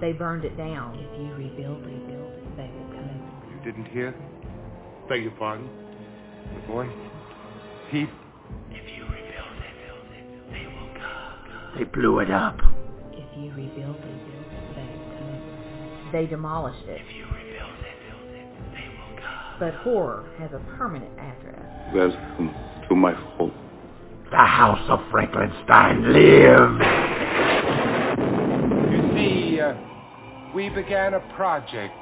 They 0.00 0.12
burned 0.12 0.44
it 0.44 0.56
down. 0.56 0.94
If 0.96 1.20
you 1.20 1.34
rebuild, 1.34 1.84
rebuild 1.84 2.32
it, 2.32 2.56
they 2.56 2.70
will 2.70 2.88
come. 2.92 3.08
You 3.50 3.58
didn't 3.64 3.86
hear? 3.86 4.14
Beg 5.08 5.22
your 5.22 5.32
pardon? 5.32 5.68
The 6.54 6.60
voice? 6.72 6.90
Pete? 7.90 8.08
If 8.70 8.96
you 8.96 9.02
rebuild 9.04 9.58
it, 9.58 9.74
build 9.86 10.06
it, 10.14 10.52
they 10.52 10.66
will 10.66 10.92
come. 10.94 11.78
They 11.78 11.84
blew 11.84 12.20
it 12.20 12.30
up. 12.30 12.56
If 13.12 13.26
you 13.36 13.50
rebuild, 13.50 13.96
rebuild 13.96 14.52
it, 14.52 14.74
they 14.76 14.82
will 14.82 15.10
come. 15.18 16.10
They 16.12 16.26
demolished 16.26 16.86
it. 16.86 17.00
If 17.04 17.16
you 17.16 17.24
rebuild 17.24 17.78
it, 17.80 17.98
build 18.08 18.34
it, 18.36 18.48
they 18.72 18.88
will 18.88 19.16
come. 19.20 19.58
But 19.58 19.74
horror 19.82 20.24
has 20.38 20.52
a 20.52 20.60
permanent 20.76 21.18
address. 21.18 21.60
Welcome 21.92 22.54
to 22.88 22.94
my 22.94 23.14
home. 23.14 23.52
The 24.30 24.36
House 24.36 24.88
of 24.88 25.00
Frankenstein 25.10 26.12
lives. 26.12 26.84
You 28.92 29.00
see, 29.16 29.60
uh, 29.60 29.74
we 30.58 30.68
began 30.70 31.14
a 31.14 31.20
project 31.36 31.94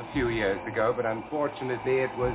a 0.00 0.12
few 0.12 0.28
years 0.28 0.58
ago, 0.66 0.92
but 0.96 1.06
unfortunately 1.06 1.98
it 1.98 2.10
was 2.18 2.34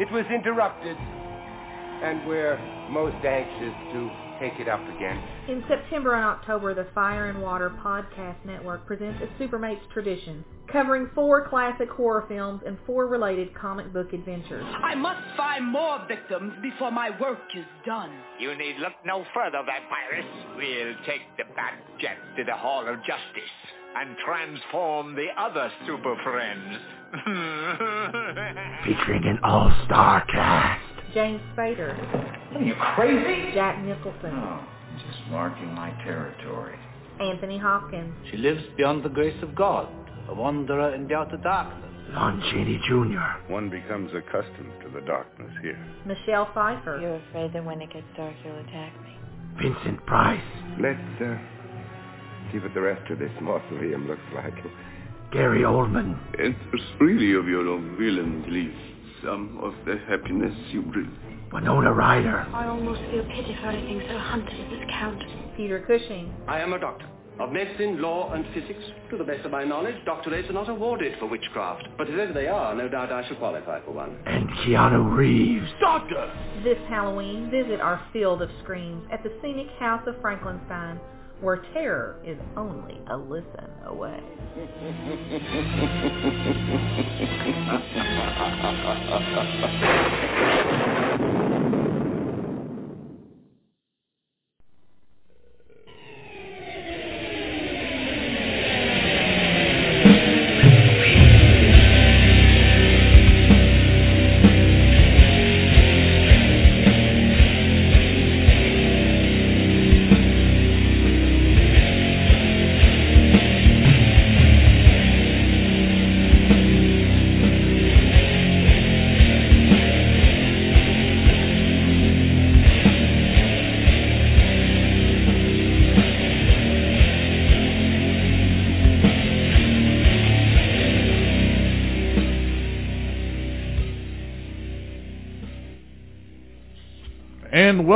it 0.00 0.10
was 0.10 0.24
interrupted, 0.26 0.96
and 0.96 2.26
we're 2.26 2.58
most 2.90 3.14
anxious 3.24 3.72
to 3.92 4.10
take 4.40 4.58
it 4.58 4.66
up 4.66 4.82
again. 4.96 5.22
In 5.48 5.62
September 5.68 6.14
and 6.14 6.24
October, 6.24 6.74
the 6.74 6.88
Fire 6.96 7.30
and 7.30 7.40
Water 7.40 7.70
Podcast 7.80 8.44
Network 8.44 8.84
presents 8.88 9.22
a 9.22 9.40
Supermates 9.40 9.88
tradition, 9.94 10.44
covering 10.72 11.10
four 11.14 11.48
classic 11.48 11.88
horror 11.88 12.24
films 12.26 12.60
and 12.66 12.76
four 12.86 13.06
related 13.06 13.54
comic 13.54 13.92
book 13.92 14.12
adventures. 14.12 14.66
I 14.82 14.96
must 14.96 15.22
find 15.36 15.64
more 15.64 16.04
victims 16.08 16.54
before 16.60 16.90
my 16.90 17.10
work 17.20 17.38
is 17.56 17.64
done. 17.86 18.10
You 18.40 18.52
need 18.58 18.78
look 18.80 18.94
no 19.04 19.24
further, 19.32 19.62
vampires. 19.64 20.24
We'll 20.56 21.06
take 21.06 21.22
the 21.38 21.44
Bat 21.54 21.74
Jet 22.00 22.16
to 22.36 22.42
the 22.42 22.56
Hall 22.56 22.80
of 22.80 22.96
Justice 23.06 23.54
and 24.00 24.16
transform 24.24 25.14
the 25.14 25.28
other 25.38 25.70
super 25.86 26.16
friends. 26.22 26.76
Featuring 28.84 29.24
an 29.24 29.38
all-star 29.42 30.24
cast. 30.26 30.82
James 31.14 31.40
Spader, 31.56 31.94
Are 32.54 32.60
you 32.62 32.74
crazy? 32.94 33.52
Jack 33.54 33.82
Nicholson, 33.82 34.32
Oh, 34.34 34.60
just 34.98 35.30
marking 35.30 35.72
my 35.72 35.90
territory. 36.04 36.76
Anthony 37.20 37.56
Hopkins, 37.58 38.14
She 38.30 38.36
lives 38.36 38.62
beyond 38.76 39.02
the 39.02 39.08
grace 39.08 39.40
of 39.42 39.54
God, 39.54 39.88
a 40.28 40.34
wanderer 40.34 40.94
in 40.94 41.08
the 41.08 41.14
outer 41.14 41.38
darkness. 41.38 41.82
Lon 42.10 42.40
Chaney 42.52 42.78
Jr. 42.86 43.52
One 43.52 43.70
becomes 43.70 44.12
accustomed 44.14 44.72
to 44.82 44.90
the 44.90 45.00
darkness 45.06 45.50
here. 45.62 45.78
Michelle 46.04 46.48
Pfeiffer, 46.54 47.00
You're 47.00 47.16
afraid 47.30 47.52
that 47.54 47.64
when 47.64 47.80
it 47.80 47.90
gets 47.92 48.06
dark, 48.16 48.34
you'll 48.44 48.58
attack 48.58 48.92
me. 49.02 49.16
Vincent 49.62 50.04
Price. 50.06 50.40
Let's 50.78 51.00
uh, 51.22 51.38
see 52.52 52.58
what 52.58 52.74
the 52.74 52.80
rest 52.80 53.10
of 53.10 53.18
this 53.18 53.32
mausoleum 53.40 54.06
looks 54.06 54.20
like. 54.34 54.54
Gary 55.32 55.62
Oldman. 55.62 56.18
It's 56.34 56.58
really 57.00 57.34
of 57.34 57.46
your 57.48 57.66
own 57.68 57.96
will 57.98 58.18
and 58.18 58.46
leave 58.46 58.74
some 59.24 59.58
of 59.62 59.74
the 59.84 59.98
happiness 60.08 60.54
you 60.70 60.82
bring. 60.82 61.10
Winona 61.52 61.92
Ryder. 61.92 62.46
I 62.52 62.68
almost 62.68 63.00
feel 63.10 63.24
pity 63.24 63.56
for 63.60 63.68
anything 63.68 64.02
so 64.08 64.18
hunted 64.18 64.52
as 64.52 64.70
this 64.70 64.90
count. 64.90 65.22
Peter 65.56 65.80
Cushing, 65.86 66.32
I 66.46 66.60
am 66.60 66.72
a 66.72 66.78
doctor 66.78 67.06
of 67.38 67.52
medicine, 67.52 68.00
law, 68.00 68.32
and 68.32 68.44
physics. 68.54 68.82
To 69.10 69.16
the 69.16 69.24
best 69.24 69.44
of 69.44 69.50
my 69.50 69.64
knowledge, 69.64 69.94
doctorates 70.06 70.48
are 70.48 70.54
not 70.54 70.68
awarded 70.68 71.18
for 71.18 71.26
witchcraft. 71.26 71.88
But 71.98 72.08
if 72.08 72.18
ever 72.18 72.32
they 72.32 72.48
are, 72.48 72.74
no 72.74 72.88
doubt 72.88 73.12
I 73.12 73.26
shall 73.28 73.36
qualify 73.36 73.84
for 73.84 73.92
one. 73.92 74.18
And 74.26 74.48
Keanu 74.48 75.14
Reeves. 75.16 75.68
Doctor! 75.80 76.32
This 76.64 76.78
Halloween, 76.88 77.50
visit 77.50 77.80
our 77.80 78.00
field 78.12 78.42
of 78.42 78.50
screams 78.62 79.06
at 79.12 79.22
the 79.22 79.32
scenic 79.42 79.68
House 79.78 80.02
of 80.06 80.20
Frankenstein, 80.20 80.98
where 81.40 81.64
terror 81.74 82.16
is 82.24 82.38
only 82.56 83.00
a 83.08 83.16
listen 83.16 83.70
away. 83.84 84.20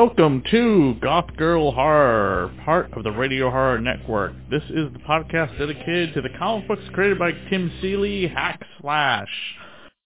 welcome 0.00 0.42
to 0.50 0.94
Goth 1.02 1.36
Girl 1.36 1.72
Horror, 1.72 2.50
part 2.64 2.90
of 2.94 3.04
the 3.04 3.10
Radio 3.10 3.50
Horror 3.50 3.78
Network. 3.78 4.32
This 4.50 4.62
is 4.70 4.90
the 4.94 4.98
podcast 5.00 5.58
dedicated 5.58 6.14
to 6.14 6.22
the 6.22 6.30
comic 6.38 6.66
books 6.66 6.80
created 6.94 7.18
by 7.18 7.32
Tim 7.50 7.70
Seeley, 7.82 8.26
Hack 8.26 8.62
Slash. 8.80 9.28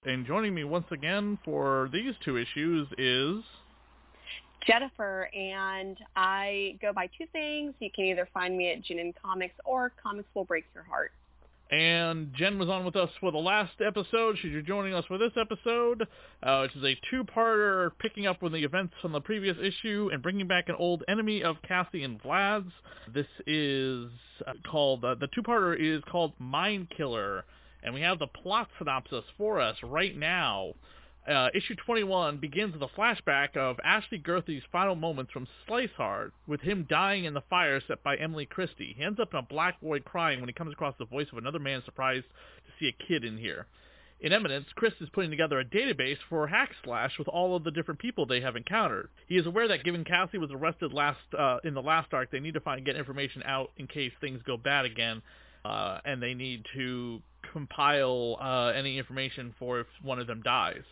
And 0.05 0.27
joining 0.27 0.53
me 0.53 0.65
once 0.65 0.87
again 0.91 1.39
for 1.45 1.91
these 1.93 2.13
two 2.25 2.37
issues 2.37 2.89
is... 2.99 3.45
Jennifer, 4.67 5.31
and 5.33 5.97
I 6.17 6.77
go 6.83 6.93
by 6.93 7.09
two 7.17 7.27
things. 7.33 7.75
You 7.79 7.91
can 7.95 8.07
either 8.07 8.29
find 8.35 8.59
me 8.59 8.73
at 8.73 8.83
Jinin 8.83 9.15
Comics 9.25 9.55
or 9.65 9.93
Comics 10.03 10.29
Will 10.35 10.43
Break 10.43 10.65
Your 10.75 10.83
Heart. 10.83 11.13
And 11.71 12.33
Jen 12.35 12.59
was 12.59 12.69
on 12.69 12.85
with 12.85 12.95
us 12.95 13.11
for 13.21 13.33
the 13.33 13.39
last 13.39 13.73
episode. 13.85 14.37
She's 14.41 14.65
joining 14.67 14.95
us 14.95 15.05
for 15.07 15.19
this 15.19 15.33
episode, 15.41 16.07
uh, 16.43 16.61
which 16.61 16.77
is 16.77 16.85
a 16.85 16.97
two-parter 17.11 17.91
picking 17.99 18.27
up 18.27 18.43
with 18.43 18.53
the 18.53 18.63
events 18.63 18.93
from 19.01 19.13
the 19.13 19.21
previous 19.21 19.57
issue 19.61 20.11
and 20.13 20.23
bringing 20.23 20.47
back 20.47 20.69
an 20.69 20.77
old 20.79 21.03
enemy 21.09 21.43
of 21.43 21.57
Cassie 21.67 22.05
and 22.05 22.23
Vlad's. 22.23 22.71
This 23.13 23.27
is 23.47 24.09
uh, 24.47 24.53
called, 24.71 25.05
uh, 25.05 25.15
the 25.15 25.29
two-parter 25.35 25.75
is 25.79 26.03
called 26.11 26.33
Mind 26.39 26.89
Killer, 26.97 27.45
and 27.83 27.95
we 27.95 28.03
have 28.03 28.19
the 28.19 28.27
plot 28.27 28.69
synopsis 28.79 29.25
for 29.39 29.61
us 29.61 29.77
right 29.83 30.17
now. 30.17 30.75
Uh, 31.27 31.49
issue 31.55 31.75
21 31.87 32.37
begins 32.37 32.75
with 32.75 32.83
a 32.83 33.01
flashback 33.01 33.57
of 33.57 33.81
Ashley 33.83 34.19
Gerthy's 34.19 34.63
final 34.71 34.95
moments 34.95 35.33
from 35.33 35.49
Slice 35.67 35.89
Hard, 35.97 36.33
with 36.47 36.61
him 36.61 36.87
dying 36.89 37.25
in 37.25 37.33
the 37.33 37.41
fire 37.49 37.81
set 37.87 38.03
by 38.03 38.17
Emily 38.17 38.45
Christie. 38.45 38.95
He 38.95 39.03
ends 39.03 39.19
up 39.19 39.33
in 39.33 39.39
a 39.39 39.43
black 39.43 39.81
void 39.81 40.05
crying 40.05 40.41
when 40.41 40.51
he 40.51 40.53
comes 40.53 40.75
across 40.75 40.95
the 40.99 41.07
voice 41.07 41.29
of 41.33 41.39
another 41.39 41.59
man 41.59 41.83
surprised 41.83 42.27
to 42.67 42.73
see 42.79 42.89
a 42.89 43.05
kid 43.09 43.25
in 43.25 43.39
here. 43.39 43.67
In 44.21 44.35
Eminence, 44.35 44.67
Chris 44.75 44.93
is 45.01 45.09
putting 45.15 45.31
together 45.31 45.59
a 45.59 45.65
database 45.65 46.19
for 46.29 46.47
Hack 46.47 46.71
Slash 46.85 47.19
with 47.19 47.29
all 47.29 47.57
of 47.57 47.65
the 47.65 47.71
different 47.71 48.01
people 48.01 48.27
they 48.27 48.43
have 48.43 48.55
encountered. 48.55 49.09
He 49.27 49.39
is 49.39 49.47
aware 49.47 49.67
that 49.69 49.83
given 49.83 50.05
Cassie 50.05 50.39
was 50.39 50.51
arrested 50.53 50.93
last 50.93 51.19
uh, 51.39 51.57
in 51.65 51.73
the 51.73 51.83
last 51.83 52.13
arc, 52.13 52.31
they 52.31 52.41
need 52.41 52.55
to 52.55 52.61
find 52.61 52.85
get 52.85 52.97
information 52.97 53.43
out 53.45 53.71
in 53.79 53.87
case 53.87 54.13
things 54.21 54.43
go 54.47 54.59
bad 54.59 54.85
again, 54.85 55.23
uh, 55.65 56.01
and 56.05 56.23
they 56.23 56.35
need 56.35 56.67
to 56.75 57.23
compile 57.51 58.37
uh, 58.41 58.73
any 58.77 58.99
information 58.99 59.55
for 59.59 59.81
if 59.81 59.87
one 60.03 60.19
of 60.19 60.27
them 60.27 60.43
dies. 60.43 60.85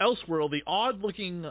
Elsewhere, 0.00 0.48
the 0.48 0.62
odd-looking 0.66 1.44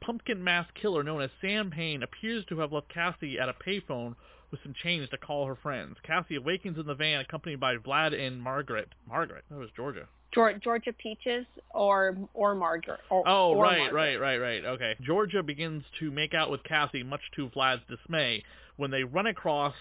pumpkin 0.00 0.42
mask 0.44 0.68
killer 0.80 1.02
known 1.02 1.22
as 1.22 1.30
Sam 1.40 1.70
Payne 1.70 2.02
appears 2.02 2.44
to 2.46 2.58
have 2.58 2.72
left 2.72 2.92
Cassie 2.92 3.38
at 3.38 3.48
a 3.48 3.54
payphone 3.54 4.14
with 4.50 4.60
some 4.62 4.74
change 4.82 5.08
to 5.10 5.16
call 5.18 5.46
her 5.46 5.56
friends. 5.56 5.96
Cassie 6.06 6.36
awakens 6.36 6.78
in 6.78 6.86
the 6.86 6.94
van 6.94 7.20
accompanied 7.20 7.60
by 7.60 7.76
Vlad 7.76 8.14
and 8.14 8.40
Margaret. 8.42 8.88
Margaret? 9.08 9.44
That 9.50 9.58
was 9.58 9.70
Georgia. 9.74 10.06
Geor- 10.36 10.62
Georgia 10.62 10.92
Peaches 10.92 11.46
or 11.72 12.16
or 12.34 12.54
Margaret. 12.54 13.00
Or, 13.08 13.22
Oh, 13.26 13.52
or 13.52 13.62
right, 13.62 13.78
Margaret. 13.78 13.94
right, 14.20 14.20
right, 14.20 14.38
right. 14.38 14.64
Okay. 14.64 14.94
Georgia 15.00 15.42
begins 15.42 15.82
to 16.00 16.10
make 16.10 16.34
out 16.34 16.50
with 16.50 16.62
Cassie, 16.64 17.02
much 17.02 17.20
to 17.36 17.48
Vlad's 17.50 17.82
dismay, 17.88 18.42
when 18.76 18.90
they 18.90 19.04
run 19.04 19.26
across 19.28 19.74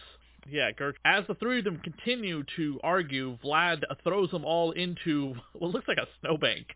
yeah, 0.49 0.71
Gert. 0.71 0.97
As 1.05 1.23
the 1.27 1.35
three 1.35 1.59
of 1.59 1.63
them 1.65 1.79
continue 1.83 2.43
to 2.57 2.79
argue, 2.83 3.37
Vlad 3.43 3.81
throws 4.03 4.29
them 4.31 4.43
all 4.45 4.71
into 4.71 5.35
what 5.53 5.71
looks 5.71 5.87
like 5.87 5.97
a 5.97 6.07
snowbank 6.21 6.67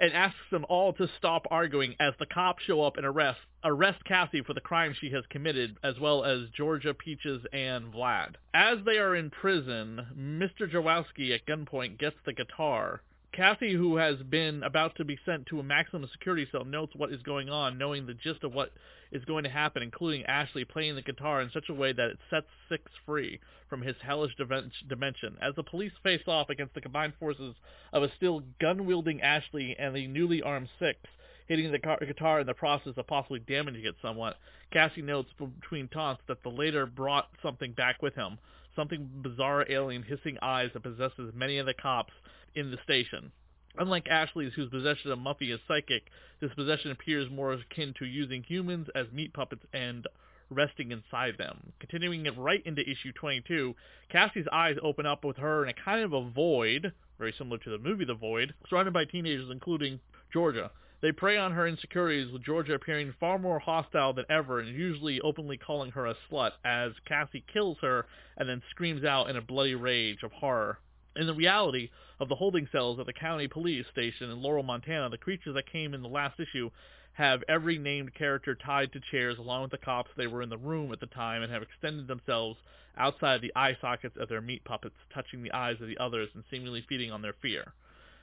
and 0.00 0.12
asks 0.14 0.38
them 0.50 0.64
all 0.68 0.92
to 0.94 1.08
stop 1.18 1.46
arguing 1.50 1.94
as 2.00 2.14
the 2.18 2.26
cops 2.26 2.64
show 2.64 2.82
up 2.82 2.96
and 2.96 3.06
arrest 3.06 3.38
arrest 3.62 4.02
Cassie 4.04 4.42
for 4.42 4.54
the 4.54 4.60
crime 4.60 4.94
she 4.98 5.10
has 5.10 5.24
committed, 5.28 5.76
as 5.84 6.00
well 6.00 6.24
as 6.24 6.48
Georgia, 6.56 6.94
Peaches, 6.94 7.42
and 7.52 7.92
Vlad. 7.92 8.36
As 8.54 8.78
they 8.86 8.96
are 8.96 9.14
in 9.14 9.28
prison, 9.30 10.06
Mr. 10.16 10.70
Jaworski 10.70 11.34
at 11.34 11.44
gunpoint 11.46 11.98
gets 11.98 12.16
the 12.24 12.32
guitar, 12.32 13.02
Kathy, 13.32 13.74
who 13.74 13.96
has 13.96 14.16
been 14.16 14.64
about 14.64 14.96
to 14.96 15.04
be 15.04 15.16
sent 15.24 15.46
to 15.46 15.60
a 15.60 15.62
maximum 15.62 16.08
security 16.10 16.48
cell, 16.50 16.64
notes 16.64 16.96
what 16.96 17.12
is 17.12 17.22
going 17.22 17.48
on, 17.48 17.78
knowing 17.78 18.04
the 18.04 18.14
gist 18.14 18.42
of 18.42 18.52
what 18.52 18.72
is 19.12 19.24
going 19.24 19.44
to 19.44 19.50
happen, 19.50 19.84
including 19.84 20.24
Ashley 20.24 20.64
playing 20.64 20.96
the 20.96 21.02
guitar 21.02 21.40
in 21.40 21.50
such 21.52 21.68
a 21.68 21.74
way 21.74 21.92
that 21.92 22.10
it 22.10 22.18
sets 22.28 22.48
Six 22.68 22.90
free 23.06 23.38
from 23.68 23.82
his 23.82 23.94
hellish 24.02 24.34
dimension. 24.36 25.36
As 25.40 25.54
the 25.54 25.62
police 25.62 25.92
face 26.02 26.26
off 26.26 26.50
against 26.50 26.74
the 26.74 26.80
combined 26.80 27.14
forces 27.20 27.54
of 27.92 28.02
a 28.02 28.12
still 28.16 28.42
gun-wielding 28.60 29.22
Ashley 29.22 29.76
and 29.78 29.94
the 29.94 30.08
newly 30.08 30.42
armed 30.42 30.68
Six, 30.80 30.98
hitting 31.46 31.70
the 31.70 31.78
guitar 31.78 32.40
in 32.40 32.48
the 32.48 32.54
process 32.54 32.94
of 32.96 33.06
possibly 33.06 33.38
damaging 33.38 33.84
it 33.84 33.94
somewhat, 34.02 34.38
Cassie 34.72 35.02
notes 35.02 35.30
between 35.38 35.86
taunts 35.86 36.22
that 36.26 36.42
the 36.42 36.48
later 36.48 36.84
brought 36.84 37.28
something 37.42 37.72
back 37.72 38.02
with 38.02 38.14
him, 38.16 38.38
something 38.74 39.08
bizarre 39.22 39.66
alien 39.68 40.02
hissing 40.02 40.36
eyes 40.42 40.70
that 40.72 40.82
possesses 40.82 41.32
many 41.32 41.58
of 41.58 41.66
the 41.66 41.74
cops 41.74 42.12
in 42.54 42.70
the 42.70 42.78
station. 42.84 43.32
Unlike 43.78 44.08
Ashley's, 44.08 44.52
whose 44.54 44.68
possession 44.68 45.12
of 45.12 45.18
Muffy 45.18 45.52
is 45.52 45.60
psychic, 45.68 46.10
this 46.40 46.52
possession 46.54 46.90
appears 46.90 47.30
more 47.30 47.52
akin 47.52 47.94
to 47.98 48.04
using 48.04 48.42
humans 48.42 48.88
as 48.94 49.06
meat 49.12 49.32
puppets 49.32 49.64
and 49.72 50.06
resting 50.50 50.90
inside 50.90 51.38
them. 51.38 51.72
Continuing 51.78 52.26
it 52.26 52.36
right 52.36 52.64
into 52.66 52.82
issue 52.82 53.12
22, 53.12 53.74
Cassie's 54.10 54.48
eyes 54.52 54.76
open 54.82 55.06
up 55.06 55.24
with 55.24 55.36
her 55.36 55.62
in 55.62 55.68
a 55.68 55.84
kind 55.84 56.02
of 56.02 56.12
a 56.12 56.30
void, 56.30 56.92
very 57.18 57.32
similar 57.38 57.58
to 57.58 57.70
the 57.70 57.78
movie 57.78 58.04
The 58.04 58.14
Void, 58.14 58.54
surrounded 58.68 58.92
by 58.92 59.04
teenagers 59.04 59.50
including 59.50 60.00
Georgia. 60.32 60.72
They 61.00 61.12
prey 61.12 61.38
on 61.38 61.52
her 61.52 61.66
insecurities, 61.66 62.30
with 62.30 62.44
Georgia 62.44 62.74
appearing 62.74 63.14
far 63.18 63.38
more 63.38 63.58
hostile 63.58 64.12
than 64.12 64.26
ever 64.28 64.60
and 64.60 64.76
usually 64.76 65.20
openly 65.22 65.56
calling 65.56 65.92
her 65.92 66.06
a 66.06 66.16
slut 66.30 66.52
as 66.64 66.92
Cassie 67.06 67.44
kills 67.50 67.78
her 67.80 68.06
and 68.36 68.48
then 68.48 68.62
screams 68.70 69.04
out 69.04 69.30
in 69.30 69.36
a 69.36 69.40
bloody 69.40 69.74
rage 69.74 70.22
of 70.22 70.32
horror. 70.32 70.78
In 71.16 71.26
the 71.26 71.34
reality 71.34 71.90
of 72.20 72.28
the 72.28 72.36
holding 72.36 72.68
cells 72.70 73.00
at 73.00 73.06
the 73.06 73.12
county 73.12 73.48
police 73.48 73.86
station 73.90 74.30
in 74.30 74.40
Laurel, 74.40 74.62
Montana, 74.62 75.08
the 75.08 75.18
creatures 75.18 75.54
that 75.54 75.66
came 75.66 75.92
in 75.92 76.02
the 76.02 76.08
last 76.08 76.38
issue 76.38 76.70
have 77.14 77.42
every 77.48 77.78
named 77.78 78.14
character 78.14 78.54
tied 78.54 78.92
to 78.92 79.00
chairs 79.10 79.36
along 79.36 79.62
with 79.62 79.72
the 79.72 79.78
cops 79.78 80.10
they 80.16 80.28
were 80.28 80.40
in 80.40 80.48
the 80.48 80.56
room 80.56 80.92
at 80.92 81.00
the 81.00 81.06
time 81.06 81.42
and 81.42 81.52
have 81.52 81.62
extended 81.62 82.06
themselves 82.06 82.58
outside 82.96 83.40
the 83.40 83.52
eye 83.56 83.76
sockets 83.80 84.16
of 84.16 84.28
their 84.28 84.40
meat 84.40 84.62
puppets, 84.64 84.94
touching 85.12 85.42
the 85.42 85.52
eyes 85.52 85.80
of 85.80 85.88
the 85.88 85.98
others 85.98 86.28
and 86.34 86.44
seemingly 86.48 86.84
feeding 86.88 87.10
on 87.10 87.22
their 87.22 87.34
fear. 87.42 87.72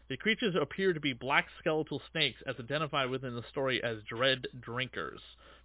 The 0.08 0.16
creatures 0.16 0.56
appear 0.56 0.94
to 0.94 1.00
be 1.02 1.12
black 1.12 1.48
skeletal 1.60 2.02
snakes 2.12 2.42
as 2.48 2.56
identified 2.58 3.10
within 3.10 3.36
the 3.36 3.44
story 3.50 3.84
as 3.84 4.02
dread 4.04 4.48
drinkers, 4.62 5.20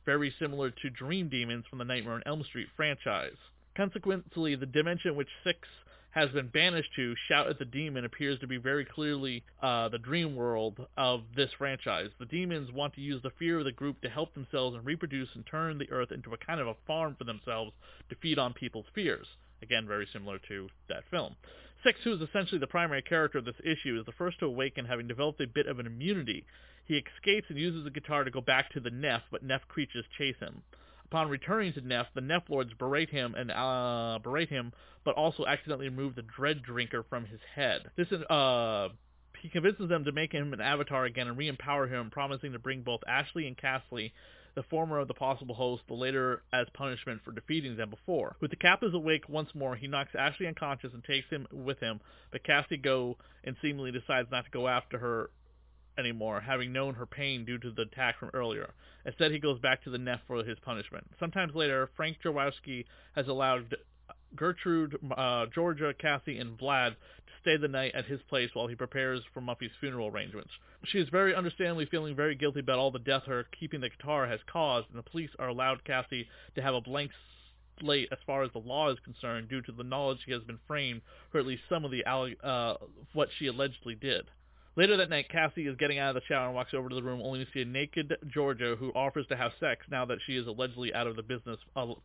very 0.05 0.35
similar 0.41 0.71
to 0.71 0.91
dream 0.91 1.29
demons 1.29 1.67
from 1.71 1.79
the 1.79 1.85
Nightmare 1.85 2.15
on 2.15 2.23
Elm 2.27 2.43
Street 2.43 2.69
franchise. 2.75 3.37
Consequently, 3.77 4.57
the 4.57 4.67
dimension 4.67 5.15
which 5.15 5.29
Six 5.45 5.69
has 6.13 6.31
been 6.31 6.49
banished 6.49 6.91
to, 6.95 7.15
Shout 7.27 7.49
at 7.49 7.59
the 7.59 7.65
Demon 7.65 8.05
appears 8.05 8.39
to 8.41 8.47
be 8.47 8.59
very 8.59 8.85
clearly 8.85 9.43
uh, 9.63 9.89
the 9.89 9.99
dream 9.99 10.37
world 10.37 10.87
of 10.97 11.23
this 11.35 11.51
franchise. 11.57 12.11
The 12.19 12.27
demons 12.27 12.71
want 12.71 12.95
to 12.95 13.01
use 13.01 13.23
the 13.23 13.33
fear 13.39 13.59
of 13.59 13.65
the 13.65 13.73
group 13.73 14.01
to 14.03 14.11
help 14.11 14.35
themselves 14.35 14.77
and 14.77 14.85
reproduce 14.85 15.31
and 15.35 15.45
turn 15.47 15.79
the 15.79 15.91
earth 15.91 16.13
into 16.13 16.35
a 16.35 16.37
kind 16.37 16.61
of 16.61 16.67
a 16.69 16.77
farm 16.87 17.17
for 17.19 17.25
themselves 17.25 17.73
to 18.11 18.17
feed 18.17 18.39
on 18.39 18.53
people's 18.53 18.87
fears. 18.95 19.27
Again, 19.63 19.87
very 19.87 20.07
similar 20.13 20.39
to 20.49 20.69
that 20.89 21.05
film. 21.11 21.35
Six, 21.83 21.99
who 22.05 22.13
is 22.13 22.21
essentially 22.21 22.59
the 22.59 22.67
primary 22.67 23.03
character 23.03 23.39
of 23.39 23.47
this 23.47 23.61
issue, 23.65 23.99
is 23.99 24.05
the 24.05 24.13
first 24.13 24.39
to 24.41 24.47
awaken 24.47 24.85
having 24.85 25.09
developed 25.09 25.41
a 25.41 25.47
bit 25.47 25.67
of 25.67 25.79
an 25.79 25.87
immunity. 25.87 26.45
He 26.85 26.97
escapes 26.99 27.47
and 27.49 27.59
uses 27.59 27.85
the 27.85 27.91
guitar 27.91 28.25
to 28.25 28.31
go 28.31 28.43
back 28.43 28.71
to 28.73 28.81
the 28.81 28.91
Neff, 28.91 29.23
but 29.31 29.43
Neff 29.43 29.67
creatures 29.67 30.05
chase 30.19 30.37
him. 30.41 30.63
Upon 31.13 31.29
returning 31.29 31.75
to 31.75 31.83
Neff, 31.83 32.07
the 32.15 32.23
Nephlords 32.23 32.73
berate 32.79 33.11
him 33.11 33.35
and 33.35 33.51
uh, 33.51 34.19
berate 34.23 34.49
him, 34.49 34.73
but 35.05 35.15
also 35.15 35.45
accidentally 35.45 35.91
remove 35.91 36.15
the 36.15 36.23
Dread 36.23 36.63
Drinker 36.63 37.03
from 37.03 37.27
his 37.27 37.41
head. 37.55 37.83
This 37.99 38.07
is 38.11 38.23
uh, 38.31 38.89
he 39.39 39.51
convinces 39.51 39.91
them 39.91 40.07
to 40.07 40.13
make 40.13 40.33
him 40.33 40.55
an 40.55 40.63
avatar 40.63 41.05
again 41.05 41.29
and 41.29 41.37
re-empower 41.37 41.87
him, 41.87 42.09
promising 42.09 42.53
to 42.53 42.59
bring 42.59 42.81
both 42.81 43.03
Ashley 43.07 43.47
and 43.47 43.59
Cassie, 43.59 44.15
the 44.55 44.63
former 44.63 45.01
of 45.01 45.07
the 45.07 45.13
possible 45.13 45.55
host, 45.55 45.83
the 45.87 45.93
later 45.93 46.45
as 46.51 46.67
punishment 46.73 47.21
for 47.23 47.33
defeating 47.33 47.77
them 47.77 47.91
before. 47.91 48.37
With 48.41 48.51
the 48.51 48.57
captives 48.57 48.95
awake 48.95 49.29
once 49.29 49.51
more, 49.55 49.77
he 49.77 49.89
knocks 49.89 50.15
Ashley 50.19 50.47
unconscious 50.47 50.95
and 50.95 51.05
takes 51.05 51.29
him 51.29 51.47
with 51.53 51.79
him, 51.79 52.01
but 52.31 52.43
Cassie 52.43 52.79
go 52.79 53.19
and 53.45 53.55
seemingly 53.61 53.93
decides 53.93 54.31
not 54.31 54.47
to 54.47 54.51
go 54.51 54.67
after 54.67 54.97
her 54.97 55.29
anymore, 55.99 56.41
having 56.41 56.73
known 56.73 56.95
her 56.95 57.07
pain 57.07 57.45
due 57.45 57.59
to 57.59 57.71
the 57.71 57.83
attack 57.83 58.19
from 58.19 58.31
earlier. 58.35 58.73
Instead, 59.05 59.33
he 59.33 59.39
goes 59.39 59.59
back 59.59 59.83
to 59.85 59.91
the 59.91 59.99
Neff 59.99 60.21
for 60.27 60.43
his 60.45 60.59
punishment. 60.61 61.07
Sometimes 61.19 61.55
later, 61.55 61.91
Frank 61.97 62.19
Jaworski 62.25 62.85
has 63.15 63.29
allowed 63.29 63.77
Gertrude, 64.37 64.97
uh, 65.17 65.47
Georgia, 65.55 65.93
Cassie, 65.99 66.39
and 66.39 66.59
Vlad 66.59 66.91
to 66.91 67.33
stay 67.41 67.57
the 67.57 67.69
night 67.69 67.95
at 67.95 68.07
his 68.07 68.21
place 68.29 68.51
while 68.55 68.67
he 68.67 68.75
prepares 68.75 69.21
for 69.35 69.41
Muffy's 69.41 69.71
funeral 69.81 70.09
arrangements. 70.09 70.51
She 70.85 70.99
is 70.99 71.09
very 71.11 71.35
understandably 71.35 71.87
feeling 71.87 72.17
very 72.17 72.35
guilty 72.35 72.61
about 72.61 72.79
all 72.79 72.91
the 72.91 72.99
death 72.99 73.25
her 73.27 73.47
keeping 73.59 73.81
the 73.81 73.91
guitar 73.91 74.27
has 74.27 74.41
caused, 74.51 74.89
and 74.89 74.99
the 74.99 75.11
police 75.11 75.31
are 75.39 75.49
allowed 75.49 75.85
Cassie 75.85 76.29
to 76.55 76.63
have 76.63 76.75
a 76.75 76.81
blank 76.81 77.11
slate 77.81 78.09
as 78.13 78.19
far 78.27 78.43
as 78.43 78.51
the 78.53 78.59
law 78.59 78.91
is 78.91 78.99
concerned 79.05 79.49
due 79.49 79.63
to 79.63 79.73
the 79.73 79.83
knowledge 79.83 80.19
she 80.25 80.33
has 80.33 80.43
been 80.43 80.59
framed 80.67 81.01
for 81.31 81.39
at 81.39 81.47
least 81.47 81.63
some 81.69 81.85
of 81.85 81.91
the 81.91 82.05
uh, 82.07 82.75
what 83.13 83.29
she 83.39 83.47
allegedly 83.47 83.95
did. 83.95 84.27
Later 84.75 84.97
that 84.97 85.11
night, 85.11 85.29
Cassie 85.29 85.67
is 85.67 85.77
getting 85.77 85.99
out 85.99 86.17
of 86.17 86.23
the 86.23 86.27
shower 86.27 86.47
and 86.47 86.55
walks 86.55 86.73
over 86.73 86.89
to 86.89 86.95
the 86.95 87.03
room 87.03 87.21
only 87.23 87.45
to 87.45 87.51
see 87.53 87.61
a 87.61 87.65
naked 87.67 88.17
Georgia 88.33 88.75
who 88.79 88.91
offers 88.93 89.27
to 89.27 89.37
have 89.37 89.53
sex 89.61 89.85
now 89.91 90.07
that 90.07 90.17
she 90.27 90.35
is 90.35 90.47
allegedly 90.47 90.95
out 90.95 91.07
of 91.07 91.15
the 91.15 91.23
business 91.23 91.59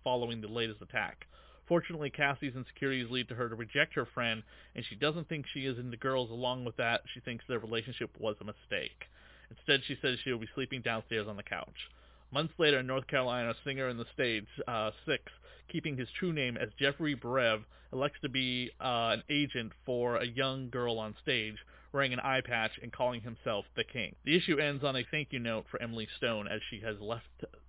following 0.04 0.42
the 0.42 0.50
latest 0.50 0.82
attack. 0.82 1.28
Fortunately, 1.66 2.10
Cassie's 2.10 2.56
insecurities 2.56 3.10
lead 3.10 3.30
to 3.30 3.36
her 3.36 3.48
to 3.48 3.56
reject 3.56 3.94
her 3.94 4.06
friend, 4.06 4.44
and 4.76 4.84
she 4.84 4.96
doesn't 4.96 5.30
think 5.30 5.46
she 5.48 5.66
is 5.66 5.80
into 5.80 5.96
girls. 5.96 6.30
Along 6.30 6.66
with 6.66 6.76
that, 6.76 7.02
she 7.14 7.22
thinks 7.22 7.46
their 7.48 7.60
relationship 7.60 8.10
was 8.20 8.36
a 8.42 8.44
mistake. 8.44 9.06
Instead, 9.50 9.82
she 9.88 9.98
says 10.02 10.18
she 10.24 10.32
will 10.32 10.40
be 10.40 10.50
sleeping 10.54 10.82
downstairs 10.82 11.28
on 11.30 11.38
the 11.38 11.44
couch. 11.44 11.90
Months 12.32 12.54
later, 12.58 12.80
in 12.80 12.88
North 12.88 13.08
Carolina, 13.08 13.52
a 13.52 13.56
singer 13.64 13.88
in 13.88 13.98
the 13.98 14.06
stage, 14.14 14.48
uh, 14.68 14.92
Six, 15.06 15.24
keeping 15.72 15.96
his 15.96 16.10
true 16.20 16.34
name 16.34 16.58
as 16.58 16.68
Jeffrey 16.78 17.16
Brev, 17.16 17.64
elects 17.94 18.20
to 18.24 18.30
be 18.30 18.72
uh, 18.82 19.16
an 19.16 19.24
agent 19.30 19.72
for 19.86 20.18
a 20.18 20.26
young 20.26 20.70
girl 20.70 21.00
on 21.00 21.16
stage 21.22 21.56
wearing 21.92 22.14
an 22.14 22.20
eye 22.20 22.42
patch 22.42 22.72
and 22.82 22.92
calling 22.92 23.22
himself 23.22 23.66
the 23.76 23.84
King. 23.84 24.16
The 24.26 24.36
issue 24.36 24.58
ends 24.60 24.84
on 24.84 24.96
a 24.96 25.06
thank 25.10 25.30
you 25.32 25.40
note 25.40 25.66
for 25.70 25.82
Emily 25.82 26.08
Stone 26.18 26.48
as 26.48 26.62
she 26.70 26.80
has 26.82 26.96
left 27.00 27.26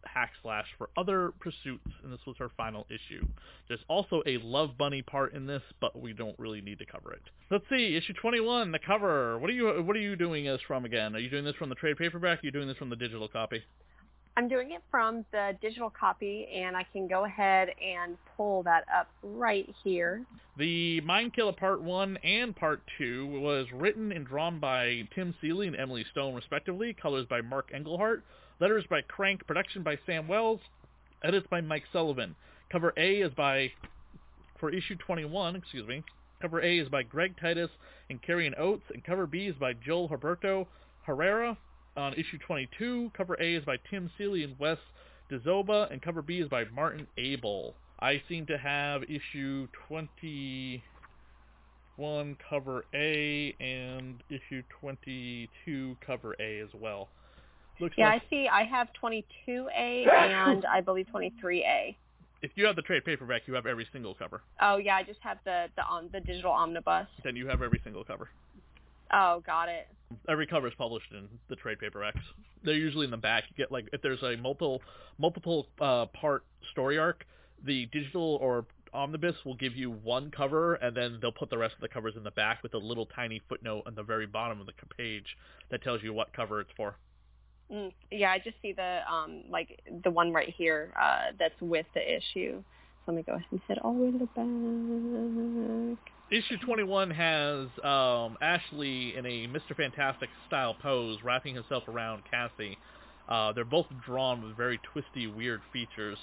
Hackslash 0.07 0.65
for 0.77 0.91
other 0.97 1.33
pursuits, 1.41 1.91
and 2.03 2.13
this 2.13 2.21
was 2.27 2.37
her 2.39 2.51
final 2.57 2.87
issue. 2.89 3.27
There's 3.69 3.85
also 3.89 4.23
a 4.27 4.39
Love 4.39 4.77
Bunny 4.79 5.03
part 5.03 5.35
in 5.35 5.47
this, 5.47 5.63
but 5.81 6.01
we 6.01 6.13
don't 6.13 6.39
really 6.39 6.61
need 6.61 6.79
to 6.79 6.87
cover 6.87 7.13
it. 7.13 7.23
Let's 7.51 7.65
see, 7.71 7.97
issue 7.97 8.15
21, 8.15 8.73
the 8.73 8.79
cover. 8.79 9.39
What 9.39 9.51
are 9.51 9.55
you 9.55 9.83
What 9.83 9.97
are 9.97 10.01
you 10.01 10.17
doing 10.17 10.45
this 10.45 10.61
from 10.67 10.85
again? 10.85 11.15
Are 11.15 11.19
you 11.19 11.31
doing 11.31 11.45
this 11.45 11.57
from 11.57 11.69
the 11.69 11.75
trade 11.75 11.97
paperback? 11.97 12.43
Are 12.43 12.47
you 12.47 12.53
doing 12.53 12.69
this 12.69 12.77
from 12.77 12.91
the 12.91 12.97
digital 12.97 13.29
copy? 13.29 13.63
I'm 14.39 14.47
doing 14.47 14.71
it 14.71 14.83
from 14.89 15.25
the 15.33 15.59
digital 15.61 15.91
copy, 15.91 16.47
and 16.55 16.77
I 16.77 16.87
can 16.93 17.09
go 17.09 17.25
ahead 17.25 17.71
and 17.85 18.17
pull 18.37 18.63
that 18.63 18.85
up 18.97 19.09
right 19.25 19.69
here. 19.83 20.25
The 20.57 21.01
Mind 21.01 21.35
Killer 21.35 21.53
Part 21.53 21.83
1 21.83 22.19
and 22.19 22.55
Part 22.55 22.81
2 22.99 23.41
was 23.41 23.67
written 23.75 24.13
and 24.13 24.25
drawn 24.25 24.61
by 24.61 25.09
Tim 25.13 25.35
Seeley 25.41 25.67
and 25.67 25.75
Emily 25.75 26.05
Stone, 26.13 26.37
respectively. 26.37 26.93
Colors 26.93 27.27
by 27.29 27.41
Mark 27.41 27.73
Englert. 27.73 28.23
Letters 28.61 28.85
by 28.89 29.01
Crank. 29.01 29.45
Production 29.45 29.83
by 29.83 29.99
Sam 30.07 30.29
Wells. 30.29 30.61
Edits 31.25 31.49
by 31.51 31.61
Mike 31.61 31.87
Sullivan. 31.93 32.37
Cover 32.71 32.93
A 32.97 33.17
is 33.17 33.33
by, 33.35 33.73
for 34.61 34.71
issue 34.71 34.95
21, 35.05 35.57
excuse 35.57 35.89
me, 35.89 36.05
cover 36.41 36.63
A 36.63 36.79
is 36.79 36.89
by 36.89 37.03
Greg 37.03 37.35
Titus 37.41 37.71
and 38.09 38.23
Carrion 38.23 38.55
Oates, 38.57 38.85
and 38.95 39.03
cover 39.03 39.27
B 39.27 39.49
is 39.49 39.57
by 39.57 39.73
Joel 39.73 40.07
Herberto 40.07 40.69
Herrera 41.03 41.59
on 41.99 42.15
issue 42.15 42.39
22. 42.47 43.11
Cover 43.17 43.37
A 43.41 43.55
is 43.55 43.65
by 43.65 43.77
Tim 43.91 44.09
Seeley 44.17 44.45
and 44.45 44.57
Wes 44.59 44.79
Dzioba, 45.31 45.93
and 45.93 46.01
cover 46.01 46.23
B 46.23 46.39
is 46.39 46.49
by 46.49 46.65
Martin 46.75 47.07
Abel. 47.17 47.75
I 48.01 48.23
seem 48.29 48.47
to 48.47 48.57
have 48.57 49.03
issue 49.05 49.67
21 49.89 52.37
cover 52.49 52.85
A 52.95 53.55
and 53.61 54.23
issue 54.31 54.63
22 54.81 55.97
cover 56.07 56.37
A 56.41 56.61
as 56.61 56.69
well. 56.81 57.09
Looks 57.81 57.97
yeah, 57.99 58.11
like... 58.11 58.23
I 58.23 58.31
see. 58.31 58.49
I 58.49 58.63
have 58.65 58.89
22A 59.03 60.09
and 60.13 60.65
I 60.65 60.81
believe 60.81 61.09
23A. 61.15 61.97
If 62.41 62.53
you 62.55 62.67
have 62.67 62.77
the 62.77 62.83
trade 62.83 63.05
paperback, 63.05 63.43
you 63.47 63.55
have 63.55 63.67
every 63.67 63.89
single 63.93 64.15
cover. 64.15 64.43
Oh 64.63 64.77
yeah, 64.77 64.95
I 64.95 65.03
just 65.03 65.19
have 65.23 65.39
the 65.45 65.67
the 65.75 65.83
on 65.83 66.09
the 66.13 66.21
digital 66.21 66.53
omnibus. 66.53 67.09
Then 67.25 67.35
you 67.35 67.49
have 67.49 67.63
every 67.63 67.81
single 67.83 68.05
cover. 68.05 68.29
Oh, 69.13 69.43
got 69.45 69.69
it. 69.69 69.89
Every 70.29 70.47
cover 70.47 70.69
is 70.69 70.75
published 70.77 71.13
in 71.13 71.29
the 71.49 71.57
trade 71.57 71.79
paperbacks. 71.83 72.21
They're 72.65 72.75
usually 72.75 73.05
in 73.05 73.11
the 73.11 73.17
back. 73.17 73.45
You 73.49 73.57
get 73.57 73.73
like 73.73 73.89
if 73.93 74.03
there's 74.03 74.23
a 74.23 74.37
multiple 74.37 74.83
multiple 75.19 75.67
uh, 75.81 76.07
part 76.07 76.45
story 76.73 76.99
arc, 76.99 77.25
the 77.65 77.87
digital 77.87 78.39
or 78.41 78.67
omnibus 78.93 79.37
will 79.45 79.55
give 79.55 79.77
you 79.77 79.91
one 79.91 80.31
cover, 80.31 80.75
and 80.75 80.97
then 80.97 81.19
they'll 81.21 81.33
put 81.33 81.51
the 81.51 81.59
rest 81.59 81.75
of 81.75 81.81
the 81.81 81.89
covers 81.89 82.15
in 82.17 82.23
the 82.23 82.31
back 82.31 82.63
with 82.63 82.75
a 82.75 82.79
little 82.79 83.07
tiny 83.07 83.43
footnote 83.49 83.83
on 83.87 83.95
the 83.95 84.03
very 84.03 84.27
bottom 84.27 84.61
of 84.61 84.67
the 84.67 84.73
page 84.97 85.37
that 85.71 85.83
tells 85.83 86.03
you 86.03 86.13
what 86.13 86.33
cover 86.33 86.61
it's 86.61 86.71
for. 86.77 86.97
Mm, 87.73 87.93
yeah, 88.11 88.31
I 88.31 88.39
just 88.39 88.57
see 88.63 88.73
the 88.73 89.01
um 89.11 89.45
like 89.51 89.81
the 90.05 90.11
one 90.11 90.33
right 90.33 90.55
here 90.57 90.93
uh, 91.01 91.33
that's 91.39 91.61
with 91.61 91.87
the 91.95 92.01
issue. 92.01 92.63
So 93.05 93.13
let 93.13 93.17
me 93.17 93.23
go 93.23 93.33
ahead 93.35 93.45
and 93.51 93.61
hit 93.69 93.79
all 93.83 93.95
the 93.95 94.05
way 94.05 94.11
to 94.13 94.19
the 94.19 95.97
back. 95.97 96.13
Issue 96.31 96.57
21 96.65 97.11
has 97.11 97.69
um, 97.83 98.37
Ashley 98.41 99.17
in 99.17 99.25
a 99.27 99.47
Mr. 99.49 99.77
Fantastic 99.77 100.29
style 100.47 100.75
pose, 100.75 101.19
wrapping 101.23 101.55
himself 101.55 101.85
around 101.89 102.23
Cassie. 102.31 102.79
Uh, 103.29 103.53
they're 103.53 103.65
both 103.65 103.87
drawn 104.05 104.43
with 104.43 104.57
very 104.57 104.81
twisty, 104.93 105.27
weird 105.27 105.61
features. 105.73 106.19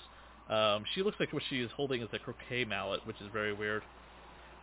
Um, 0.50 0.84
she 0.94 1.02
looks 1.02 1.20
like 1.20 1.34
what 1.34 1.44
she 1.50 1.62
is 1.62 1.72
holding 1.76 2.02
is 2.02 2.10
a 2.14 2.20
croquet 2.20 2.66
mallet, 2.66 3.06
which 3.06 3.18
is 3.22 3.28
very 3.34 3.54
weird. 3.54 3.84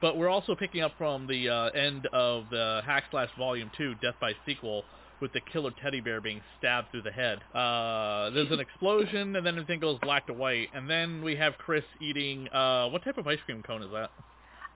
But 0.00 0.16
we're 0.16 0.28
also 0.28 0.54
picking 0.56 0.80
up 0.80 0.92
from 0.98 1.26
the 1.28 1.48
uh, 1.48 1.70
end 1.70 2.06
of 2.12 2.44
the 2.50 2.80
Hack 2.84 3.04
Slash 3.10 3.30
Volume 3.38 3.70
2, 3.76 3.94
Death 4.02 4.16
by 4.20 4.32
Sequel, 4.44 4.84
with 5.20 5.32
the 5.32 5.40
killer 5.52 5.70
teddy 5.80 6.00
bear 6.00 6.20
being 6.20 6.40
stabbed 6.58 6.90
through 6.90 7.02
the 7.02 7.12
head. 7.12 7.38
Uh, 7.54 8.30
there's 8.30 8.50
an 8.50 8.58
explosion, 8.58 9.36
and 9.36 9.46
then 9.46 9.54
everything 9.54 9.78
goes 9.78 9.98
black 10.02 10.26
to 10.26 10.32
white. 10.32 10.68
And 10.74 10.90
then 10.90 11.22
we 11.22 11.36
have 11.36 11.54
Chris 11.58 11.84
eating, 12.00 12.48
uh, 12.48 12.88
what 12.88 13.04
type 13.04 13.18
of 13.18 13.28
ice 13.28 13.38
cream 13.46 13.62
cone 13.62 13.82
is 13.82 13.90
that? 13.92 14.10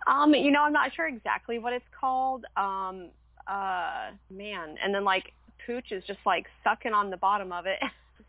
Um, 0.06 0.34
you 0.34 0.50
know, 0.50 0.62
I'm 0.62 0.72
not 0.72 0.94
sure 0.94 1.08
exactly 1.08 1.58
what 1.58 1.72
it's 1.72 1.84
called. 1.98 2.44
Um, 2.56 3.08
uh, 3.46 4.10
man, 4.30 4.76
and 4.82 4.94
then 4.94 5.04
like 5.04 5.32
Pooch 5.66 5.90
is 5.90 6.04
just 6.06 6.20
like 6.24 6.46
sucking 6.64 6.92
on 6.92 7.10
the 7.10 7.16
bottom 7.16 7.52
of 7.52 7.66
it. 7.66 7.78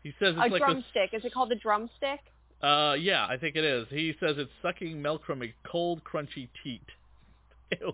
He 0.02 0.10
says 0.20 0.34
it's 0.36 0.46
a 0.46 0.52
like 0.52 0.60
drumstick. 0.60 1.10
Is 1.12 1.24
it 1.24 1.34
called 1.34 1.50
the 1.50 1.56
drumstick? 1.56 2.20
Uh, 2.62 2.94
yeah, 2.98 3.26
I 3.28 3.36
think 3.36 3.56
it 3.56 3.64
is. 3.64 3.86
He 3.90 4.14
says 4.20 4.36
it's 4.38 4.50
sucking 4.62 5.00
milk 5.00 5.24
from 5.24 5.42
a 5.42 5.54
cold, 5.70 6.02
crunchy 6.04 6.48
teat. 6.62 6.82
Ew. 7.80 7.92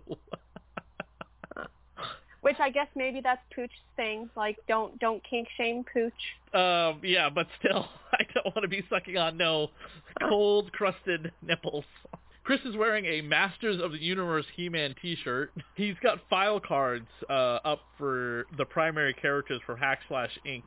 Which 2.41 2.57
I 2.61 2.69
guess 2.71 2.89
maybe 2.95 3.21
that's 3.23 3.41
Pooch's 3.55 3.73
thing. 3.97 4.29
Like, 4.37 4.59
don't 4.69 4.99
don't 4.99 5.23
kink 5.29 5.49
shame 5.57 5.83
Pooch. 5.91 6.13
Um, 6.53 7.01
yeah, 7.03 7.31
but 7.31 7.47
still, 7.59 7.89
I 8.13 8.25
don't 8.35 8.55
want 8.55 8.63
to 8.63 8.69
be 8.69 8.85
sucking 8.91 9.17
on 9.17 9.37
no 9.39 9.69
cold, 10.29 10.71
crusted 10.73 11.33
nipples. 11.43 11.87
Chris 12.45 12.61
is 12.67 12.77
wearing 12.77 13.07
a 13.07 13.23
Masters 13.23 13.81
of 13.81 13.93
the 13.93 14.03
Universe 14.03 14.45
He-Man 14.55 14.95
T-shirt. 15.01 15.51
He's 15.77 15.95
got 16.03 16.19
file 16.29 16.61
cards 16.61 17.09
uh, 17.29 17.59
up 17.65 17.81
for 17.97 18.45
the 18.59 18.67
primary 18.67 19.15
characters 19.15 19.61
for 19.65 19.77
Hack 19.77 20.01
Slash 20.09 20.31
Inc. 20.47 20.63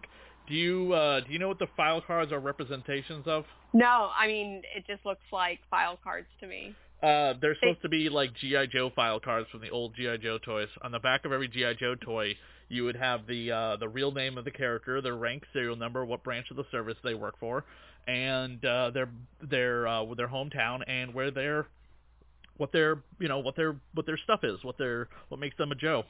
Do 0.47 0.55
you 0.55 0.93
uh, 0.93 1.19
do 1.19 1.31
you 1.31 1.39
know 1.39 1.49
what 1.49 1.59
the 1.59 1.67
file 1.75 2.01
cards 2.01 2.31
are 2.31 2.39
representations 2.39 3.27
of? 3.27 3.43
No, 3.73 4.09
I 4.17 4.27
mean 4.27 4.63
it 4.75 4.85
just 4.87 5.05
looks 5.05 5.21
like 5.31 5.59
file 5.69 5.99
cards 6.01 6.27
to 6.39 6.47
me. 6.47 6.73
Uh, 7.03 7.33
they're 7.41 7.55
supposed 7.59 7.81
to 7.83 7.89
be 7.89 8.09
like 8.09 8.33
GI 8.33 8.67
Joe 8.71 8.89
file 8.95 9.19
cards 9.19 9.47
from 9.51 9.61
the 9.61 9.69
old 9.69 9.93
GI 9.95 10.19
Joe 10.19 10.39
toys. 10.39 10.69
On 10.81 10.91
the 10.91 10.99
back 10.99 11.25
of 11.25 11.31
every 11.31 11.47
GI 11.47 11.75
Joe 11.79 11.95
toy, 11.95 12.35
you 12.69 12.85
would 12.85 12.95
have 12.95 13.27
the 13.27 13.51
uh, 13.51 13.75
the 13.75 13.87
real 13.89 14.11
name 14.11 14.37
of 14.37 14.45
the 14.45 14.51
character, 14.51 15.01
their 15.01 15.15
rank, 15.15 15.43
serial 15.53 15.75
number, 15.75 16.05
what 16.05 16.23
branch 16.23 16.47
of 16.49 16.57
the 16.57 16.65
service 16.71 16.97
they 17.03 17.13
work 17.13 17.35
for, 17.39 17.65
and 18.07 18.63
uh, 18.65 18.89
their 18.91 19.09
their 19.41 19.87
uh, 19.87 20.05
their 20.15 20.27
hometown 20.27 20.81
and 20.87 21.13
where 21.13 21.31
their 21.31 21.67
what 22.57 22.71
their 22.71 23.03
you 23.19 23.27
know 23.27 23.39
what 23.39 23.55
their 23.55 23.75
what 23.93 24.05
their 24.05 24.17
stuff 24.17 24.43
is, 24.43 24.63
what 24.63 24.77
their 24.77 25.09
what 25.29 25.39
makes 25.39 25.57
them 25.57 25.71
a 25.71 25.75
Joe. 25.75 26.03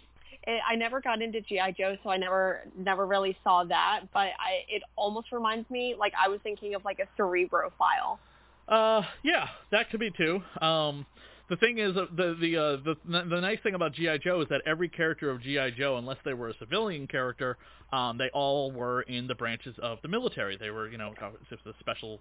I 0.48 0.76
never 0.76 1.02
got 1.02 1.22
into 1.22 1.42
GI 1.42 1.76
Joe, 1.78 1.98
so 2.04 2.10
I 2.10 2.18
never 2.18 2.62
never 2.78 3.06
really 3.06 3.36
saw 3.44 3.64
that. 3.66 4.02
But 4.14 4.30
I 4.40 4.64
it 4.70 4.84
almost 4.96 5.32
reminds 5.32 5.70
me 5.70 5.96
like 5.98 6.14
I 6.20 6.30
was 6.30 6.40
thinking 6.44 6.76
of 6.76 6.86
like 6.86 7.00
a 7.00 7.08
Cerebro 7.18 7.72
file. 7.78 8.20
Uh, 8.68 9.02
yeah, 9.24 9.48
that 9.72 9.90
could 9.90 10.00
be 10.00 10.12
too. 10.12 10.42
Um, 10.62 11.06
the 11.50 11.56
thing 11.56 11.80
is, 11.80 11.96
uh, 11.96 12.06
the 12.16 12.36
the 12.40 12.58
uh, 12.58 12.78
the 12.84 12.96
the 13.06 13.42
nice 13.42 13.60
thing 13.64 13.74
about 13.74 13.94
GI 13.94 14.20
Joe 14.24 14.42
is 14.42 14.48
that 14.50 14.62
every 14.66 14.90
character 14.90 15.30
of 15.30 15.42
GI 15.42 15.72
Joe, 15.78 15.98
unless 15.98 16.18
they 16.26 16.34
were 16.34 16.50
a 16.50 16.58
civilian 16.60 17.08
character, 17.08 17.58
um, 17.94 18.18
they 18.18 18.30
all 18.34 18.72
were 18.72 19.02
in 19.04 19.28
the 19.28 19.36
branches 19.36 19.76
of 19.82 20.00
the 20.02 20.08
military. 20.10 20.58
They 20.58 20.72
were, 20.72 20.90
you 20.90 20.98
know, 20.98 21.14
it's 21.52 21.64
the 21.64 21.74
special 21.80 22.20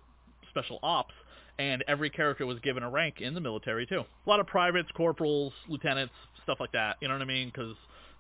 special 0.51 0.79
ops, 0.83 1.15
and 1.59 1.85
every 1.89 2.09
character 2.09 2.47
was 2.47 2.59
given 2.61 2.83
a 2.83 2.91
rank 2.91 3.21
in 3.21 3.35
the 3.35 3.41
military 3.41 3.87
too. 3.87 4.01
A 4.27 4.29
lot 4.31 4.41
of 4.41 4.47
privates, 4.47 4.89
corporals, 4.97 5.53
lieutenants, 5.69 6.15
stuff 6.45 6.59
like 6.61 6.73
that. 6.73 6.97
You 7.01 7.09
know 7.09 7.15
what 7.15 7.23
I 7.23 7.27
mean? 7.27 7.49
Because 7.49 7.75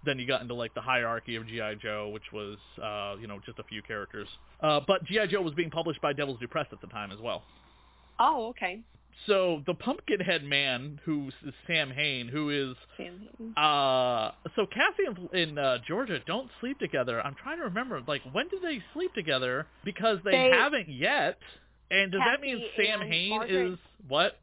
then 0.04 0.18
you 0.18 0.26
got 0.26 0.42
into 0.42 0.54
like 0.54 0.74
the 0.74 0.80
hierarchy 0.80 1.36
of 1.36 1.46
GI 1.46 1.76
Joe, 1.80 2.10
which 2.12 2.32
was 2.32 2.58
uh, 2.82 3.16
you 3.20 3.28
know 3.28 3.38
just 3.46 3.60
a 3.60 3.64
few 3.64 3.80
characters. 3.82 4.28
Uh, 4.60 4.80
but 4.86 5.04
GI 5.04 5.28
Joe 5.30 5.42
was 5.42 5.54
being 5.54 5.70
published 5.70 6.00
by 6.02 6.12
Devil's 6.12 6.40
Due 6.40 6.48
Press 6.48 6.66
at 6.72 6.80
the 6.80 6.88
time 6.88 7.12
as 7.12 7.20
well. 7.20 7.44
Oh, 8.18 8.48
okay. 8.48 8.80
So 9.26 9.62
the 9.66 9.74
Pumpkinhead 9.74 10.44
Man, 10.44 11.00
who's 11.04 11.32
Sam 11.66 11.90
Hain, 11.90 12.28
who 12.28 12.50
is 12.50 12.76
Sam 12.96 13.18
Hain. 13.38 13.54
uh, 13.56 14.32
so 14.54 14.66
Cassie 14.66 15.06
and, 15.06 15.28
and 15.32 15.58
uh, 15.58 15.78
Georgia 15.88 16.20
don't 16.26 16.48
sleep 16.60 16.78
together. 16.78 17.20
I'm 17.20 17.34
trying 17.34 17.58
to 17.58 17.64
remember, 17.64 18.00
like 18.06 18.22
when 18.32 18.48
do 18.48 18.60
they 18.60 18.82
sleep 18.94 19.12
together? 19.14 19.66
Because 19.84 20.18
they, 20.24 20.30
They- 20.32 20.50
haven't 20.52 20.88
yet. 20.88 21.38
And 21.90 22.10
does 22.12 22.20
that 22.24 22.40
mean 22.40 22.60
Sam 22.76 23.00
Hain 23.00 23.30
Margaret- 23.30 23.72
is 23.72 23.78
what? 24.08 24.38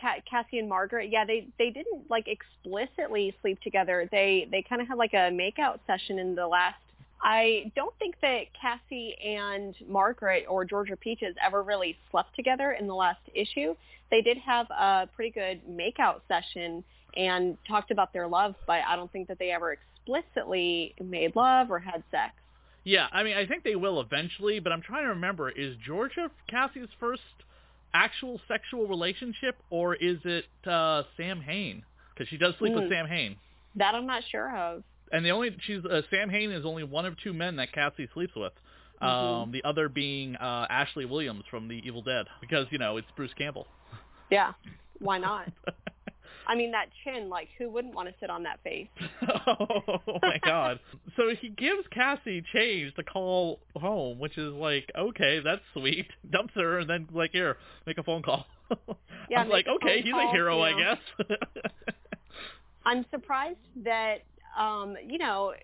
Ca- 0.00 0.22
Cassie 0.30 0.60
and 0.60 0.68
Margaret, 0.68 1.10
yeah, 1.10 1.24
they 1.24 1.48
they 1.58 1.70
didn't 1.70 2.08
like 2.08 2.28
explicitly 2.28 3.34
sleep 3.42 3.60
together. 3.62 4.08
They 4.12 4.46
they 4.50 4.62
kind 4.62 4.80
of 4.80 4.86
had 4.86 4.96
like 4.96 5.12
a 5.12 5.30
makeout 5.30 5.80
session 5.88 6.18
in 6.20 6.34
the 6.36 6.46
last. 6.46 6.76
I 7.22 7.70
don't 7.76 7.96
think 7.98 8.16
that 8.20 8.46
Cassie 8.60 9.16
and 9.24 9.74
Margaret 9.88 10.44
or 10.48 10.64
Georgia 10.64 10.96
Peaches 10.96 11.36
ever 11.44 11.62
really 11.62 11.96
slept 12.10 12.34
together 12.34 12.72
in 12.72 12.86
the 12.88 12.94
last 12.94 13.20
issue. 13.34 13.74
They 14.10 14.22
did 14.22 14.38
have 14.38 14.66
a 14.70 15.08
pretty 15.14 15.30
good 15.30 15.60
makeout 15.70 16.20
session 16.26 16.82
and 17.16 17.56
talked 17.68 17.90
about 17.90 18.12
their 18.12 18.26
love, 18.26 18.54
but 18.66 18.80
I 18.86 18.96
don't 18.96 19.10
think 19.12 19.28
that 19.28 19.38
they 19.38 19.50
ever 19.52 19.76
explicitly 20.06 20.94
made 21.02 21.36
love 21.36 21.70
or 21.70 21.78
had 21.78 22.02
sex. 22.10 22.32
Yeah, 22.84 23.06
I 23.12 23.22
mean, 23.22 23.36
I 23.36 23.46
think 23.46 23.62
they 23.62 23.76
will 23.76 24.00
eventually, 24.00 24.58
but 24.58 24.72
I'm 24.72 24.82
trying 24.82 25.04
to 25.04 25.10
remember: 25.10 25.48
is 25.48 25.76
Georgia 25.86 26.28
Cassie's 26.48 26.88
first 26.98 27.22
actual 27.94 28.40
sexual 28.48 28.88
relationship, 28.88 29.56
or 29.70 29.94
is 29.94 30.18
it 30.24 30.46
uh, 30.66 31.04
Sam 31.16 31.40
Hain? 31.40 31.84
Because 32.12 32.28
she 32.28 32.36
does 32.38 32.54
sleep 32.58 32.74
with 32.74 32.84
Hmm. 32.84 32.90
Sam 32.90 33.06
Hain, 33.06 33.36
That 33.76 33.94
I'm 33.94 34.06
not 34.06 34.24
sure 34.30 34.56
of. 34.56 34.82
And 35.12 35.24
the 35.24 35.30
only 35.30 35.56
she's 35.66 35.84
uh, 35.84 36.02
Sam 36.10 36.28
Hain 36.30 36.50
is 36.50 36.64
only 36.64 36.84
one 36.84 37.06
of 37.06 37.16
two 37.22 37.32
men 37.32 37.56
that 37.56 37.72
Cassie 37.72 38.08
sleeps 38.14 38.34
with. 38.34 38.52
Um, 39.00 39.10
Mhm. 39.10 39.52
the 39.52 39.64
other 39.64 39.88
being 39.88 40.36
uh, 40.36 40.66
Ashley 40.70 41.04
Williams 41.06 41.44
from 41.50 41.66
The 41.68 41.80
Evil 41.86 42.02
Dead, 42.02 42.26
because 42.40 42.66
you 42.70 42.78
know 42.78 42.96
it's 42.98 43.08
Bruce 43.16 43.34
Campbell. 43.36 43.66
Yeah, 44.30 44.52
why 45.00 45.18
not? 45.28 45.48
I 46.46 46.54
mean, 46.56 46.72
that 46.72 46.86
chin, 47.04 47.28
like, 47.28 47.48
who 47.56 47.70
wouldn't 47.70 47.94
want 47.94 48.08
to 48.08 48.14
sit 48.18 48.28
on 48.30 48.42
that 48.44 48.60
face? 48.64 48.88
oh 49.46 50.02
my 50.22 50.38
god. 50.44 50.78
So 51.16 51.34
he 51.40 51.50
gives 51.50 51.86
Cassie 51.90 52.42
change 52.54 52.94
to 52.94 53.02
call 53.02 53.60
home, 53.76 54.18
which 54.18 54.38
is 54.38 54.52
like, 54.54 54.90
okay, 54.98 55.40
that's 55.40 55.60
sweet. 55.72 56.06
Dumps 56.30 56.54
her 56.54 56.78
and 56.78 56.88
then 56.88 57.06
like, 57.12 57.30
here, 57.32 57.58
make 57.86 57.98
a 57.98 58.02
phone 58.02 58.22
call. 58.22 58.46
Yeah, 59.28 59.40
I'm 59.40 59.48
like, 59.50 59.66
okay, 59.68 60.00
he's 60.00 60.12
call, 60.12 60.28
a 60.28 60.32
hero, 60.32 60.56
you 60.58 60.62
I 60.62 60.78
guess. 60.80 61.26
I'm 62.84 63.04
surprised 63.10 63.58
that, 63.84 64.22
um, 64.58 64.96
you 65.06 65.18
know, 65.18 65.54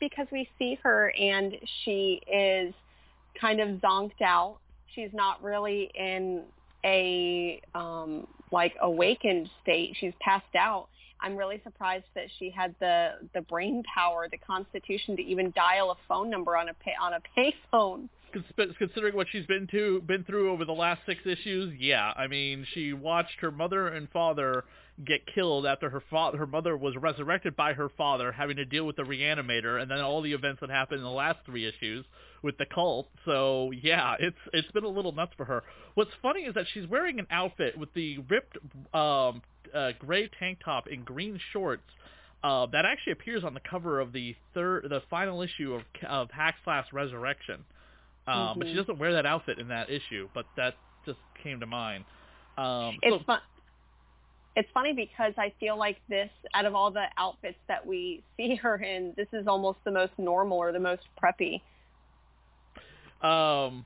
because 0.00 0.26
we 0.30 0.48
see 0.58 0.78
her 0.82 1.12
and 1.18 1.54
she 1.84 2.20
is 2.32 2.74
kind 3.40 3.60
of 3.60 3.68
zonked 3.80 4.22
out. 4.22 4.58
She's 4.94 5.10
not 5.12 5.42
really 5.42 5.90
in 5.94 6.42
a 6.84 7.60
um, 7.74 8.26
like 8.52 8.74
awakened 8.80 9.48
state. 9.62 9.96
She's 9.98 10.14
passed 10.20 10.54
out. 10.56 10.88
I'm 11.20 11.36
really 11.36 11.60
surprised 11.64 12.04
that 12.14 12.26
she 12.38 12.50
had 12.50 12.74
the 12.78 13.12
the 13.34 13.40
brain 13.42 13.82
power, 13.92 14.28
the 14.30 14.38
constitution 14.38 15.16
to 15.16 15.22
even 15.22 15.52
dial 15.56 15.90
a 15.90 15.96
phone 16.06 16.30
number 16.30 16.56
on 16.56 16.68
a 16.68 16.74
pay, 16.74 16.92
on 17.00 17.14
a 17.14 17.20
payphone. 17.36 18.08
Cons- 18.56 18.74
Considering 18.78 19.14
what 19.14 19.26
she's 19.30 19.46
been 19.46 19.66
to 19.68 20.00
been 20.02 20.24
through 20.24 20.50
over 20.52 20.64
the 20.64 20.72
last 20.72 21.00
six 21.06 21.20
issues, 21.24 21.74
yeah, 21.78 22.12
I 22.16 22.26
mean, 22.26 22.66
she 22.74 22.92
watched 22.92 23.40
her 23.40 23.50
mother 23.50 23.88
and 23.88 24.08
father 24.10 24.64
get 25.04 25.26
killed 25.26 25.66
after 25.66 25.90
her 25.90 26.02
father, 26.10 26.38
her 26.38 26.46
mother 26.46 26.76
was 26.76 26.96
resurrected 26.96 27.54
by 27.54 27.74
her 27.74 27.88
father, 27.88 28.32
having 28.32 28.56
to 28.56 28.64
deal 28.64 28.86
with 28.86 28.96
the 28.96 29.02
reanimator, 29.02 29.80
and 29.80 29.90
then 29.90 30.00
all 30.00 30.22
the 30.22 30.32
events 30.32 30.60
that 30.60 30.70
happened 30.70 30.98
in 30.98 31.04
the 31.04 31.10
last 31.10 31.38
three 31.44 31.66
issues 31.66 32.04
with 32.42 32.56
the 32.58 32.66
cult. 32.66 33.08
So 33.24 33.72
yeah, 33.82 34.14
it's 34.18 34.36
it's 34.52 34.70
been 34.72 34.84
a 34.84 34.88
little 34.88 35.12
nuts 35.12 35.32
for 35.36 35.44
her. 35.44 35.62
What's 35.94 36.12
funny 36.22 36.42
is 36.42 36.54
that 36.54 36.66
she's 36.72 36.86
wearing 36.86 37.18
an 37.18 37.26
outfit 37.30 37.76
with 37.78 37.92
the 37.94 38.18
ripped 38.30 38.56
um, 38.94 39.42
uh, 39.74 39.92
gray 39.98 40.30
tank 40.38 40.58
top 40.64 40.86
and 40.86 41.04
green 41.04 41.38
shorts. 41.52 41.82
Uh, 42.44 42.66
that 42.66 42.84
actually 42.84 43.12
appears 43.12 43.42
on 43.44 43.54
the 43.54 43.60
cover 43.68 43.98
of 43.98 44.12
the 44.12 44.36
third, 44.54 44.86
the 44.88 45.02
final 45.10 45.42
issue 45.42 45.74
of 45.74 45.82
of 46.08 46.30
Hack 46.30 46.56
Slash 46.64 46.86
Resurrection. 46.92 47.64
Um, 48.26 48.58
But 48.58 48.68
she 48.68 48.74
Mhm. 48.74 48.76
doesn't 48.76 48.98
wear 48.98 49.12
that 49.14 49.26
outfit 49.26 49.58
in 49.58 49.68
that 49.68 49.90
issue. 49.90 50.28
But 50.34 50.46
that 50.56 50.76
just 51.04 51.20
came 51.42 51.60
to 51.60 51.66
mind. 51.66 52.04
Um, 52.58 52.98
It's 53.02 53.16
so, 53.16 53.24
fun. 53.24 53.40
It's 54.56 54.70
funny 54.70 54.94
because 54.94 55.34
I 55.36 55.50
feel 55.60 55.76
like 55.76 56.00
this, 56.08 56.30
out 56.54 56.64
of 56.64 56.74
all 56.74 56.90
the 56.90 57.06
outfits 57.18 57.58
that 57.68 57.84
we 57.86 58.22
see 58.36 58.54
her 58.56 58.76
in, 58.76 59.12
this 59.14 59.28
is 59.32 59.46
almost 59.46 59.78
the 59.84 59.90
most 59.90 60.18
normal 60.18 60.58
or 60.58 60.72
the 60.72 60.80
most 60.80 61.02
preppy. 61.22 61.60
Um, 63.22 63.84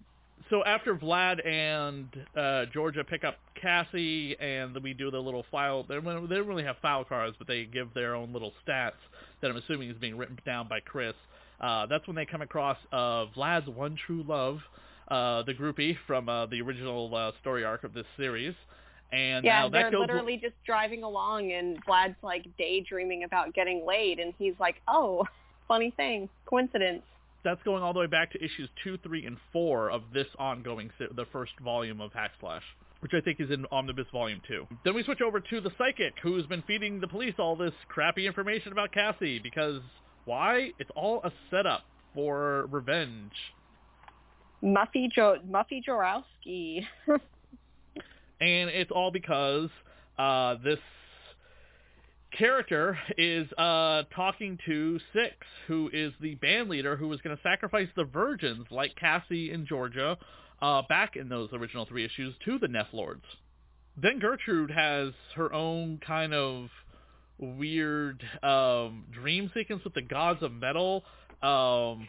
so 0.49 0.65
after 0.65 0.95
Vlad 0.95 1.45
and 1.47 2.27
uh, 2.37 2.67
Georgia 2.67 3.05
pick 3.05 3.25
up 3.25 3.39
Cassie, 3.55 4.37
and 4.41 4.77
we 4.83 4.95
do 4.95 5.11
the 5.11 5.21
little 5.21 5.45
file. 5.51 5.85
They 5.85 5.95
don't 5.95 6.29
really 6.29 6.65
have 6.65 6.79
file 6.79 7.05
cards, 7.05 7.37
but 7.39 7.47
they 7.47 7.65
give 7.65 7.93
their 7.95 8.15
own 8.15 8.33
little 8.33 8.53
stats 8.67 8.93
that 9.41 9.51
I'm 9.51 9.57
assuming 9.57 9.91
is 9.91 9.97
being 9.99 10.17
written 10.17 10.39
down 10.47 10.69
by 10.69 10.81
Chris. 10.81 11.15
Uh, 11.61 11.87
that's 11.87 12.07
when 12.07 12.17
they 12.17 12.25
come 12.25 12.43
across 12.43 12.79
uh, 12.93 13.27
Vlad's 13.37 13.69
one 13.69 13.97
true 14.07 14.25
love, 14.27 14.61
uh, 15.09 15.43
the 15.43 15.53
groupie 15.53 15.97
from 16.07 16.29
uh, 16.29 16.47
the 16.47 16.61
original 16.61 17.15
uh, 17.15 17.33
story 17.41 17.65
arc 17.65 17.85
of 17.85 17.93
this 17.93 18.07
series, 18.17 18.55
And 19.13 19.45
yeah, 19.45 19.63
now 19.63 19.69
they're 19.69 19.91
goes 19.91 20.01
literally 20.01 20.39
just 20.41 20.55
driving 20.65 21.03
along, 21.03 21.53
and 21.53 21.85
Vlad's 21.85 22.17
like 22.23 22.47
daydreaming 22.57 23.25
about 23.25 23.53
getting 23.55 23.85
laid, 23.87 24.21
and 24.21 24.33
he's 24.39 24.55
like, 24.59 24.77
"Oh, 24.89 25.27
funny 25.69 25.93
thing, 25.97 26.29
coincidence." 26.47 27.03
That's 27.43 27.63
going 27.63 27.83
all 27.83 27.93
the 27.93 28.01
way 28.01 28.07
back 28.07 28.31
to 28.33 28.39
issues 28.39 28.69
two, 28.85 28.99
three, 28.99 29.25
and 29.27 29.37
four 29.53 29.91
of 29.91 30.03
this 30.13 30.27
ongoing, 30.39 30.91
se- 30.99 31.09
the 31.17 31.25
first 31.33 31.53
volume 31.65 32.01
of 32.01 32.13
Hack 32.13 32.33
Slash, 32.39 32.63
which 33.01 33.13
I 33.15 33.21
think 33.21 33.41
is 33.41 33.51
in 33.51 33.67
Omnibus 33.73 34.07
Volume 34.13 34.41
Two. 34.47 34.67
Then 34.85 34.95
we 34.95 35.03
switch 35.03 35.23
over 35.23 35.41
to 35.41 35.61
the 35.61 35.71
psychic, 35.77 36.15
who's 36.23 36.47
been 36.47 36.63
feeding 36.67 37.01
the 37.01 37.09
police 37.09 37.35
all 37.39 37.57
this 37.57 37.75
crappy 37.89 38.27
information 38.27 38.73
about 38.73 38.93
Cassie 38.93 39.41
because 39.41 39.81
why? 40.31 40.71
It's 40.79 40.91
all 40.95 41.21
a 41.25 41.33
setup 41.51 41.83
for 42.15 42.67
revenge. 42.71 43.33
Muffy 44.63 45.11
jo- 45.11 45.41
Muffy 45.45 45.83
Jaworski. 45.85 46.87
and 48.41 48.71
it's 48.71 48.93
all 48.93 49.11
because 49.11 49.71
uh, 50.21 50.55
this 50.63 50.79
character 52.39 52.97
is 53.19 53.51
uh, 53.55 54.05
talking 54.15 54.57
to 54.67 55.01
Six, 55.13 55.35
who 55.67 55.91
is 55.93 56.13
the 56.21 56.37
band 56.37 56.69
leader 56.69 56.95
who 56.95 57.09
was 57.09 57.21
going 57.23 57.37
to 57.37 57.43
sacrifice 57.43 57.89
the 57.97 58.05
virgins, 58.05 58.67
like 58.71 58.95
Cassie 58.95 59.51
and 59.51 59.67
Georgia, 59.67 60.17
uh, 60.63 60.83
back 60.89 61.17
in 61.17 61.29
those 61.29 61.49
original 61.53 61.87
three 61.87 62.05
issues 62.05 62.37
to 62.45 62.57
the 62.61 62.69
Nephlords. 62.69 63.25
Then 64.01 64.21
Gertrude 64.21 64.71
has 64.71 65.13
her 65.35 65.53
own 65.53 65.99
kind 66.07 66.33
of 66.33 66.69
weird 67.41 68.23
um, 68.43 69.05
dream 69.13 69.51
sequence 69.55 69.83
with 69.85 69.95
the 69.95 70.03
gods 70.03 70.43
of 70.43 70.53
metal. 70.53 71.05
Um, 71.43 72.09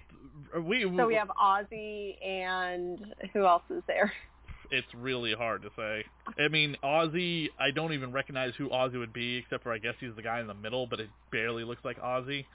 we, 0.63 0.83
so 0.97 1.07
we 1.07 1.15
have 1.15 1.29
Ozzy 1.29 2.15
and 2.25 3.00
who 3.33 3.45
else 3.45 3.63
is 3.69 3.83
there? 3.88 4.11
it's 4.71 4.88
really 4.95 5.33
hard 5.33 5.61
to 5.61 5.69
say. 5.75 6.05
I 6.39 6.47
mean, 6.47 6.77
Ozzy, 6.83 7.50
I 7.59 7.71
don't 7.71 7.93
even 7.93 8.11
recognize 8.11 8.53
who 8.57 8.69
Ozzy 8.69 8.97
would 8.97 9.13
be, 9.13 9.38
except 9.38 9.63
for 9.63 9.73
I 9.73 9.77
guess 9.77 9.95
he's 10.00 10.15
the 10.15 10.21
guy 10.21 10.39
in 10.39 10.47
the 10.47 10.53
middle, 10.53 10.88
but 10.88 11.00
it 11.00 11.09
barely 11.31 11.63
looks 11.63 11.83
like 11.83 12.00
Ozzy. 12.01 12.45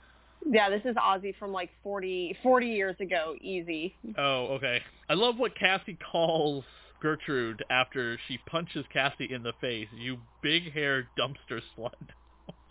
Yeah, 0.45 0.69
this 0.69 0.81
is 0.85 0.95
Ozzy 0.95 1.35
from 1.37 1.51
like 1.51 1.69
40, 1.83 2.37
40 2.43 2.67
years 2.67 2.95
ago, 2.99 3.35
easy. 3.41 3.95
Oh, 4.17 4.47
okay. 4.55 4.81
I 5.09 5.13
love 5.13 5.37
what 5.37 5.55
Cassie 5.55 5.97
calls 6.11 6.63
Gertrude 7.01 7.63
after 7.69 8.19
she 8.27 8.39
punches 8.49 8.85
Cassie 8.91 9.31
in 9.31 9.43
the 9.43 9.53
face. 9.61 9.87
You 9.95 10.17
big 10.41 10.71
hair 10.73 11.07
dumpster 11.17 11.61
slut. 11.77 11.91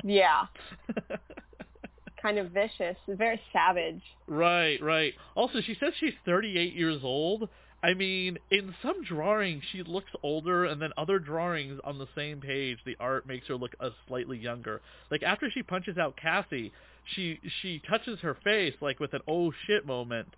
Yeah. 0.05 0.47
kind 2.23 2.39
of 2.39 2.51
vicious, 2.51 2.97
very 3.09 3.41
savage. 3.53 4.03
Right, 4.27 4.81
right. 4.83 5.15
Also, 5.35 5.61
she 5.61 5.77
says 5.79 5.93
she's 6.01 6.15
38 6.25 6.75
years 6.75 7.01
old. 7.03 7.49
I 7.83 7.95
mean, 7.95 8.39
in 8.51 8.75
some 8.83 9.05
drawings 9.05 9.63
she 9.71 9.83
looks 9.83 10.11
older, 10.23 10.65
and 10.65 10.81
then 10.81 10.91
other 10.97 11.19
drawings 11.19 11.79
on 11.85 11.99
the 11.99 12.09
same 12.17 12.41
page, 12.41 12.79
the 12.85 12.97
art 12.99 13.27
makes 13.29 13.47
her 13.49 13.55
look 13.55 13.77
a 13.81 13.91
slightly 14.09 14.39
younger. 14.39 14.81
Like 15.11 15.23
after 15.23 15.51
she 15.51 15.63
punches 15.63 15.99
out 15.99 16.17
Cassie, 16.17 16.73
she 17.15 17.39
she 17.63 17.81
touches 17.89 18.19
her 18.21 18.37
face 18.43 18.75
like 18.81 18.99
with 18.99 19.13
an 19.13 19.21
oh 19.29 19.53
shit 19.67 19.87
moment, 19.87 20.29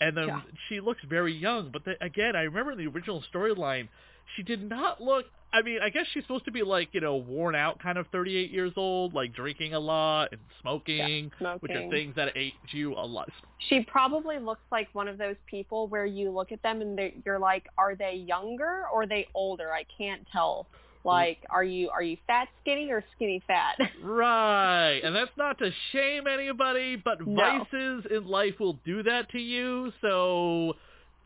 and 0.00 0.16
then 0.16 0.28
Yeah. 0.28 0.40
she 0.68 0.80
looks 0.80 1.02
very 1.06 1.34
young. 1.34 1.70
But 1.70 1.84
the, 1.84 2.02
again, 2.02 2.36
I 2.36 2.42
remember 2.42 2.72
in 2.72 2.78
the 2.78 2.86
original 2.86 3.22
storyline, 3.34 3.88
she 4.36 4.42
did 4.42 4.68
not 4.68 5.00
look. 5.00 5.26
I 5.52 5.62
mean, 5.62 5.78
I 5.80 5.88
guess 5.88 6.04
she's 6.12 6.24
supposed 6.24 6.44
to 6.46 6.50
be 6.50 6.62
like 6.62 6.88
you 6.92 7.00
know 7.00 7.16
worn 7.16 7.54
out, 7.54 7.80
kind 7.80 7.96
of 7.96 8.06
38 8.08 8.50
years 8.50 8.72
old, 8.76 9.14
like 9.14 9.32
drinking 9.34 9.72
a 9.74 9.78
lot 9.78 10.30
and 10.32 10.40
smoking, 10.60 11.30
Yeah, 11.40 11.56
which 11.60 11.70
are 11.72 11.88
things 11.90 12.14
that 12.16 12.36
age 12.36 12.52
you 12.72 12.94
a 12.94 13.06
lot. 13.06 13.28
She 13.68 13.80
probably 13.84 14.38
looks 14.38 14.64
like 14.72 14.88
one 14.94 15.06
of 15.06 15.16
those 15.16 15.36
people 15.46 15.86
where 15.86 16.06
you 16.06 16.30
look 16.30 16.50
at 16.50 16.60
them 16.62 16.80
and 16.80 16.98
you're 17.24 17.38
like, 17.38 17.66
are 17.78 17.94
they 17.94 18.14
younger 18.14 18.82
or 18.92 19.02
are 19.02 19.06
they 19.06 19.28
older? 19.34 19.72
I 19.72 19.84
can't 19.96 20.26
tell. 20.32 20.66
Like, 21.04 21.38
are 21.50 21.62
you 21.62 21.90
are 21.90 22.02
you 22.02 22.16
fat 22.26 22.48
skinny 22.62 22.90
or 22.90 23.04
skinny 23.14 23.42
fat? 23.46 23.76
Right, 24.02 25.00
and 25.04 25.14
that's 25.14 25.36
not 25.36 25.58
to 25.58 25.70
shame 25.92 26.26
anybody, 26.26 26.96
but 26.96 27.24
No. 27.26 27.66
vices 27.70 28.06
in 28.10 28.26
life 28.26 28.54
will 28.58 28.78
do 28.84 29.02
that 29.02 29.30
to 29.30 29.38
you. 29.38 29.92
So 30.00 30.74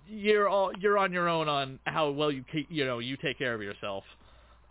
you're 0.09 0.49
all 0.49 0.73
you're 0.79 0.99
on 0.99 1.13
your 1.13 1.29
own 1.29 1.49
on 1.49 1.79
how 1.85 2.11
well 2.11 2.31
you 2.31 2.43
ke- 2.43 2.69
you 2.69 2.85
know 2.85 2.99
you 2.99 3.17
take 3.17 3.39
care 3.39 3.55
of 3.55 3.63
yourself. 3.63 4.05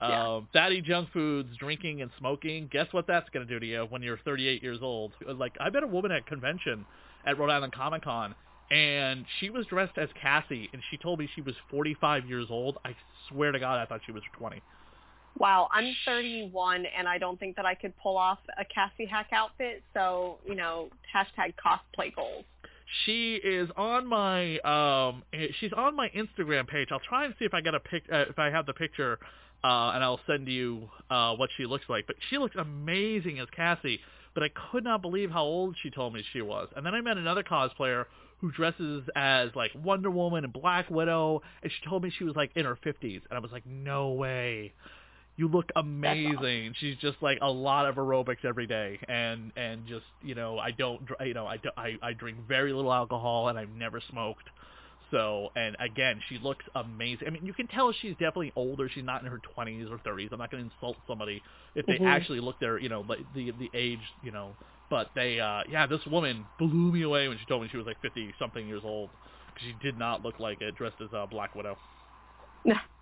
Yeah. 0.01 0.36
Um, 0.36 0.48
fatty 0.53 0.82
junk 0.82 1.10
foods, 1.12 1.50
drinking 1.58 2.02
and 2.02 2.12
smoking. 2.19 2.69
Guess 2.71 2.88
what 2.91 3.08
that's 3.08 3.28
going 3.30 3.47
to 3.47 3.52
do 3.52 3.60
to 3.60 3.65
you 3.65 3.88
when 3.89 4.04
you're 4.04 4.19
38 4.19 4.62
years 4.62 4.80
old? 4.82 5.13
Like 5.26 5.54
I 5.60 5.69
met 5.69 5.84
a 5.84 5.88
woman 5.88 6.12
at 6.12 6.26
convention 6.28 6.86
at 7.26 7.39
Rhode 7.39 7.50
Island 7.50 7.73
Comic 7.73 8.04
Con, 8.04 8.36
and 8.69 9.26
she 9.39 9.50
was 9.50 9.65
dressed 9.65 9.97
as 9.97 10.10
Cassie, 10.21 10.69
and 10.71 10.82
she 10.91 10.97
told 10.97 11.19
me 11.19 11.28
she 11.34 11.41
was 11.41 11.56
45 11.71 12.28
years 12.28 12.47
old. 12.50 12.78
I 12.86 12.95
swear 13.30 13.52
to 13.52 13.60
God, 13.60 13.80
I 13.80 13.86
thought 13.86 14.02
she 14.06 14.12
was 14.12 14.23
20. 14.38 14.62
Wow, 15.39 15.67
I'm 15.71 15.93
31 16.06 16.86
and 16.97 17.08
I 17.08 17.17
don't 17.19 17.39
think 17.39 17.56
that 17.58 17.65
I 17.65 17.76
could 17.76 17.95
pull 17.97 18.17
off 18.17 18.39
a 18.60 18.65
Cassie 18.65 19.06
Hack 19.06 19.28
outfit. 19.32 19.84
So 19.93 20.38
you 20.45 20.56
know, 20.56 20.89
hashtag 21.13 21.54
cosplay 21.63 22.15
goals. 22.15 22.45
She 23.06 23.36
is 23.36 23.69
on 23.76 24.08
my 24.08 24.60
um 24.60 25.23
eh, 25.34 25.47
she's 25.60 25.73
on 25.73 25.95
my 25.95 26.10
Instagram 26.10 26.67
page. 26.67 26.89
I'll 26.91 27.00
try 27.00 27.26
and 27.26 27.34
see 27.38 27.45
if 27.45 27.54
I 27.54 27.62
get 27.62 27.76
a 27.76 27.80
pic 27.80 28.04
uh, 28.12 28.26
if 28.30 28.39
I 28.39 28.50
have 28.50 28.65
the 28.65 28.73
picture 28.73 29.19
uh 29.63 29.91
and 29.93 30.04
I'll 30.04 30.19
send 30.28 30.47
you 30.47 30.89
uh 31.10 31.36
what 31.36 31.50
she 31.58 31.65
looks 31.65 31.86
like. 31.89 32.08
But 32.08 32.15
she 32.30 32.38
looks 32.38 32.56
amazing 32.56 33.39
as 33.39 33.47
Cassie, 33.56 34.00
but 34.34 34.43
I 34.43 34.50
could 34.71 34.84
not 34.84 35.02
believe 35.02 35.32
how 35.32 35.43
old 35.43 35.76
she 35.82 35.89
told 35.89 36.13
me 36.13 36.23
she 36.32 36.41
was. 36.41 36.69
And 36.76 36.86
then 36.86 36.93
I 36.93 37.02
met 37.02 37.17
another 37.17 37.43
cosplayer 37.43 38.06
who 38.39 38.52
dresses 38.52 39.04
as 39.15 39.50
like 39.56 39.71
Wonder 39.76 40.12
Woman 40.12 40.43
and 40.43 40.54
Black 40.54 40.89
Widow 40.89 41.41
and 41.63 41.71
she 41.71 41.89
told 41.89 42.04
me 42.04 42.12
she 42.17 42.23
was 42.23 42.36
like 42.36 42.52
in 42.56 42.65
her 42.65 42.78
50s 42.86 43.21
and 43.30 43.34
I 43.38 43.39
was 43.39 43.52
like 43.52 43.65
no 43.65 44.12
way. 44.12 44.73
You 45.38 45.47
look 45.47 45.69
amazing. 45.76 46.73
She's 46.80 46.97
just 46.97 47.17
like 47.21 47.38
a 47.41 47.50
lot 47.50 47.86
of 47.86 47.95
aerobics 47.95 48.43
every 48.43 48.65
day, 48.67 49.00
and 49.08 49.52
and 49.56 49.86
just 49.88 50.06
you 50.21 50.34
know 50.36 50.58
I 50.58 50.71
don't 50.71 51.06
dr- 51.06 51.28
you 51.28 51.36
know 51.36 51.45
I, 51.45 51.58
I 51.78 51.95
I 52.02 52.13
drink 52.13 52.39
very 52.47 52.73
little 52.73 52.91
alcohol 52.91 53.47
and 53.50 53.58
I've 53.58 53.69
never 53.69 54.02
smoked. 54.10 54.50
So 55.12 55.50
and 55.56 55.78
again, 55.80 56.19
she 56.28 56.39
looks 56.39 56.65
amazing. 56.76 57.28
I 57.28 57.30
mean, 57.30 57.45
you 57.45 57.54
can 57.54 57.67
tell 57.67 57.93
she's 58.02 58.13
definitely 58.13 58.52
older. 58.56 58.89
She's 58.89 59.06
not 59.06 59.21
in 59.23 59.28
her 59.32 59.39
twenties 59.54 59.88
or 59.91 60.00
thirties. 60.00 60.30
I'm 60.32 60.39
not 60.39 60.50
going 60.52 60.63
to 60.67 60.71
insult 60.73 60.97
somebody 61.08 61.41
if 61.76 61.86
they 61.86 62.00
Mhm. 62.00 62.08
actually 62.08 62.39
look 62.39 62.60
their 62.60 62.80
you 62.80 62.89
know 62.89 63.02
like 63.08 63.19
the 63.36 63.52
the 63.52 63.69
age 63.76 64.02
you 64.23 64.32
know. 64.32 64.56
But 64.89 65.12
they 65.15 65.39
uh 65.39 65.62
yeah, 65.69 65.86
this 65.86 66.04
woman 66.08 66.45
blew 66.58 66.91
me 66.91 67.04
away 67.04 67.28
when 67.28 67.38
she 67.38 67.45
told 67.45 67.62
me 67.62 67.69
she 67.69 67.78
was 67.78 67.86
like 67.86 68.02
50 68.02 68.34
something 68.39 68.67
years 68.67 68.82
old 68.84 69.12
because 69.54 69.67
she 69.67 69.73
did 69.84 70.00
not 70.00 70.23
look 70.23 70.39
like 70.39 70.62
it 70.62 70.76
dressed 70.76 71.00
as 71.00 71.13
uh, 71.13 71.28
Black 71.28 71.54
Widow. 71.56 71.78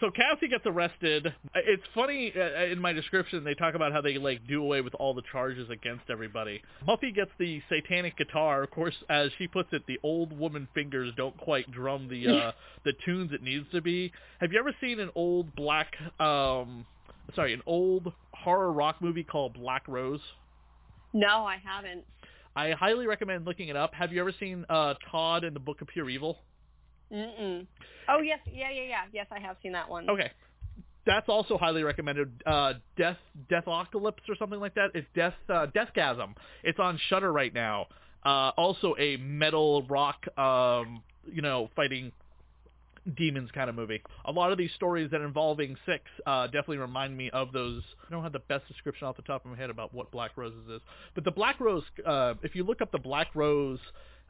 So 0.00 0.10
Cassie 0.12 0.46
gets 0.48 0.64
arrested. 0.64 1.34
It's 1.56 1.82
funny 1.92 2.32
uh, 2.36 2.64
in 2.66 2.80
my 2.80 2.92
description 2.92 3.42
they 3.42 3.54
talk 3.54 3.74
about 3.74 3.92
how 3.92 4.00
they 4.00 4.16
like 4.16 4.46
do 4.46 4.62
away 4.62 4.80
with 4.80 4.94
all 4.94 5.12
the 5.12 5.22
charges 5.32 5.68
against 5.70 6.04
everybody. 6.08 6.62
Muffy 6.86 7.12
gets 7.12 7.30
the 7.38 7.60
satanic 7.68 8.16
guitar. 8.16 8.62
Of 8.62 8.70
course, 8.70 8.94
as 9.08 9.30
she 9.38 9.48
puts 9.48 9.72
it, 9.72 9.82
the 9.88 9.98
old 10.04 10.38
woman 10.38 10.68
fingers 10.72 11.12
don't 11.16 11.36
quite 11.36 11.70
drum 11.72 12.08
the 12.08 12.28
uh, 12.28 12.52
the 12.84 12.92
tunes 13.04 13.32
it 13.32 13.42
needs 13.42 13.66
to 13.72 13.80
be. 13.80 14.12
Have 14.40 14.52
you 14.52 14.58
ever 14.60 14.72
seen 14.80 15.00
an 15.00 15.10
old 15.16 15.54
black 15.56 15.94
um 16.20 16.86
sorry, 17.34 17.52
an 17.52 17.62
old 17.66 18.12
horror 18.32 18.72
rock 18.72 18.96
movie 19.00 19.24
called 19.24 19.54
Black 19.54 19.86
Rose? 19.88 20.20
No, 21.12 21.44
I 21.44 21.56
haven't. 21.64 22.04
I 22.54 22.70
highly 22.72 23.06
recommend 23.06 23.46
looking 23.46 23.68
it 23.68 23.76
up. 23.76 23.94
Have 23.94 24.12
you 24.12 24.20
ever 24.20 24.32
seen 24.38 24.64
uh 24.68 24.94
Todd 25.10 25.42
in 25.42 25.54
the 25.54 25.60
Book 25.60 25.80
of 25.80 25.88
Pure 25.88 26.08
Evil? 26.10 26.38
Mm-mm. 27.12 27.66
Oh 28.08 28.20
yes, 28.20 28.38
yeah, 28.46 28.70
yeah, 28.70 28.82
yeah. 28.82 29.02
Yes, 29.12 29.26
I 29.30 29.40
have 29.40 29.56
seen 29.62 29.72
that 29.72 29.88
one. 29.88 30.08
Okay. 30.08 30.30
That's 31.06 31.28
also 31.28 31.56
highly 31.56 31.82
recommended. 31.82 32.30
Uh, 32.44 32.74
Death 32.98 33.16
Deathocalypse 33.50 34.28
or 34.28 34.36
something 34.38 34.60
like 34.60 34.74
that. 34.74 34.90
It's 34.94 35.06
Death 35.14 35.34
uh, 35.48 35.66
Deathgasm. 35.74 36.34
It's 36.62 36.78
on 36.78 36.98
Shudder 37.08 37.32
right 37.32 37.54
now. 37.54 37.86
Uh, 38.24 38.50
also 38.58 38.94
a 38.98 39.16
metal 39.16 39.84
rock, 39.84 40.26
um, 40.36 41.02
you 41.24 41.40
know, 41.40 41.70
fighting 41.74 42.12
demons 43.16 43.50
kind 43.52 43.70
of 43.70 43.76
movie. 43.76 44.02
A 44.26 44.32
lot 44.32 44.52
of 44.52 44.58
these 44.58 44.70
stories 44.76 45.10
that 45.12 45.20
involving 45.22 45.76
Six 45.86 46.02
uh, 46.26 46.46
definitely 46.46 46.78
remind 46.78 47.16
me 47.16 47.30
of 47.30 47.52
those. 47.52 47.82
I 48.06 48.12
don't 48.12 48.22
have 48.22 48.32
the 48.32 48.40
best 48.40 48.68
description 48.68 49.06
off 49.06 49.16
the 49.16 49.22
top 49.22 49.44
of 49.44 49.50
my 49.50 49.56
head 49.56 49.70
about 49.70 49.94
what 49.94 50.10
Black 50.10 50.36
Roses 50.36 50.68
is, 50.68 50.80
but 51.14 51.24
the 51.24 51.30
Black 51.30 51.58
Rose. 51.60 51.84
Uh, 52.04 52.34
if 52.42 52.54
you 52.54 52.64
look 52.64 52.82
up 52.82 52.92
the 52.92 52.98
Black 52.98 53.28
Rose 53.34 53.78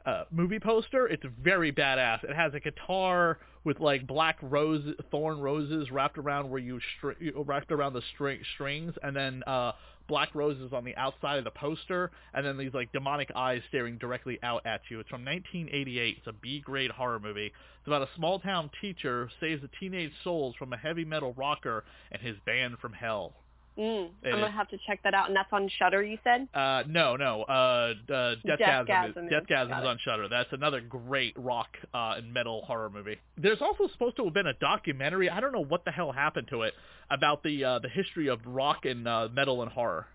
uh, 0.05 0.23
movie 0.31 0.59
poster, 0.59 1.07
it's 1.07 1.23
very 1.41 1.71
badass. 1.71 2.23
It 2.23 2.35
has 2.35 2.53
a 2.53 2.59
guitar 2.59 3.39
with 3.63 3.79
like 3.79 4.07
black 4.07 4.37
rose 4.41 4.83
thorn 5.11 5.39
roses 5.39 5.91
wrapped 5.91 6.17
around 6.17 6.49
where 6.49 6.59
you 6.59 6.79
str- 6.97 7.11
wrapped 7.35 7.71
around 7.71 7.93
the 7.93 8.01
string 8.13 8.39
strings, 8.55 8.93
and 9.03 9.15
then 9.15 9.43
uh, 9.45 9.73
black 10.07 10.33
roses 10.33 10.71
on 10.73 10.83
the 10.83 10.95
outside 10.95 11.37
of 11.37 11.43
the 11.43 11.51
poster, 11.51 12.11
and 12.33 12.45
then 12.45 12.57
these 12.57 12.73
like 12.73 12.91
demonic 12.91 13.29
eyes 13.35 13.61
staring 13.69 13.97
directly 13.97 14.39
out 14.41 14.65
at 14.65 14.81
you. 14.89 14.99
It's 14.99 15.09
from 15.09 15.25
1988. 15.25 16.17
It's 16.17 16.27
a 16.27 16.33
B-grade 16.33 16.91
horror 16.91 17.19
movie. 17.19 17.47
It's 17.47 17.87
about 17.87 18.01
a 18.01 18.09
small 18.15 18.39
town 18.39 18.69
teacher 18.81 19.29
saves 19.39 19.61
the 19.61 19.69
teenage 19.79 20.11
souls 20.23 20.55
from 20.57 20.73
a 20.73 20.77
heavy 20.77 21.05
metal 21.05 21.33
rocker 21.37 21.83
and 22.11 22.21
his 22.21 22.35
band 22.45 22.79
from 22.79 22.93
hell. 22.93 23.33
Mm, 23.79 24.09
I'm 24.25 24.31
gonna 24.31 24.51
have 24.51 24.67
to 24.69 24.77
check 24.85 24.99
that 25.03 25.13
out, 25.13 25.27
and 25.27 25.35
that's 25.35 25.47
on 25.53 25.69
Shudder. 25.79 26.03
You 26.03 26.17
said? 26.23 26.49
Uh, 26.53 26.83
no, 26.87 27.15
no. 27.15 27.43
Uh, 27.43 27.93
uh, 28.11 28.35
Deathgasm, 28.45 28.87
Deathgasm 28.87 29.25
is, 29.25 29.31
Deathgasm 29.31 29.79
is 29.79 29.87
on 29.87 29.97
Shudder. 30.03 30.27
That's 30.27 30.51
another 30.51 30.81
great 30.81 31.33
rock 31.37 31.69
uh, 31.93 32.15
and 32.17 32.33
metal 32.33 32.63
horror 32.65 32.89
movie. 32.89 33.15
There's 33.37 33.61
also 33.61 33.87
supposed 33.93 34.17
to 34.17 34.25
have 34.25 34.33
been 34.33 34.47
a 34.47 34.53
documentary. 34.53 35.29
I 35.29 35.39
don't 35.39 35.53
know 35.53 35.63
what 35.63 35.85
the 35.85 35.91
hell 35.91 36.11
happened 36.11 36.47
to 36.49 36.63
it 36.63 36.73
about 37.09 37.41
the 37.41 37.63
uh, 37.63 37.79
the 37.79 37.87
history 37.87 38.27
of 38.27 38.39
rock 38.45 38.83
and 38.83 39.07
uh, 39.07 39.29
metal 39.33 39.61
and 39.61 39.71
horror. 39.71 40.07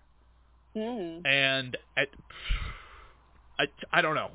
Mm. 0.75 1.25
And 1.25 1.77
I, 1.97 2.05
I, 3.57 3.65
I 3.91 4.01
don't 4.01 4.15
know. 4.15 4.29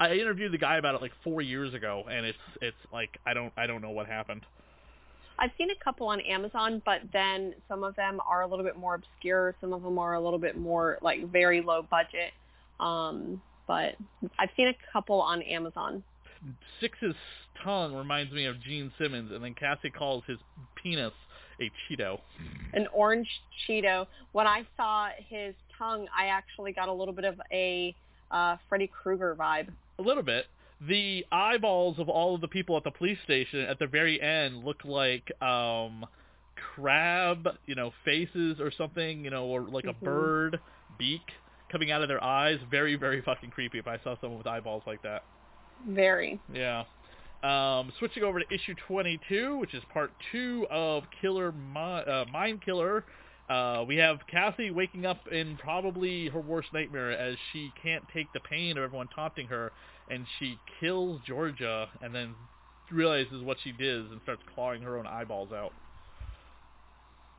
I 0.00 0.14
interviewed 0.14 0.52
the 0.52 0.58
guy 0.58 0.78
about 0.78 0.94
it 0.94 1.02
like 1.02 1.12
four 1.22 1.42
years 1.42 1.74
ago, 1.74 2.04
and 2.10 2.24
it's 2.24 2.38
it's 2.62 2.76
like 2.92 3.18
I 3.26 3.34
don't 3.34 3.52
I 3.58 3.66
don't 3.66 3.82
know 3.82 3.90
what 3.90 4.06
happened. 4.06 4.42
I've 5.38 5.50
seen 5.58 5.70
a 5.70 5.84
couple 5.84 6.06
on 6.06 6.20
Amazon, 6.20 6.80
but 6.84 7.00
then 7.12 7.54
some 7.68 7.82
of 7.82 7.96
them 7.96 8.20
are 8.26 8.42
a 8.42 8.46
little 8.46 8.64
bit 8.64 8.76
more 8.76 8.94
obscure. 8.94 9.54
Some 9.60 9.72
of 9.72 9.82
them 9.82 9.98
are 9.98 10.14
a 10.14 10.20
little 10.20 10.38
bit 10.38 10.56
more 10.56 10.98
like 11.02 11.30
very 11.30 11.60
low 11.60 11.82
budget. 11.82 12.32
Um, 12.80 13.40
but 13.66 13.96
I've 14.38 14.50
seen 14.56 14.68
a 14.68 14.74
couple 14.92 15.20
on 15.20 15.42
Amazon. 15.42 16.02
Six's 16.80 17.14
tongue 17.62 17.94
reminds 17.94 18.32
me 18.32 18.44
of 18.44 18.60
Gene 18.60 18.92
Simmons, 18.98 19.32
and 19.32 19.42
then 19.42 19.54
Cassie 19.54 19.90
calls 19.90 20.22
his 20.26 20.38
penis 20.80 21.12
a 21.60 21.70
Cheeto. 21.88 22.18
An 22.72 22.86
orange 22.92 23.28
Cheeto. 23.66 24.06
When 24.32 24.46
I 24.46 24.64
saw 24.76 25.08
his 25.28 25.54
tongue, 25.78 26.06
I 26.16 26.26
actually 26.26 26.72
got 26.72 26.88
a 26.88 26.92
little 26.92 27.14
bit 27.14 27.24
of 27.24 27.40
a 27.52 27.94
uh, 28.30 28.56
Freddy 28.68 28.88
Krueger 28.88 29.36
vibe. 29.38 29.68
A 29.98 30.02
little 30.02 30.22
bit. 30.22 30.46
The 30.80 31.24
eyeballs 31.32 31.98
of 31.98 32.08
all 32.08 32.34
of 32.34 32.40
the 32.40 32.48
people 32.48 32.76
at 32.76 32.84
the 32.84 32.90
police 32.90 33.18
station 33.24 33.60
at 33.60 33.78
the 33.78 33.86
very 33.86 34.20
end 34.20 34.64
look 34.64 34.84
like 34.84 35.30
um 35.42 36.04
crab, 36.74 37.48
you 37.66 37.74
know, 37.74 37.92
faces 38.04 38.60
or 38.60 38.70
something, 38.70 39.24
you 39.24 39.30
know, 39.30 39.44
or 39.46 39.62
like 39.62 39.84
Mhm. 39.84 39.90
a 39.90 40.04
bird 40.04 40.60
beak 40.98 41.32
coming 41.70 41.90
out 41.90 42.02
of 42.02 42.08
their 42.08 42.22
eyes. 42.22 42.60
Very, 42.70 42.94
very 42.96 43.20
fucking 43.22 43.50
creepy 43.50 43.78
if 43.78 43.86
I 43.86 43.98
saw 43.98 44.16
someone 44.20 44.38
with 44.38 44.46
eyeballs 44.46 44.82
like 44.86 45.02
that. 45.02 45.24
Very. 45.88 46.38
Yeah. 46.52 46.84
Um, 47.42 47.92
switching 47.98 48.22
over 48.22 48.40
to 48.40 48.54
issue 48.54 48.74
22, 48.86 49.58
which 49.58 49.74
is 49.74 49.82
part 49.92 50.12
two 50.32 50.66
of 50.70 51.04
Killer 51.20 51.52
Mi- 51.52 51.80
uh, 51.80 52.24
Mind 52.32 52.62
Killer. 52.62 53.04
Uh, 53.50 53.84
we 53.86 53.96
have 53.96 54.26
Cassie 54.26 54.70
waking 54.70 55.04
up 55.04 55.28
in 55.28 55.56
probably 55.58 56.28
her 56.28 56.40
worst 56.40 56.72
nightmare 56.72 57.10
as 57.10 57.36
she 57.52 57.70
can't 57.82 58.08
take 58.14 58.32
the 58.32 58.40
pain 58.40 58.78
of 58.78 58.84
everyone 58.84 59.08
taunting 59.08 59.46
her, 59.48 59.72
and 60.08 60.26
she 60.38 60.58
kills 60.80 61.20
Georgia 61.26 61.88
and 62.02 62.14
then 62.14 62.34
realizes 62.90 63.42
what 63.42 63.56
she 63.64 63.72
did 63.72 64.10
and 64.10 64.20
starts 64.22 64.42
clawing 64.54 64.82
her 64.82 64.98
own 64.98 65.06
eyeballs 65.06 65.52
out. 65.52 65.72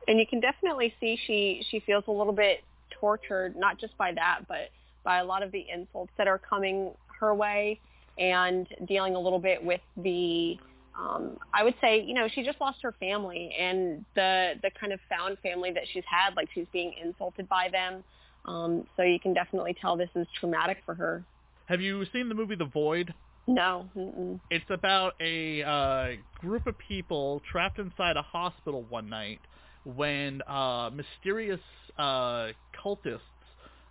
and 0.08 0.18
you 0.18 0.26
can 0.26 0.40
definitely 0.40 0.94
see 1.00 1.18
she 1.26 1.64
she 1.70 1.80
feels 1.80 2.04
a 2.08 2.10
little 2.10 2.32
bit 2.32 2.62
tortured 2.90 3.56
not 3.56 3.78
just 3.78 3.96
by 3.98 4.12
that 4.12 4.40
but 4.48 4.70
by 5.04 5.18
a 5.18 5.24
lot 5.24 5.42
of 5.42 5.52
the 5.52 5.64
insults 5.72 6.12
that 6.18 6.26
are 6.28 6.38
coming 6.38 6.92
her 7.20 7.34
way 7.34 7.78
and 8.18 8.66
dealing 8.86 9.14
a 9.14 9.20
little 9.20 9.38
bit 9.38 9.62
with 9.62 9.80
the 9.98 10.56
um 10.98 11.36
I 11.52 11.62
would 11.64 11.74
say 11.80 12.00
you 12.02 12.14
know 12.14 12.28
she 12.28 12.42
just 12.42 12.60
lost 12.60 12.78
her 12.82 12.92
family 12.92 13.54
and 13.58 14.04
the 14.14 14.54
the 14.62 14.70
kind 14.78 14.92
of 14.92 15.00
found 15.08 15.38
family 15.40 15.72
that 15.72 15.84
she's 15.92 16.04
had 16.08 16.34
like 16.36 16.48
she's 16.54 16.66
being 16.72 16.94
insulted 17.02 17.48
by 17.48 17.68
them 17.70 18.04
um 18.44 18.86
so 18.96 19.02
you 19.02 19.20
can 19.20 19.34
definitely 19.34 19.76
tell 19.80 19.96
this 19.96 20.10
is 20.14 20.26
traumatic 20.38 20.78
for 20.84 20.94
her 20.94 21.24
Have 21.66 21.80
you 21.80 22.04
seen 22.12 22.28
the 22.28 22.34
movie 22.34 22.54
The 22.54 22.64
Void? 22.66 23.12
no 23.48 23.88
mm-mm. 23.96 24.40
It's 24.50 24.64
about 24.70 25.14
a 25.20 25.62
uh, 25.62 26.08
group 26.40 26.66
of 26.66 26.76
people 26.78 27.42
trapped 27.50 27.78
inside 27.78 28.16
a 28.16 28.22
hospital 28.22 28.84
one 28.88 29.08
night 29.08 29.40
when 29.84 30.42
uh, 30.48 30.90
mysterious 30.92 31.60
uh, 31.98 32.48
cultists 32.84 33.20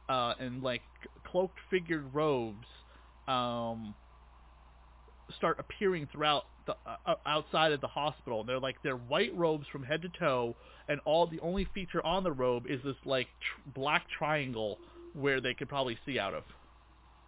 uh, 0.10 0.34
in 0.40 0.62
like 0.62 0.82
cloaked 1.26 1.58
figured 1.70 2.14
robes 2.14 2.68
um, 3.28 3.94
start 5.38 5.58
appearing 5.60 6.08
throughout 6.12 6.44
the 6.68 6.76
uh, 7.06 7.16
outside 7.26 7.72
of 7.72 7.82
the 7.82 7.88
hospital. 7.88 8.44
They're 8.44 8.60
like 8.60 8.78
they're 8.84 8.98
white 8.98 9.36
robes 9.36 9.66
from 9.72 9.84
head 9.84 10.02
to 10.02 10.10
toe, 10.20 10.56
and 10.88 11.00
all 11.06 11.28
the 11.28 11.40
only 11.40 11.68
feature 11.74 12.06
on 12.06 12.24
the 12.24 12.32
robe 12.32 12.66
is 12.70 12.82
this 12.84 12.96
like 13.06 13.28
tr- 13.28 13.70
black 13.74 14.06
triangle 14.18 14.80
where 15.14 15.40
they 15.42 15.54
could 15.54 15.70
probably 15.70 15.98
see 16.06 16.20
out 16.20 16.34
of. 16.34 16.44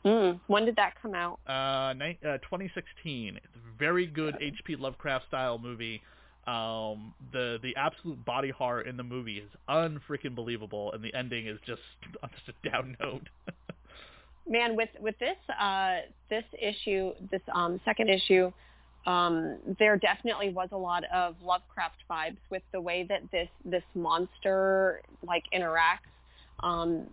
Mm. 0.08 0.40
when 0.48 0.66
did 0.66 0.76
that 0.76 0.94
come 1.02 1.14
out 1.14 1.40
Uh, 1.48 1.94
ni- 1.94 2.20
uh, 2.26 2.38
2016. 2.40 3.36
It's 3.36 3.46
a 3.56 3.78
very 3.80 4.08
good 4.08 4.36
H.P. 4.40 4.76
Lovecraft 4.76 5.28
style 5.28 5.58
movie. 5.58 6.02
Um, 6.48 7.14
the 7.34 7.60
the 7.62 7.76
absolute 7.76 8.24
body 8.24 8.52
horror 8.52 8.82
in 8.82 8.96
the 8.96 9.04
movie 9.04 9.40
is 9.40 9.50
unfreaking 9.68 10.34
believable, 10.34 10.94
and 10.94 11.04
the 11.04 11.14
ending 11.14 11.46
is 11.46 11.60
just 11.66 11.82
on 12.24 12.30
just 12.30 12.58
a 12.64 12.70
down 12.70 12.96
note. 13.00 13.28
man 14.50 14.76
with 14.76 14.90
with 15.00 15.18
this 15.20 15.36
uh 15.60 15.98
this 16.30 16.44
issue 16.60 17.12
this 17.32 17.42
um 17.54 17.80
second 17.84 18.10
issue 18.10 18.52
um 19.06 19.58
there 19.80 19.98
definitely 19.98 20.50
was 20.50 20.70
a 20.72 20.78
lot 20.78 21.04
of 21.14 21.36
lovecraft 21.44 21.98
vibes 22.10 22.38
with 22.50 22.64
the 22.72 22.80
way 22.80 23.06
that 23.08 23.22
this 23.32 23.50
this 23.66 23.84
monster 23.96 25.02
like 25.26 25.44
interacts 25.54 26.12
um 26.62 27.08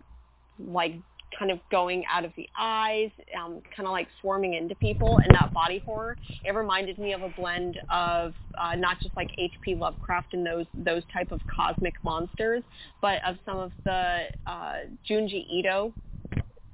like 0.59 0.95
kind 1.37 1.51
of 1.51 1.59
going 1.69 2.03
out 2.09 2.23
of 2.23 2.31
the 2.37 2.47
eyes 2.57 3.11
um 3.37 3.61
kind 3.75 3.87
of 3.87 3.91
like 3.91 4.07
swarming 4.21 4.53
into 4.53 4.75
people 4.75 5.19
and 5.23 5.33
that 5.33 5.51
body 5.53 5.81
horror 5.85 6.15
it 6.43 6.51
reminded 6.51 6.97
me 6.97 7.13
of 7.13 7.21
a 7.23 7.29
blend 7.29 7.77
of 7.89 8.33
uh 8.57 8.75
not 8.75 8.97
just 9.01 9.15
like 9.17 9.29
hp 9.39 9.77
lovecraft 9.77 10.33
and 10.33 10.45
those 10.45 10.65
those 10.73 11.03
type 11.11 11.31
of 11.31 11.41
cosmic 11.53 11.95
monsters 12.03 12.63
but 13.01 13.19
of 13.25 13.35
some 13.45 13.57
of 13.57 13.71
the 13.85 14.25
uh 14.45 14.75
junji 15.09 15.45
ito 15.51 15.93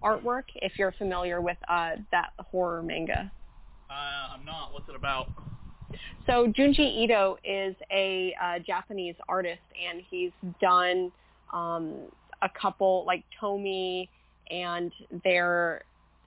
artwork 0.03 0.43
if 0.55 0.73
you're 0.77 0.91
familiar 0.93 1.41
with 1.41 1.57
uh, 1.67 1.91
that 2.11 2.31
horror 2.39 2.81
manga. 2.81 3.31
Uh, 3.89 3.93
I'm 4.33 4.45
not. 4.45 4.73
What's 4.73 4.89
it 4.89 4.95
about? 4.95 5.27
So 6.25 6.47
Junji 6.47 7.03
Ito 7.03 7.37
is 7.43 7.75
a 7.91 8.33
uh, 8.41 8.59
Japanese 8.59 9.15
artist, 9.27 9.61
and 9.75 10.01
he's 10.09 10.31
done 10.61 11.11
um, 11.51 12.07
a 12.41 12.49
couple 12.49 13.03
like 13.05 13.25
Tomie, 13.41 14.07
and 14.51 14.91
there, 15.23 15.83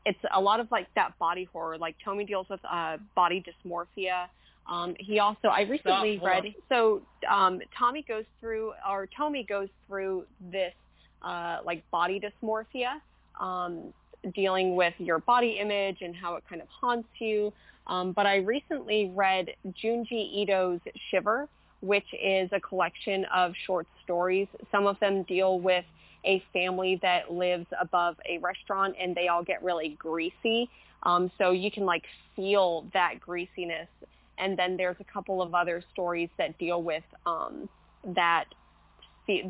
it's 0.07 0.19
a 0.35 0.41
lot 0.41 0.61
of 0.61 0.71
like 0.71 0.89
that 0.95 1.19
body 1.19 1.49
horror. 1.53 1.79
Like 1.79 1.97
Tomie 2.05 2.27
deals 2.27 2.47
with 2.49 2.61
uh, 2.71 2.97
body 3.15 3.45
dysmorphia. 3.45 4.27
Um, 4.69 4.95
he 4.99 5.19
also, 5.19 5.49
I 5.49 5.63
recently 5.63 6.17
hold 6.17 6.31
read. 6.31 6.45
on. 6.47 6.55
So 6.69 7.03
um, 7.31 7.61
Tomie 7.79 8.07
goes 8.07 8.25
through, 8.41 8.73
or 8.89 9.07
Tomie 9.19 9.47
goes 9.47 9.69
through 9.87 10.25
this 10.51 10.73
uh, 11.23 11.59
like 11.65 11.89
body 11.91 12.21
dysmorphia, 12.21 13.01
um, 13.41 13.93
dealing 14.35 14.75
with 14.75 14.95
your 14.99 15.19
body 15.19 15.59
image 15.61 15.99
and 16.01 16.17
how 16.17 16.37
it 16.37 16.45
kind 16.49 16.63
of 16.63 16.69
haunts 16.69 17.09
you. 17.19 17.53
Um, 17.87 18.13
but 18.13 18.25
I 18.25 18.37
recently 18.37 19.13
read 19.15 19.51
Junji 19.83 20.43
Ito's 20.43 20.81
Shiver, 21.11 21.47
which 21.81 22.07
is 22.15 22.49
a 22.53 22.61
collection 22.61 23.27
of 23.35 23.53
short 23.67 23.87
stories. 24.03 24.49
Some 24.73 24.87
of 24.87 24.99
them 25.01 25.25
deal 25.25 25.61
with 25.61 25.85
a 26.25 26.43
family 26.53 26.99
that 27.03 27.33
lives 27.33 27.67
above 27.81 28.17
a 28.29 28.39
restaurant 28.39 28.95
and 29.01 29.15
they 29.15 29.29
all 29.29 29.43
get 29.43 29.63
really 29.63 29.97
greasy. 29.99 30.69
Um, 31.03 31.31
so 31.39 31.51
you 31.51 31.71
can 31.71 31.85
like 31.85 32.05
feel 32.35 32.87
that 32.93 33.21
greasiness. 33.21 33.89
And 34.39 34.59
then 34.59 34.77
there's 34.77 34.97
a 35.01 35.05
couple 35.05 35.43
of 35.43 35.55
other 35.55 35.83
stories 35.93 36.29
that 36.39 36.59
deal 36.59 36.83
with 36.83 37.05
um, 37.27 37.69
that 38.15 38.47
the 39.27 39.43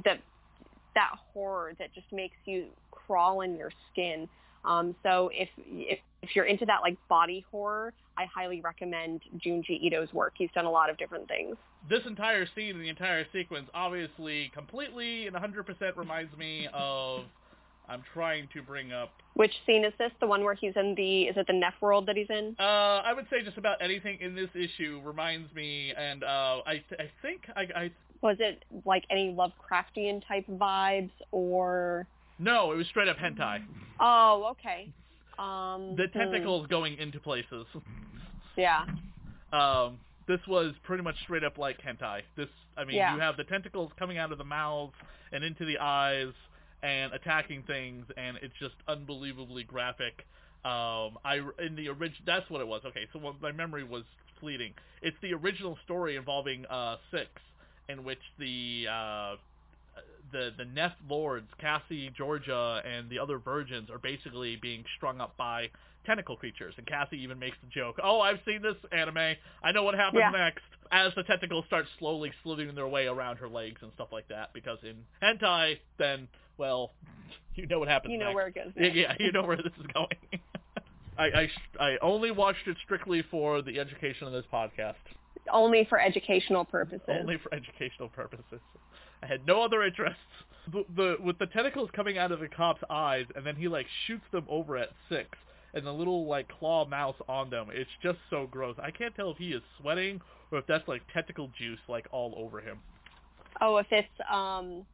that 0.95 1.11
horror 1.33 1.73
that 1.79 1.93
just 1.93 2.07
makes 2.13 2.37
you 2.45 2.67
crawl 2.91 3.41
in 3.41 3.57
your 3.57 3.73
skin. 3.91 4.29
Um, 4.65 4.95
so 5.03 5.31
if, 5.33 5.49
if 5.67 5.99
if 6.23 6.35
you're 6.35 6.45
into 6.45 6.65
that 6.67 6.81
like 6.83 6.97
body 7.09 7.45
horror, 7.51 7.93
I 8.17 8.27
highly 8.33 8.61
recommend 8.61 9.23
Junji 9.45 9.83
Ito's 9.85 10.13
work. 10.13 10.35
He's 10.37 10.51
done 10.55 10.65
a 10.65 10.71
lot 10.71 10.91
of 10.91 10.97
different 10.97 11.29
things. 11.29 11.57
This 11.89 12.01
entire 12.07 12.47
scene 12.55 12.77
and 12.77 12.81
the 12.81 12.89
entire 12.89 13.27
sequence 13.33 13.69
obviously 13.75 14.51
completely 14.55 15.27
and 15.27 15.37
100% 15.37 15.97
reminds 15.97 16.37
me 16.37 16.67
of 16.73 17.25
I'm 17.89 18.03
trying 18.15 18.49
to 18.55 18.63
bring 18.63 18.93
up 18.93 19.11
Which 19.35 19.53
scene 19.67 19.85
is 19.85 19.93
this? 19.99 20.11
The 20.21 20.27
one 20.27 20.43
where 20.45 20.55
he's 20.55 20.73
in 20.77 20.95
the 20.97 21.25
is 21.25 21.37
it 21.37 21.47
the 21.47 21.53
Neff 21.53 21.75
world 21.83 22.07
that 22.07 22.17
he's 22.17 22.31
in? 22.31 22.57
uh 22.59 22.63
I 23.05 23.13
would 23.13 23.27
say 23.31 23.43
just 23.45 23.59
about 23.59 23.83
anything 23.83 24.19
in 24.21 24.35
this 24.35 24.49
issue 24.55 25.03
reminds 25.05 25.53
me 25.55 25.93
and 25.97 26.25
uh 26.25 26.63
I 26.67 26.83
I 26.99 27.11
think 27.21 27.43
I 27.55 27.63
I 27.77 27.91
Was 28.23 28.37
it 28.41 28.65
like 28.87 29.05
any 29.11 29.35
Lovecraftian 29.35 30.27
type 30.27 30.47
vibes 30.49 31.11
or? 31.33 32.07
no, 32.39 32.73
it 32.73 32.77
was 32.77 32.87
straight 32.87 33.09
up 33.09 33.19
hentai. 33.19 33.63
Oh, 34.01 34.49
okay. 34.53 34.89
Um, 35.39 35.95
The 35.97 36.07
hmm. 36.11 36.19
tentacles 36.19 36.67
going 36.69 36.97
into 36.97 37.21
places. 37.21 37.67
Yeah. 38.57 38.87
Um, 39.53 39.99
this 40.27 40.41
was 40.49 40.75
pretty 40.85 41.03
much 41.03 41.17
straight 41.23 41.45
up 41.45 41.59
like 41.59 41.81
hentai. 41.81 42.23
This, 42.37 42.49
I 42.77 42.85
mean, 42.85 42.97
Yeah. 42.97 43.15
you 43.15 43.21
have 43.21 43.37
the 43.37 43.45
tentacles 43.45 43.93
coming 43.99 44.19
out 44.19 44.33
of 44.33 44.39
the 44.39 44.45
mouths 44.45 44.95
and 45.33 45.45
into 45.45 45.65
the 45.65 45.79
eyes 45.79 46.33
and 46.83 47.13
attacking 47.13 47.63
things, 47.65 48.07
and 48.17 48.39
it's 48.43 48.55
just 48.59 48.75
unbelievably 48.89 49.65
graphic. 49.65 50.27
Um, 50.65 51.19
I 51.25 51.41
in 51.59 51.77
the 51.77 51.89
original, 51.89 52.23
that's 52.27 52.49
what 52.51 52.61
it 52.61 52.67
was. 52.67 52.83
Okay, 52.87 53.07
so 53.13 53.35
my 53.41 53.53
memory 53.53 53.85
was 53.85 54.05
fleeting. 54.41 54.73
It's 55.03 55.17
the 55.21 55.35
original 55.35 55.79
story 55.85 56.17
involving 56.17 56.65
uh, 56.67 56.97
Six, 57.11 57.29
in 57.89 58.03
which 58.05 58.21
the 58.39 58.87
uh, 58.91 59.37
the 60.33 60.53
the 60.57 60.65
Neth 60.65 60.95
lords, 61.09 61.49
Cassie, 61.59 62.11
Georgia, 62.17 62.83
and 62.85 63.11
the 63.11 63.19
other 63.19 63.39
virgins 63.39 63.91
are 63.91 63.99
basically 63.99 64.57
being 64.57 64.85
strung 64.97 65.21
up 65.21 65.37
by 65.37 65.69
tentacle 66.05 66.37
creatures. 66.37 66.75
And 66.77 66.87
Cassie 66.87 67.21
even 67.23 67.39
makes 67.39 67.57
the 67.63 67.69
joke, 67.69 67.99
"Oh, 68.03 68.21
I've 68.21 68.41
seen 68.47 68.63
this 68.63 68.77
anime. 68.93 69.37
I 69.63 69.73
know 69.73 69.83
what 69.83 69.95
happens 69.95 70.21
Yeah. 70.21 70.31
next." 70.31 70.63
As 70.93 71.15
the 71.15 71.23
tentacles 71.25 71.65
start 71.67 71.87
slowly 71.99 72.33
slithering 72.43 72.75
their 72.75 72.87
way 72.89 73.07
around 73.07 73.39
her 73.39 73.49
legs 73.49 73.83
and 73.83 73.93
stuff 73.95 74.09
like 74.13 74.29
that. 74.29 74.53
Because 74.53 74.79
in 74.85 75.05
hentai, 75.23 75.79
then 75.99 76.29
well, 76.59 76.93
you 77.55 77.67
know 77.67 77.79
what 77.79 77.89
happens. 77.89 78.13
You 78.13 78.19
know 78.19 78.27
next. 78.27 78.35
where 78.35 78.47
it 78.49 78.55
goes 78.55 78.73
Yeah, 78.77 78.83
next. 78.83 78.97
yeah, 78.97 79.15
you 79.19 79.33
know 79.33 79.43
where 79.43 79.57
this 79.57 79.73
is 79.81 79.87
going. 79.93 80.09
I, 81.19 81.25
I 81.25 81.49
I 81.81 81.97
only 82.03 82.31
watched 82.33 82.67
it 82.67 82.77
strictly 82.85 83.23
for 83.31 83.63
the 83.63 83.79
education 83.81 84.27
of 84.27 84.33
this 84.33 84.45
podcast. 84.53 84.95
Only 85.53 85.85
for 85.85 86.01
educational 86.01 86.65
purposes. 86.65 87.07
Only 87.09 87.37
for 87.39 87.53
educational 87.55 88.09
purposes. 88.09 88.61
I 89.23 89.27
had 89.27 89.47
no 89.47 89.63
other 89.63 89.83
interests. 89.85 90.19
The, 90.73 90.85
the 90.97 91.17
with 91.23 91.39
the 91.39 91.47
tentacles 91.47 91.91
coming 91.95 92.19
out 92.19 92.33
of 92.33 92.41
the 92.41 92.49
cop's 92.49 92.83
eyes, 92.91 93.27
and 93.37 93.45
then 93.47 93.55
he 93.55 93.69
like 93.69 93.87
shoots 94.07 94.25
them 94.33 94.45
over 94.49 94.77
at 94.77 94.91
six, 95.09 95.29
and 95.75 95.87
the 95.87 95.93
little 95.93 96.27
like 96.27 96.49
claw 96.49 96.87
mouse 96.87 97.17
on 97.29 97.51
them. 97.51 97.69
It's 97.73 97.91
just 98.03 98.19
so 98.31 98.47
gross. 98.51 98.77
I 98.83 98.91
can't 98.91 99.15
tell 99.15 99.31
if 99.31 99.37
he 99.37 99.51
is 99.51 99.63
sweating 99.81 100.21
or 100.51 100.59
if 100.59 100.67
that's 100.67 100.87
like 100.89 101.03
tentacle 101.13 101.51
juice 101.59 101.81
like 101.89 102.07
all 102.11 102.35
over 102.37 102.61
him. 102.61 102.79
Oh, 103.61 103.77
if 103.77 103.87
it's 103.91 104.09
um 104.33 104.87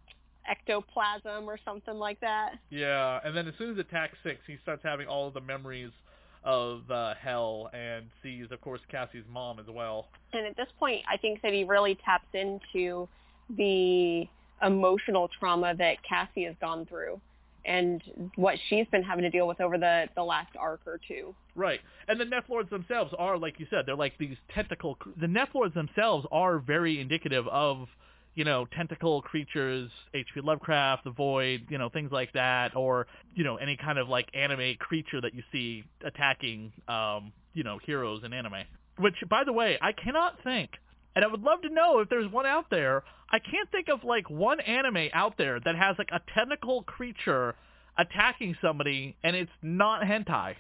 ectoplasm 0.48 1.48
or 1.48 1.58
something 1.64 1.94
like 1.94 2.20
that. 2.20 2.54
Yeah, 2.70 3.20
and 3.24 3.36
then 3.36 3.46
as 3.46 3.54
soon 3.58 3.72
as 3.72 3.78
it 3.78 3.86
attacks 3.88 4.18
six, 4.22 4.40
he 4.46 4.56
starts 4.62 4.82
having 4.82 5.06
all 5.06 5.28
of 5.28 5.34
the 5.34 5.40
memories 5.40 5.90
of 6.42 6.90
uh, 6.90 7.14
hell 7.20 7.70
and 7.74 8.06
sees, 8.22 8.46
of 8.50 8.60
course, 8.62 8.80
Cassie's 8.90 9.24
mom 9.30 9.58
as 9.58 9.66
well. 9.68 10.08
And 10.32 10.46
at 10.46 10.56
this 10.56 10.68
point, 10.78 11.02
I 11.10 11.18
think 11.18 11.42
that 11.42 11.52
he 11.52 11.64
really 11.64 11.98
taps 12.02 12.28
into 12.32 13.06
the 13.56 14.26
emotional 14.62 15.28
trauma 15.38 15.74
that 15.76 15.96
Cassie 16.02 16.44
has 16.44 16.54
gone 16.60 16.86
through 16.86 17.20
and 17.64 18.02
what 18.36 18.56
she's 18.68 18.86
been 18.88 19.02
having 19.02 19.22
to 19.22 19.30
deal 19.30 19.46
with 19.46 19.60
over 19.60 19.78
the, 19.78 20.06
the 20.16 20.22
last 20.22 20.56
arc 20.58 20.80
or 20.86 21.00
two. 21.06 21.34
Right, 21.54 21.80
and 22.08 22.18
the 22.20 22.24
Nephlords 22.24 22.70
themselves 22.70 23.12
are, 23.18 23.36
like 23.38 23.58
you 23.58 23.66
said, 23.70 23.84
they're 23.86 23.96
like 23.96 24.16
these 24.18 24.36
tentacle. 24.54 24.96
The 25.20 25.26
Nephlords 25.26 25.74
themselves 25.74 26.26
are 26.32 26.58
very 26.58 27.00
indicative 27.00 27.46
of, 27.48 27.88
you 28.34 28.44
know, 28.44 28.66
tentacle 28.76 29.22
creatures, 29.22 29.90
H.P. 30.14 30.40
Lovecraft, 30.40 31.04
the 31.04 31.10
Void, 31.10 31.66
you 31.68 31.78
know, 31.78 31.88
things 31.88 32.10
like 32.12 32.32
that, 32.32 32.74
or 32.76 33.06
you 33.34 33.44
know, 33.44 33.56
any 33.56 33.76
kind 33.76 33.98
of 33.98 34.08
like 34.08 34.28
anime 34.34 34.76
creature 34.78 35.20
that 35.20 35.34
you 35.34 35.42
see 35.52 35.84
attacking, 36.04 36.72
um, 36.88 37.32
you 37.54 37.64
know, 37.64 37.78
heroes 37.84 38.22
in 38.24 38.32
anime. 38.32 38.64
Which, 38.98 39.16
by 39.28 39.44
the 39.44 39.52
way, 39.52 39.78
I 39.80 39.92
cannot 39.92 40.42
think, 40.44 40.70
and 41.16 41.24
I 41.24 41.28
would 41.28 41.42
love 41.42 41.62
to 41.62 41.68
know 41.68 42.00
if 42.00 42.08
there's 42.08 42.30
one 42.30 42.46
out 42.46 42.66
there. 42.70 43.02
I 43.32 43.38
can't 43.38 43.70
think 43.70 43.88
of 43.88 44.02
like 44.04 44.28
one 44.28 44.60
anime 44.60 45.08
out 45.12 45.34
there 45.38 45.60
that 45.60 45.76
has 45.76 45.96
like 45.98 46.10
a 46.12 46.20
tentacle 46.34 46.82
creature 46.82 47.54
attacking 47.98 48.56
somebody, 48.60 49.16
and 49.22 49.36
it's 49.36 49.50
not 49.62 50.02
hentai. 50.02 50.54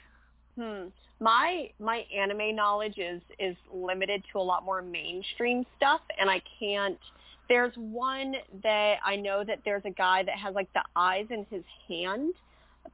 Hmm. 0.56 0.88
My 1.20 1.70
my 1.78 2.04
anime 2.16 2.54
knowledge 2.56 2.98
is 2.98 3.20
is 3.38 3.56
limited 3.72 4.22
to 4.32 4.38
a 4.38 4.42
lot 4.42 4.64
more 4.64 4.82
mainstream 4.82 5.64
stuff, 5.76 6.00
and 6.18 6.30
I 6.30 6.40
can't. 6.58 6.98
There's 7.48 7.72
one 7.76 8.36
that 8.62 8.98
I 9.04 9.16
know 9.16 9.42
that 9.44 9.60
there's 9.64 9.82
a 9.84 9.90
guy 9.90 10.22
that 10.22 10.36
has 10.36 10.54
like 10.54 10.72
the 10.72 10.82
eyes 10.94 11.26
in 11.30 11.46
his 11.50 11.64
hand. 11.88 12.34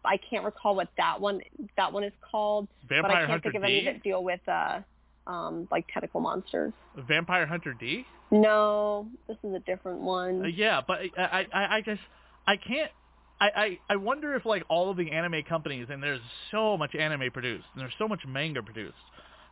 I 0.04 0.16
can't 0.16 0.44
recall 0.44 0.74
what 0.74 0.88
that 0.96 1.20
one 1.20 1.40
that 1.76 1.92
one 1.92 2.02
is 2.02 2.12
called, 2.30 2.66
but 2.88 2.96
I 2.96 3.02
Vampire 3.02 3.26
can't 3.26 3.30
Hunter 3.30 3.42
think 3.42 3.54
of 3.56 3.64
any 3.64 3.80
D? 3.80 3.86
that 3.86 4.02
deal 4.02 4.24
with 4.24 4.40
uh 4.48 4.80
um 5.26 5.68
like 5.70 5.86
tentacle 5.92 6.20
monsters. 6.20 6.72
Vampire 6.96 7.46
Hunter 7.46 7.74
D. 7.74 8.04
No, 8.30 9.06
this 9.28 9.36
is 9.44 9.54
a 9.54 9.60
different 9.60 10.00
one. 10.00 10.42
Uh, 10.44 10.48
yeah, 10.48 10.80
but 10.86 10.98
I, 11.16 11.46
I, 11.52 11.76
I 11.76 11.80
just, 11.84 12.00
I 12.46 12.56
can't. 12.56 12.90
I, 13.38 13.48
I, 13.54 13.78
I 13.90 13.96
wonder 13.96 14.34
if 14.34 14.46
like 14.46 14.64
all 14.68 14.90
of 14.90 14.96
the 14.96 15.10
anime 15.10 15.42
companies, 15.48 15.86
and 15.90 16.02
there's 16.02 16.20
so 16.50 16.76
much 16.76 16.94
anime 16.94 17.30
produced, 17.32 17.66
and 17.74 17.82
there's 17.82 17.92
so 17.98 18.08
much 18.08 18.20
manga 18.26 18.62
produced, 18.62 18.94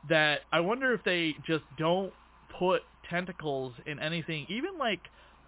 that 0.09 0.41
I 0.53 0.61
wonder 0.61 0.93
if 0.95 1.05
they 1.05 1.35
just 1.47 1.65
don't 1.79 2.13
put 2.59 2.83
tentacles 3.11 3.75
in 3.87 3.99
anything, 3.99 4.47
even 4.49 4.79
like 4.79 5.01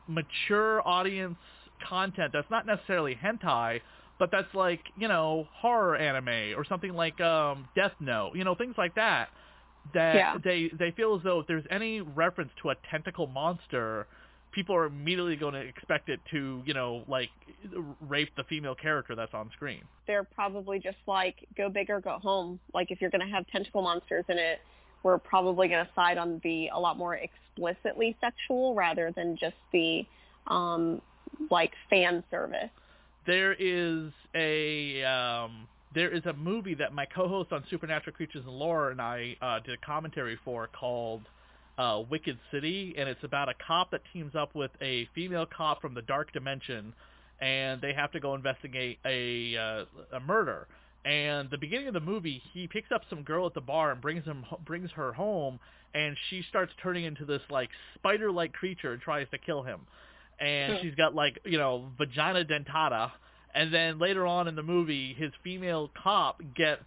mature 0.06 0.86
audience 0.86 1.36
content 1.86 2.32
that's 2.32 2.50
not 2.50 2.66
necessarily 2.66 3.14
hentai, 3.14 3.80
but 4.18 4.30
that's 4.30 4.54
like 4.54 4.80
you 4.96 5.08
know 5.08 5.48
horror 5.52 5.96
anime 5.96 6.58
or 6.58 6.64
something 6.64 6.92
like 6.94 7.20
um 7.20 7.68
Death 7.74 7.92
Note, 8.00 8.32
you 8.34 8.44
know 8.44 8.54
things 8.54 8.74
like 8.78 8.94
that. 8.94 9.28
That 9.94 10.14
Yeah. 10.14 10.38
they 10.42 10.68
they 10.68 10.90
feel 10.92 11.14
as 11.16 11.22
though 11.22 11.40
if 11.40 11.46
there's 11.46 11.66
any 11.70 12.00
reference 12.00 12.50
to 12.62 12.70
a 12.70 12.74
tentacle 12.90 13.26
monster, 13.26 14.06
people 14.52 14.74
are 14.74 14.86
immediately 14.86 15.36
going 15.36 15.54
to 15.54 15.60
expect 15.60 16.08
it 16.08 16.20
to 16.30 16.62
you 16.64 16.74
know 16.74 17.04
like 17.08 17.30
rape 18.00 18.30
the 18.36 18.44
female 18.44 18.74
character 18.74 19.14
that's 19.14 19.34
on 19.34 19.50
screen. 19.52 19.82
They're 20.06 20.24
probably 20.24 20.78
just 20.78 20.96
like 21.06 21.46
go 21.56 21.68
big 21.68 21.90
or 21.90 22.00
go 22.00 22.18
home. 22.18 22.58
Like 22.74 22.90
if 22.90 23.00
you're 23.00 23.10
going 23.10 23.26
to 23.26 23.32
have 23.32 23.46
tentacle 23.48 23.82
monsters 23.82 24.24
in 24.28 24.38
it, 24.38 24.60
we're 25.02 25.18
probably 25.18 25.68
going 25.68 25.84
to 25.84 25.90
side 25.94 26.18
on 26.18 26.40
the 26.42 26.68
a 26.68 26.78
lot 26.80 26.96
more 26.96 27.16
explicitly 27.16 28.16
sexual 28.20 28.74
rather 28.74 29.12
than 29.14 29.36
just 29.36 29.56
the 29.72 30.04
um 30.48 31.00
like 31.50 31.72
fan 31.90 32.24
service. 32.30 32.70
there 33.26 33.52
is 33.52 34.10
a 34.34 35.02
um, 35.04 35.66
there 35.94 36.10
is 36.10 36.24
a 36.26 36.32
movie 36.32 36.74
that 36.74 36.92
my 36.92 37.06
co-host 37.06 37.52
on 37.52 37.64
Supernatural 37.70 38.14
Creatures 38.14 38.42
and 38.44 38.54
Lore 38.54 38.90
and 38.90 39.00
I 39.00 39.36
uh, 39.40 39.60
did 39.60 39.74
a 39.74 39.86
commentary 39.86 40.38
for 40.44 40.68
called 40.68 41.22
uh, 41.78 42.02
Wicked 42.10 42.38
City, 42.50 42.94
and 42.98 43.08
it's 43.08 43.22
about 43.22 43.48
a 43.48 43.54
cop 43.66 43.90
that 43.92 44.02
teams 44.12 44.34
up 44.34 44.54
with 44.54 44.70
a 44.80 45.08
female 45.14 45.46
cop 45.46 45.80
from 45.80 45.94
the 45.94 46.02
dark 46.02 46.32
dimension, 46.32 46.92
and 47.40 47.80
they 47.80 47.92
have 47.92 48.12
to 48.12 48.20
go 48.20 48.34
investigate 48.34 48.98
a 49.04 49.56
uh, 49.56 50.16
a 50.16 50.20
murder. 50.20 50.66
And 51.04 51.48
the 51.50 51.58
beginning 51.58 51.86
of 51.86 51.94
the 51.94 52.00
movie, 52.00 52.42
he 52.52 52.66
picks 52.66 52.90
up 52.90 53.02
some 53.08 53.22
girl 53.22 53.46
at 53.46 53.54
the 53.54 53.60
bar 53.60 53.92
and 53.92 54.00
brings 54.00 54.24
him 54.24 54.44
brings 54.64 54.90
her 54.92 55.12
home, 55.12 55.60
and 55.94 56.16
she 56.30 56.42
starts 56.48 56.72
turning 56.82 57.04
into 57.04 57.24
this 57.24 57.42
like 57.50 57.68
spider-like 57.94 58.52
creature 58.52 58.92
and 58.92 59.00
tries 59.00 59.28
to 59.30 59.38
kill 59.38 59.62
him 59.62 59.80
and 60.38 60.78
she's 60.82 60.94
got 60.94 61.14
like 61.14 61.38
you 61.44 61.58
know 61.58 61.86
vagina 61.96 62.44
dentata 62.44 63.10
and 63.56 63.74
then 63.74 63.98
later 63.98 64.26
on 64.26 64.46
in 64.46 64.54
the 64.54 64.62
movie 64.62 65.14
his 65.18 65.32
female 65.42 65.90
cop 66.00 66.40
gets 66.54 66.82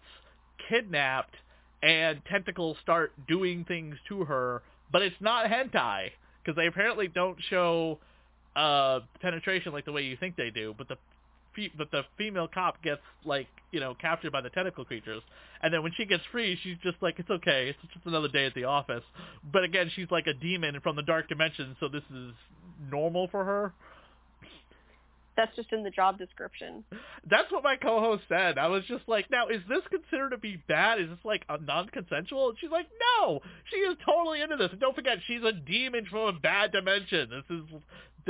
kidnapped 0.68 1.34
and 1.82 2.22
tentacles 2.30 2.76
start 2.82 3.12
doing 3.28 3.64
things 3.66 3.96
to 4.08 4.24
her 4.24 4.62
but 4.92 5.02
it's 5.02 5.16
not 5.20 5.46
hentai 5.46 6.08
because 6.42 6.56
they 6.56 6.66
apparently 6.66 7.08
don't 7.08 7.36
show 7.50 7.98
uh 8.56 9.00
penetration 9.20 9.72
like 9.72 9.84
the 9.84 9.92
way 9.92 10.02
you 10.02 10.16
think 10.16 10.36
they 10.36 10.50
do 10.50 10.74
but 10.78 10.88
the 10.88 10.96
but 11.76 11.90
the 11.90 12.02
female 12.16 12.48
cop 12.52 12.82
gets 12.82 13.00
like 13.24 13.48
you 13.70 13.80
know 13.80 13.94
captured 14.00 14.32
by 14.32 14.40
the 14.40 14.50
tentacle 14.50 14.84
creatures. 14.84 15.22
And 15.62 15.74
then 15.74 15.82
when 15.82 15.92
she 15.96 16.06
gets 16.06 16.22
free 16.32 16.58
she's 16.62 16.76
just 16.82 16.96
like 17.00 17.18
it's 17.18 17.30
okay. 17.30 17.68
It's 17.68 17.92
just 17.92 18.06
another 18.06 18.28
day 18.28 18.46
at 18.46 18.54
the 18.54 18.64
office. 18.64 19.02
But 19.52 19.64
again 19.64 19.90
she's 19.94 20.10
like 20.10 20.26
a 20.26 20.34
demon 20.34 20.78
from 20.82 20.96
the 20.96 21.02
dark 21.02 21.28
dimension 21.28 21.76
so 21.80 21.88
this 21.88 22.02
is 22.14 22.32
normal 22.90 23.28
for 23.28 23.44
her 23.44 23.72
That's 25.40 25.56
just 25.56 25.72
in 25.72 25.82
the 25.82 25.88
job 25.90 26.18
description. 26.18 26.84
that's 27.30 27.50
what 27.50 27.64
my 27.64 27.74
co-host 27.74 28.24
said. 28.28 28.58
I 28.58 28.66
was 28.66 28.82
just 28.86 29.04
like 29.08 29.30
now 29.30 29.48
is 29.48 29.62
this 29.70 29.80
considered 29.88 30.30
to 30.30 30.36
be 30.36 30.62
bad? 30.68 31.00
Is 31.00 31.08
this 31.08 31.24
like 31.24 31.44
a 31.48 31.56
non-consensual? 31.58 32.50
And 32.50 32.58
she's 32.60 32.70
like 32.70 32.86
no! 33.22 33.40
She 33.70 33.76
is 33.76 33.96
totally 34.04 34.42
into 34.42 34.56
this. 34.58 34.68
And 34.70 34.78
don't 34.80 34.94
forget 34.94 35.16
she's 35.26 35.42
a 35.42 35.52
demon 35.52 36.04
from 36.10 36.36
a 36.36 36.38
bad 36.38 36.72
dimension. 36.72 37.30
This 37.30 37.56
is 37.56 37.62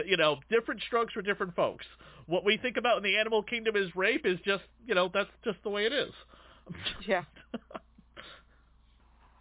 you 0.06 0.16
know 0.16 0.36
different 0.50 0.82
strokes 0.86 1.12
for 1.12 1.20
different 1.20 1.56
folks. 1.56 1.84
What 2.26 2.44
we 2.44 2.58
think 2.58 2.76
about 2.76 2.98
in 2.98 3.02
the 3.02 3.16
animal 3.18 3.42
kingdom 3.42 3.74
is 3.74 3.88
rape 3.96 4.24
is 4.24 4.38
just 4.44 4.62
you 4.86 4.94
know 4.94 5.10
that's 5.12 5.30
just 5.44 5.58
the 5.64 5.70
way 5.70 5.86
it 5.86 5.92
is. 5.92 6.12
Yeah. 7.08 7.24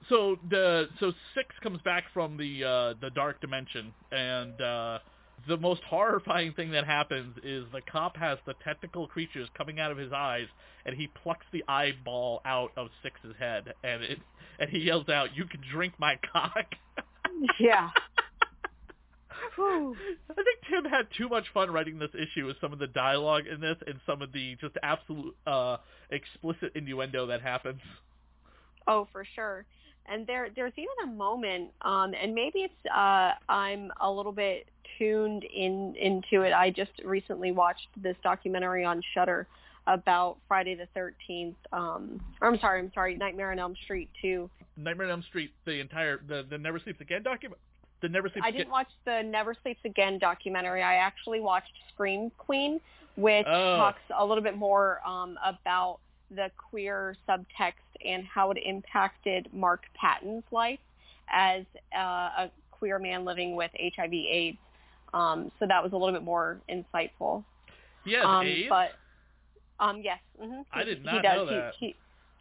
so 0.10 0.38
the 0.50 0.88
so 1.00 1.12
six 1.36 1.50
comes 1.62 1.80
back 1.84 2.06
from 2.16 2.36
the 2.36 2.64
uh 2.64 2.94
the 3.00 3.12
dark 3.14 3.42
dimension. 3.42 3.94
And 4.12 4.60
uh 4.60 5.00
the 5.48 5.58
most 5.58 5.82
horrifying 5.84 6.54
thing 6.54 6.72
that 6.72 6.86
happens 6.86 7.36
is 7.44 7.66
the 7.72 7.82
cop 7.82 8.18
has 8.18 8.38
the 8.46 8.54
tentacle 8.64 9.08
creatures 9.08 9.48
coming 9.58 9.80
out 9.80 9.92
of 9.92 9.98
his 9.98 10.12
eyes 10.12 10.48
and 10.86 10.96
he 10.96 11.08
plucks 11.24 11.46
the 11.52 11.64
eyeball 11.68 12.42
out 12.46 12.72
of 12.78 12.88
six's 13.04 13.36
head 13.40 13.74
and 13.84 14.04
it 14.04 14.20
and 14.60 14.70
he 14.70 14.80
yells 14.80 15.10
out 15.10 15.36
you 15.36 15.46
can 15.46 15.62
drink 15.72 15.94
my 16.00 16.16
cock 16.34 16.66
Yeah. 17.60 17.90
I 19.60 19.94
think 20.36 20.60
Tim 20.70 20.86
had 20.86 21.08
too 21.18 21.28
much 21.28 21.46
fun 21.54 21.72
writing 21.72 22.00
this 22.00 22.12
issue 22.14 22.46
with 22.46 22.58
some 22.62 22.72
of 22.72 22.80
the 22.80 22.88
dialogue 22.88 23.44
in 23.52 23.60
this 23.60 23.76
and 23.88 24.00
some 24.06 24.22
of 24.22 24.32
the 24.32 24.56
just 24.62 24.76
absolute 24.84 25.36
uh 25.46 25.78
explicit 26.12 26.72
innuendo 26.76 27.28
that 27.28 27.42
happens. 27.42 27.82
Oh, 28.88 29.08
for 29.12 29.26
sure. 29.36 29.66
And 30.12 30.26
there, 30.26 30.50
there's 30.56 30.74
even 30.76 31.12
a 31.12 31.16
moment, 31.16 31.70
um, 31.84 32.14
and 32.20 32.34
maybe 32.34 32.60
it's 32.60 32.74
uh, 32.94 33.34
I'm 33.48 33.92
a 34.02 34.12
little 34.12 34.32
bit 34.32 34.68
tuned 34.98 35.44
in 35.44 35.96
into 35.96 36.42
it. 36.42 36.52
I 36.52 36.72
just 36.72 36.92
recently 37.06 37.52
watched 37.52 37.88
this 38.02 38.16
documentary 38.24 38.84
on 38.84 39.02
Shudder 39.14 39.48
about 39.86 40.38
Friday 40.48 40.76
the 40.76 40.88
13th. 41.00 41.56
Um, 41.72 42.20
or 42.42 42.48
I'm 42.48 42.60
sorry, 42.60 42.80
I'm 42.80 42.92
sorry, 42.94 43.16
Nightmare 43.18 43.52
on 43.52 43.60
Elm 43.60 43.76
Street 43.84 44.10
2. 44.22 44.50
Nightmare 44.78 45.08
on 45.08 45.12
Elm 45.12 45.24
Street, 45.24 45.52
the 45.66 45.80
entire 45.80 46.20
the, 46.28 46.46
the 46.50 46.58
Never 46.58 46.80
Sleeps 46.80 47.02
Again 47.02 47.22
document 47.24 47.60
The 48.02 48.10
Never 48.10 48.30
Sleeps 48.30 48.46
I 48.46 48.52
didn't 48.52 48.70
watch 48.72 48.90
the 49.06 49.22
Never 49.24 49.56
Sleeps 49.62 49.82
Again 49.86 50.18
documentary. 50.20 50.82
I 50.82 50.96
actually 50.96 51.40
watched 51.40 51.74
Scream 51.94 52.32
Queen, 52.38 52.80
which 53.16 53.46
Oh. 53.48 53.78
talks 53.78 54.02
a 54.18 54.26
little 54.26 54.44
bit 54.44 54.58
more 54.58 55.02
um, 55.08 55.38
about 55.46 56.00
the 56.32 56.50
queer 56.58 57.16
subtext 57.28 57.74
and 58.06 58.24
how 58.26 58.52
it 58.52 58.58
impacted 58.64 59.48
Mark 59.54 59.84
Patton's 60.00 60.44
life 60.52 60.80
as 61.32 61.64
uh, 61.96 62.00
a 62.00 62.52
queer 62.72 63.00
man 63.00 63.26
living 63.26 63.56
with 63.56 63.72
HIV/AIDS. 63.80 64.58
Um, 65.14 65.52
so 65.60 65.66
that 65.68 65.84
was 65.84 65.92
a 65.94 65.98
little 65.98 66.14
bit 66.14 66.24
more 66.24 66.60
insightful. 66.70 67.44
He 68.06 68.14
has 68.14 68.26
um, 68.26 68.46
AIDS? 68.46 68.70
But 68.70 68.92
um, 69.84 70.02
yes, 70.04 70.20
hmm 70.40 70.62
I 70.72 70.84
did 70.84 71.00
he 71.00 71.04
not 71.04 71.24
does. 71.24 71.36
know 71.38 71.46
He- 71.48 71.56
that. 71.56 71.74
He, 71.80 71.96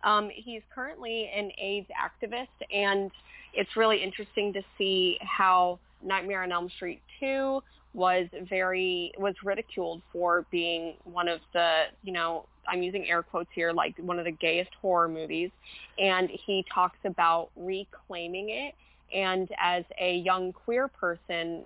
um, 0.05 0.31
he's 0.33 0.63
currently 0.73 1.29
an 1.35 1.51
AIDS 1.59 1.89
activist, 1.91 2.47
and 2.73 3.11
it's 3.55 3.77
really 3.77 4.03
interesting 4.03 4.53
to 4.53 4.63
see 4.77 5.19
how 5.21 5.79
Nightmare 6.05 6.45
on 6.45 6.53
Elm 6.53 6.71
Street 6.77 7.03
2 7.21 7.61
was 7.99 8.29
very 8.49 9.13
was 9.19 9.35
ridiculed 9.43 10.01
for 10.13 10.47
being 10.53 10.95
one 11.03 11.27
of 11.27 11.41
the 11.53 11.87
you 12.05 12.13
know 12.13 12.47
I'm 12.67 12.83
using 12.83 13.09
air 13.09 13.23
quotes 13.23 13.51
here 13.53 13.73
like 13.73 13.97
one 13.99 14.19
of 14.19 14.25
the 14.25 14.31
gayest 14.31 14.71
horror 14.81 15.09
movies, 15.09 15.51
and 15.99 16.31
he 16.31 16.65
talks 16.73 16.99
about 17.05 17.51
reclaiming 17.57 18.51
it. 18.51 18.75
And 19.13 19.49
as 19.59 19.85
a 20.01 20.19
young 20.19 20.53
queer 20.53 20.87
person, 20.87 21.65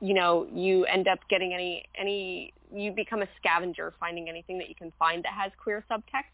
you 0.00 0.14
know 0.14 0.48
you 0.52 0.84
end 0.86 1.06
up 1.06 1.20
getting 1.30 1.54
any 1.54 1.84
any 1.96 2.52
you 2.74 2.90
become 2.90 3.22
a 3.22 3.28
scavenger 3.38 3.94
finding 4.00 4.28
anything 4.28 4.58
that 4.58 4.68
you 4.68 4.74
can 4.74 4.92
find 4.98 5.24
that 5.24 5.32
has 5.32 5.52
queer 5.62 5.84
subtext 5.90 6.24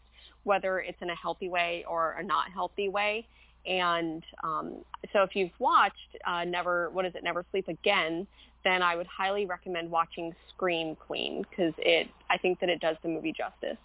whether 0.43 0.79
it's 0.79 1.01
in 1.01 1.09
a 1.11 1.15
healthy 1.15 1.47
way 1.47 1.85
or 1.87 2.13
a 2.13 2.23
not 2.23 2.51
healthy 2.51 2.87
way. 2.87 3.27
And 3.65 4.23
um, 4.43 4.85
so 5.11 5.23
if 5.23 5.35
you've 5.35 5.57
watched 5.59 6.17
uh, 6.25 6.43
never 6.43 6.89
what 6.89 7.05
is 7.05 7.13
it? 7.13 7.23
Never 7.23 7.45
sleep 7.51 7.67
again 7.67 8.25
then 8.65 8.81
i 8.81 8.95
would 8.95 9.07
highly 9.07 9.45
recommend 9.45 9.89
watching 9.89 10.35
scream 10.49 10.95
queen 10.95 11.45
because 11.49 11.73
it 11.77 12.07
i 12.29 12.37
think 12.37 12.59
that 12.59 12.69
it 12.69 12.81
does 12.81 12.97
the 13.03 13.07
movie 13.07 13.31
justice. 13.31 13.77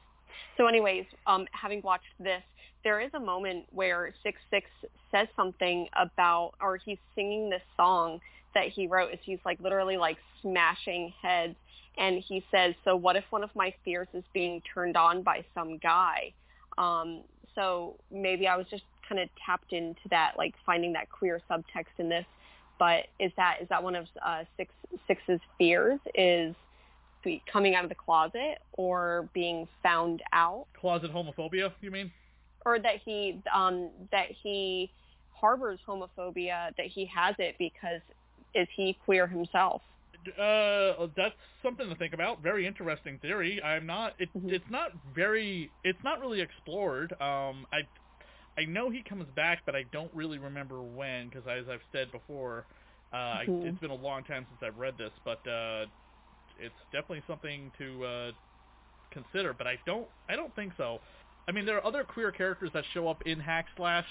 So 0.57 0.67
anyways 0.67 1.05
um, 1.27 1.47
having 1.53 1.81
watched 1.83 2.13
this 2.19 2.43
there 2.83 3.01
is 3.01 3.11
a 3.15 3.21
moment 3.21 3.67
where 3.71 4.13
six 4.23 4.41
six 4.51 4.67
says 5.13 5.29
something 5.37 5.87
about 5.97 6.53
or 6.61 6.77
he's 6.77 6.99
singing 7.15 7.49
this 7.51 7.63
song 7.77 8.21
that 8.55 8.69
he 8.69 8.87
wrote 8.89 9.13
is 9.13 9.21
he's 9.23 9.39
like 9.45 9.61
literally 9.61 9.97
like 9.97 10.17
smashing 10.43 11.13
heads 11.23 11.55
and 11.99 12.23
he 12.27 12.43
says 12.51 12.75
so 12.85 12.97
what 12.97 13.17
if 13.17 13.25
one 13.31 13.45
of 13.45 13.51
my 13.55 13.73
fears 13.85 14.09
is 14.15 14.25
being 14.33 14.61
turned 14.75 14.97
on 14.97 15.23
by 15.23 15.45
some 15.55 15.79
guy? 15.79 16.33
Um 16.79 17.23
so 17.55 17.97
maybe 18.11 18.47
i 18.47 18.57
was 18.57 18.67
just 18.71 18.85
kind 19.09 19.21
of 19.21 19.29
tapped 19.45 19.73
into 19.73 20.01
that 20.11 20.35
like 20.39 20.55
finding 20.65 20.93
that 20.93 21.11
queer 21.11 21.41
subtext 21.51 21.99
in 21.99 22.09
this 22.09 22.25
but 22.81 23.07
is 23.21 23.31
that 23.37 23.59
is 23.63 23.69
that 23.69 23.81
one 23.81 23.95
of 23.95 24.07
uh 24.27 24.43
six 24.57 24.73
six's 25.07 25.39
fears 25.57 26.01
is 26.17 26.57
coming 27.53 27.75
out 27.77 27.85
of 27.85 27.91
the 27.91 27.95
closet 27.95 28.59
or 28.73 29.29
being 29.35 29.69
found 29.85 30.23
out 30.33 30.67
Closet 30.81 31.13
homophobia, 31.13 31.71
you 31.81 31.93
mean? 31.93 32.11
or 32.67 32.79
that 32.81 32.97
he 33.05 33.41
um 33.55 33.91
that 34.11 34.27
he 34.43 34.91
harbors 35.33 35.79
homophobia 35.87 36.75
that 36.77 36.87
he 36.87 37.05
has 37.07 37.35
it 37.39 37.55
because 37.59 38.01
is 38.55 38.67
he 38.75 38.99
queer 39.05 39.27
himself 39.29 39.83
Uh, 40.39 41.07
that's 41.17 41.35
something 41.63 41.89
to 41.89 41.95
think 41.97 42.13
about. 42.13 42.43
Very 42.43 42.67
interesting 42.67 43.19
theory. 43.23 43.63
I'm 43.63 43.87
not. 43.87 44.15
It, 44.19 44.29
Mm-hmm. 44.37 44.51
It's 44.51 44.71
not 44.71 44.91
very. 45.15 45.71
It's 45.83 46.03
not 46.05 46.21
really 46.21 46.43
explored. 46.43 47.13
Um, 47.13 47.67
I, 47.73 47.81
I 48.59 48.65
know 48.65 48.91
he 48.91 49.03
comes 49.03 49.27
back, 49.35 49.63
but 49.65 49.75
I 49.75 49.85
don't 49.93 50.11
really 50.15 50.39
remember 50.39 50.83
when 50.83 51.29
because, 51.29 51.45
as 51.47 51.69
I've 51.69 51.83
said 51.93 52.11
before, 52.13 52.67
uh, 53.13 53.17
I 53.17 53.47
Mhm. 53.47 53.67
it's 53.67 53.79
been 53.79 53.91
a 53.91 53.95
long 53.95 54.23
time 54.25 54.47
since 54.49 54.63
I've 54.63 54.79
read 54.79 54.97
this. 54.99 55.13
But 55.25 55.47
uh, 55.47 55.87
it's 56.59 56.75
definitely 56.93 57.23
something 57.27 57.73
to 57.79 58.05
uh, 58.05 58.33
consider. 59.11 59.53
But 59.53 59.67
I 59.67 59.79
don't. 59.87 60.09
I 60.29 60.37
don't 60.37 60.55
think 60.55 60.73
so. 60.77 61.01
I 61.49 61.53
mean, 61.53 61.65
there 61.65 61.77
are 61.77 61.87
other 61.87 62.05
queer 62.05 62.31
characters 62.31 62.71
that 62.75 62.85
show 62.93 63.09
up 63.09 63.23
in 63.27 63.41
Hack 63.41 63.67
Slash, 63.77 64.07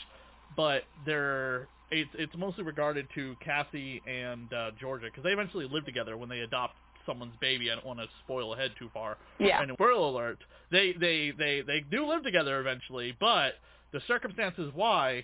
but 0.55 0.83
they're 1.05 1.67
it's 1.91 2.09
it's 2.13 2.35
mostly 2.37 2.63
regarded 2.63 3.07
to 3.15 3.35
Cassie 3.39 4.01
and 4.07 4.51
uh, 4.53 4.71
Georgia 4.79 5.05
because 5.05 5.23
they 5.23 5.31
eventually 5.31 5.67
live 5.67 5.85
together 5.85 6.17
when 6.17 6.29
they 6.29 6.39
adopt 6.39 6.75
someone's 7.05 7.35
baby. 7.41 7.71
I 7.71 7.75
don't 7.75 7.85
want 7.85 7.99
to 7.99 8.07
spoil 8.23 8.53
ahead 8.53 8.71
too 8.77 8.89
far. 8.93 9.17
Yeah. 9.39 9.61
And 9.61 9.71
spoiler 9.73 9.93
alert, 9.93 10.39
they 10.71 10.93
they 10.93 11.31
they 11.37 11.61
they 11.61 11.79
do 11.79 12.07
live 12.07 12.23
together 12.23 12.59
eventually, 12.59 13.15
but 13.19 13.53
the 13.91 14.01
circumstances 14.07 14.71
why 14.75 15.23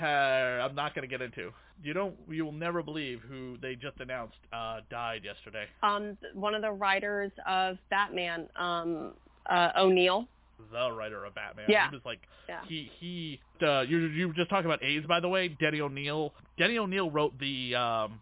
uh, 0.00 0.04
I'm 0.04 0.74
not 0.74 0.94
going 0.94 1.02
to 1.02 1.08
get 1.08 1.22
into. 1.22 1.50
You 1.82 1.92
don't 1.92 2.14
you 2.30 2.44
will 2.44 2.52
never 2.52 2.82
believe 2.82 3.20
who 3.28 3.56
they 3.60 3.74
just 3.74 4.00
announced 4.00 4.36
uh, 4.52 4.80
died 4.90 5.22
yesterday. 5.24 5.66
um 5.82 6.16
one 6.34 6.54
of 6.54 6.62
the 6.62 6.70
writers 6.70 7.30
of 7.46 7.76
batman 7.90 8.48
um 8.56 9.12
uh 9.50 9.70
o'neil 9.78 10.26
The 10.72 10.90
writer 10.90 11.26
of 11.26 11.34
Batman. 11.34 11.66
Yeah. 11.68 11.90
He 11.90 11.96
was 11.96 12.04
like 12.06 12.20
yeah 12.48 12.60
he 12.66 12.90
he 12.98 13.40
uh 13.60 13.82
you 13.82 13.98
you 14.06 14.28
were 14.28 14.34
just 14.34 14.48
talking 14.48 14.64
about 14.64 14.82
AIDS 14.82 15.06
by 15.06 15.20
the 15.20 15.28
way 15.28 15.48
Denny 15.48 15.82
O'Neil. 15.82 16.32
Denny 16.58 16.78
O'Neil 16.78 17.10
wrote 17.10 17.38
the 17.38 17.74
um 17.74 18.20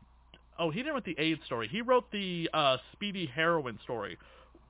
oh 0.58 0.70
he 0.70 0.80
didn't 0.80 0.94
write 0.94 1.04
the 1.04 1.16
AIDS 1.18 1.40
story 1.46 1.68
he 1.68 1.80
wrote 1.80 2.10
the 2.10 2.50
uh 2.52 2.78
Speedy 2.92 3.26
heroin 3.32 3.78
story 3.84 4.18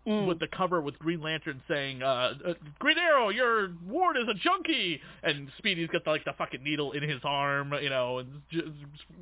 Mm. 0.06 0.26
with 0.26 0.38
the 0.38 0.46
cover 0.48 0.82
with 0.82 0.98
Green 0.98 1.22
Lantern 1.22 1.62
saying 1.66 2.02
uh, 2.02 2.34
uh 2.46 2.54
Green 2.78 2.98
Arrow 2.98 3.30
your 3.30 3.70
ward 3.88 4.18
is 4.18 4.28
a 4.28 4.34
junkie 4.34 5.00
and 5.22 5.48
Speedy's 5.56 5.88
got 5.88 6.04
the, 6.04 6.10
like 6.10 6.26
the 6.26 6.34
fucking 6.36 6.62
needle 6.62 6.92
in 6.92 7.02
his 7.02 7.22
arm 7.24 7.72
you 7.80 7.88
know 7.88 8.18
and 8.18 8.28
j- 8.52 8.60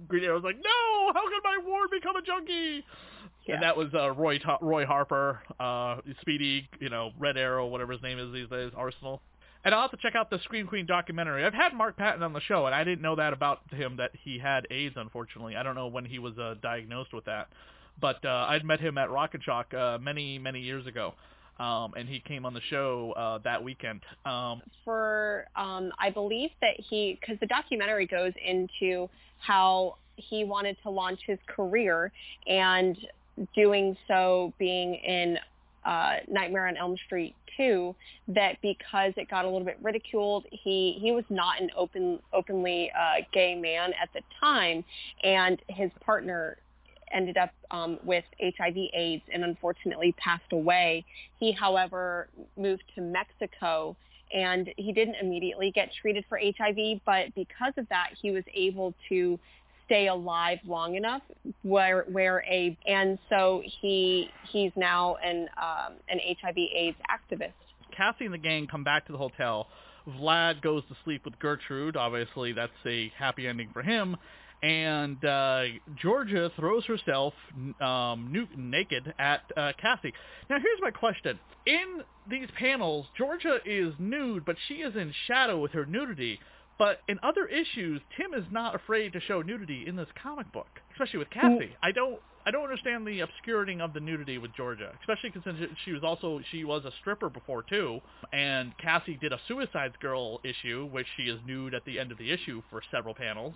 Green 0.09 0.25
Arrow's 0.25 0.43
like 0.43 0.57
no 0.57 1.13
how 1.15 1.23
could 1.29 1.43
my 1.45 1.61
ward 1.65 1.89
become 1.93 2.17
a 2.17 2.23
junkie 2.23 2.85
Yeah. 3.47 3.55
and 3.55 3.63
that 3.63 3.77
was 3.77 3.95
uh, 3.95 4.11
Roy 4.11 4.39
Ta- 4.39 4.59
Roy 4.61 4.85
Harper, 4.85 5.41
uh, 5.61 5.99
Speedy, 6.21 6.69
you 6.81 6.89
know, 6.91 7.11
Red 7.17 7.37
Arrow, 7.37 7.67
whatever 7.69 7.93
his 7.93 8.03
name 8.03 8.19
is 8.19 8.33
these 8.33 8.49
days, 8.49 8.73
Arsenal. 8.77 9.21
And 9.65 9.73
I'll 9.77 9.83
have 9.83 9.93
to 9.93 9.97
check 9.99 10.17
out 10.17 10.31
the 10.31 10.41
Scream 10.43 10.67
Queen 10.67 10.87
documentary. 10.87 11.45
I've 11.45 11.55
had 11.55 11.73
Mark 11.75 11.97
Patton 11.97 12.23
on 12.25 12.33
the 12.33 12.41
show, 12.41 12.67
and 12.67 12.75
I 12.75 12.83
didn't 12.83 13.03
know 13.03 13.15
that 13.17 13.33
about 13.33 13.61
him 13.73 13.97
that 13.99 14.11
he 14.25 14.37
had 14.39 14.67
AIDS. 14.73 14.95
Unfortunately, 14.97 15.55
I 15.55 15.63
don't 15.63 15.77
know 15.77 15.87
when 15.87 16.05
he 16.05 16.19
was 16.19 16.37
uh, 16.39 16.55
diagnosed 16.61 17.13
with 17.13 17.25
that, 17.27 17.47
but 18.03 18.23
uh, 18.25 18.47
I'd 18.49 18.65
met 18.65 18.81
him 18.81 18.99
at 18.99 19.11
Rock 19.11 19.31
and 19.33 19.43
Shock 19.43 19.73
uh, 19.73 19.97
many 19.99 20.39
many 20.39 20.61
years 20.61 20.87
ago, 20.87 21.15
um, 21.59 21.95
and 21.97 22.07
he 22.07 22.21
came 22.21 22.45
on 22.45 22.53
the 22.53 22.61
show 22.69 23.13
uh, 23.17 23.39
that 23.45 23.63
weekend. 23.63 24.03
Um, 24.27 24.61
for 24.85 25.47
um 25.57 25.91
I 25.99 26.11
believe 26.11 26.51
that 26.61 26.75
he 26.79 27.19
because 27.19 27.39
the 27.41 27.47
documentary 27.47 28.07
goes 28.07 28.33
into 28.45 29.09
how 29.39 29.97
he 30.17 30.45
wanted 30.45 30.77
to 30.83 30.91
launch 30.91 31.21
his 31.27 31.39
career 31.47 32.13
and 32.47 32.99
doing 33.55 33.97
so 34.09 34.53
being 34.59 34.95
in 34.97 35.39
uh 35.85 36.17
Nightmare 36.29 36.69
on 36.69 36.77
Elm 36.77 36.97
Street 37.07 37.35
2 37.57 37.95
that 38.29 38.57
because 38.63 39.13
it 39.17 39.29
got 39.29 39.45
a 39.45 39.49
little 39.49 39.65
bit 39.65 39.79
ridiculed 39.83 40.47
he 40.51 40.99
he 41.01 41.13
was 41.13 41.25
not 41.31 41.61
an 41.61 41.71
open 41.77 42.19
openly 42.33 42.91
uh 42.99 43.23
gay 43.33 43.55
man 43.55 43.93
at 44.01 44.09
the 44.13 44.21
time 44.41 44.85
and 45.23 45.61
his 45.69 45.91
partner 46.05 46.57
ended 47.13 47.37
up 47.37 47.51
um, 47.71 47.99
with 48.05 48.25
HIV 48.41 48.77
AIDS 48.95 49.23
and 49.33 49.45
unfortunately 49.45 50.15
passed 50.19 50.53
away. 50.53 51.05
He, 51.39 51.53
however, 51.53 52.29
moved 52.57 52.85
to 52.95 53.01
Mexico 53.01 53.97
and 54.33 54.71
he 54.77 54.93
didn't 54.93 55.17
immediately 55.21 55.71
get 55.71 55.91
treated 56.01 56.25
for 56.29 56.39
HIV, 56.39 57.01
but 57.05 57.35
because 57.35 57.75
of 57.77 57.89
that, 57.91 58.11
he 58.21 58.31
was 58.31 58.45
able 58.55 58.95
to 59.09 59.39
stay 59.85 60.09
alive 60.09 60.59
long 60.67 60.95
enough 60.95 61.23
where 61.63 62.05
where 62.11 62.43
a 62.49 62.77
and 62.87 63.19
so 63.29 63.63
he 63.81 64.31
he's 64.51 64.71
now 64.77 65.17
an 65.17 65.49
um, 65.61 65.95
an 66.09 66.19
HIV 66.41 66.57
AIDS 66.57 66.97
activist. 67.11 67.53
Cassie 67.95 68.25
and 68.25 68.33
the 68.33 68.39
gang 68.39 68.67
come 68.67 68.85
back 68.85 69.07
to 69.07 69.13
the 69.13 69.19
hotel. 69.19 69.67
Vlad 70.09 70.63
goes 70.63 70.83
to 70.89 70.97
sleep 71.05 71.25
with 71.25 71.39
Gertrude. 71.39 71.97
Obviously, 71.97 72.53
that's 72.53 72.73
a 72.87 73.13
happy 73.17 73.47
ending 73.47 73.69
for 73.73 73.83
him. 73.83 74.17
And 74.63 75.25
uh, 75.25 75.65
Georgia 76.01 76.51
throws 76.57 76.85
herself 76.87 77.35
um, 77.81 78.47
naked 78.57 79.13
at 79.19 79.41
uh, 79.57 79.73
Cassie. 79.81 80.13
Now, 80.49 80.59
here's 80.61 80.81
my 80.81 80.91
question. 80.93 81.39
In 81.67 82.03
these 82.31 82.49
panels, 82.57 83.07
Georgia 83.19 83.59
is 83.65 83.93
nude, 83.99 84.45
but 84.45 84.57
she 84.69 84.75
is 84.75 84.95
in 84.95 85.13
shadow 85.27 85.59
with 85.59 85.73
her 85.73 85.85
nudity. 85.85 86.39
But 86.79 87.01
in 87.09 87.19
other 87.23 87.47
issues, 87.47 88.01
Tim 88.17 88.35
is 88.35 88.47
not 88.51 88.75
afraid 88.75 89.13
to 89.13 89.21
show 89.21 89.43
nudity 89.43 89.85
in 89.87 89.97
this 89.97 90.09
comic 90.21 90.51
book, 90.53 90.69
especially 90.93 91.19
with 91.19 91.31
Cassie. 91.31 91.77
I 91.83 91.93
don't 91.93 92.21
I 92.45 92.51
don't 92.51 92.65
understand 92.65 93.07
the 93.07 93.21
obscuring 93.21 93.81
of 93.81 93.93
the 93.93 94.01
nudity 94.01 94.39
with 94.39 94.53
Georgia, 94.57 94.93
especially 95.01 95.31
because 95.31 95.55
she 95.85 95.93
was 95.93 96.03
also 96.03 96.41
she 96.51 96.65
was 96.65 96.85
a 96.85 96.91
stripper 97.01 97.29
before 97.29 97.63
too, 97.63 98.01
and 98.33 98.77
Cassie 98.79 99.17
did 99.21 99.33
a 99.33 99.39
Suicide 99.47 99.93
Girl 100.01 100.41
issue, 100.43 100.89
which 100.91 101.07
she 101.17 101.25
is 101.25 101.39
nude 101.47 101.75
at 101.75 101.85
the 101.85 102.01
end 102.01 102.11
of 102.11 102.19
the 102.19 102.33
issue 102.33 102.63
for 102.69 102.83
several 102.91 103.15
panels. 103.15 103.55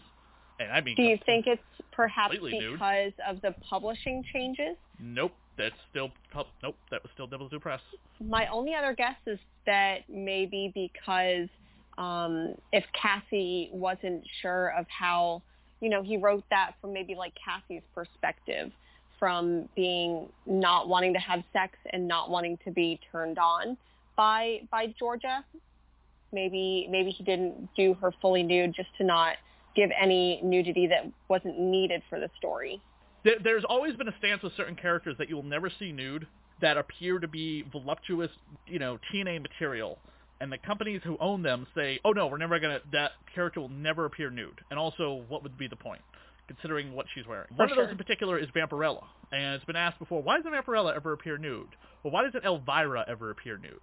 And 0.58 0.72
I 0.72 0.80
mean, 0.80 0.96
Do 0.96 1.02
you 1.02 1.18
think 1.26 1.46
it's 1.46 1.62
perhaps 1.92 2.34
completely 2.34 2.58
nude. 2.60 2.72
because 2.74 3.12
of 3.28 3.40
the 3.42 3.54
publishing 3.68 4.24
changes? 4.32 4.76
nope, 4.98 5.32
that's 5.58 5.74
still 5.90 6.10
nope, 6.62 6.76
that 6.90 7.02
was 7.02 7.10
still 7.14 7.26
Devil's 7.26 7.50
Due 7.50 7.60
Press. 7.60 7.80
My 8.20 8.46
only 8.46 8.74
other 8.74 8.94
guess 8.94 9.16
is 9.26 9.38
that 9.66 10.00
maybe 10.08 10.70
because 10.74 11.48
um, 11.98 12.54
if 12.72 12.84
Cassie 13.00 13.70
wasn't 13.72 14.22
sure 14.40 14.68
of 14.78 14.86
how 14.88 15.42
you 15.80 15.90
know, 15.90 16.02
he 16.02 16.16
wrote 16.16 16.44
that 16.50 16.72
from 16.80 16.92
maybe 16.92 17.14
like 17.14 17.32
Cassie's 17.42 17.82
perspective 17.94 18.70
from 19.18 19.68
being 19.74 20.28
not 20.44 20.88
wanting 20.88 21.12
to 21.14 21.18
have 21.18 21.42
sex 21.52 21.76
and 21.92 22.06
not 22.06 22.30
wanting 22.30 22.58
to 22.64 22.70
be 22.70 23.00
turned 23.12 23.38
on 23.38 23.76
by 24.16 24.60
by 24.70 24.86
Georgia. 24.98 25.44
Maybe 26.32 26.86
maybe 26.90 27.10
he 27.10 27.24
didn't 27.24 27.68
do 27.76 27.94
her 27.94 28.12
fully 28.20 28.42
nude 28.42 28.74
just 28.74 28.88
to 28.98 29.04
not 29.04 29.36
give 29.76 29.90
any 30.00 30.40
nudity 30.42 30.88
that 30.88 31.10
wasn't 31.28 31.58
needed 31.58 32.02
for 32.08 32.18
the 32.18 32.30
story. 32.36 32.80
There's 33.42 33.64
always 33.68 33.94
been 33.96 34.08
a 34.08 34.14
stance 34.18 34.42
with 34.42 34.52
certain 34.56 34.76
characters 34.76 35.16
that 35.18 35.28
you 35.28 35.36
will 35.36 35.42
never 35.42 35.70
see 35.78 35.92
nude 35.92 36.26
that 36.60 36.76
appear 36.76 37.18
to 37.18 37.28
be 37.28 37.64
voluptuous, 37.70 38.30
you 38.66 38.78
know, 38.78 38.98
TNA 39.12 39.42
material. 39.42 39.98
And 40.40 40.50
the 40.50 40.58
companies 40.58 41.00
who 41.04 41.16
own 41.18 41.42
them 41.42 41.66
say, 41.74 41.98
"Oh 42.04 42.12
no, 42.12 42.26
we're 42.26 42.36
never 42.36 42.58
gonna. 42.58 42.80
That 42.92 43.12
character 43.34 43.60
will 43.60 43.70
never 43.70 44.04
appear 44.04 44.30
nude." 44.30 44.60
And 44.70 44.78
also, 44.78 45.24
what 45.28 45.42
would 45.42 45.56
be 45.58 45.66
the 45.66 45.76
point? 45.76 46.02
considering 46.46 46.92
what 46.92 47.06
she's 47.14 47.26
wearing. 47.26 47.48
One 47.56 47.68
sure. 47.68 47.78
of 47.78 47.86
those 47.86 47.92
in 47.92 47.98
particular 47.98 48.38
is 48.38 48.48
Vampirella, 48.50 49.04
and 49.32 49.54
it's 49.54 49.64
been 49.64 49.76
asked 49.76 49.98
before, 49.98 50.22
why 50.22 50.36
doesn't 50.36 50.52
Vampirella 50.52 50.94
ever 50.94 51.12
appear 51.12 51.38
nude? 51.38 51.68
Well, 52.02 52.12
why 52.12 52.22
doesn't 52.22 52.44
Elvira 52.44 53.04
ever 53.08 53.30
appear 53.30 53.58
nude? 53.58 53.80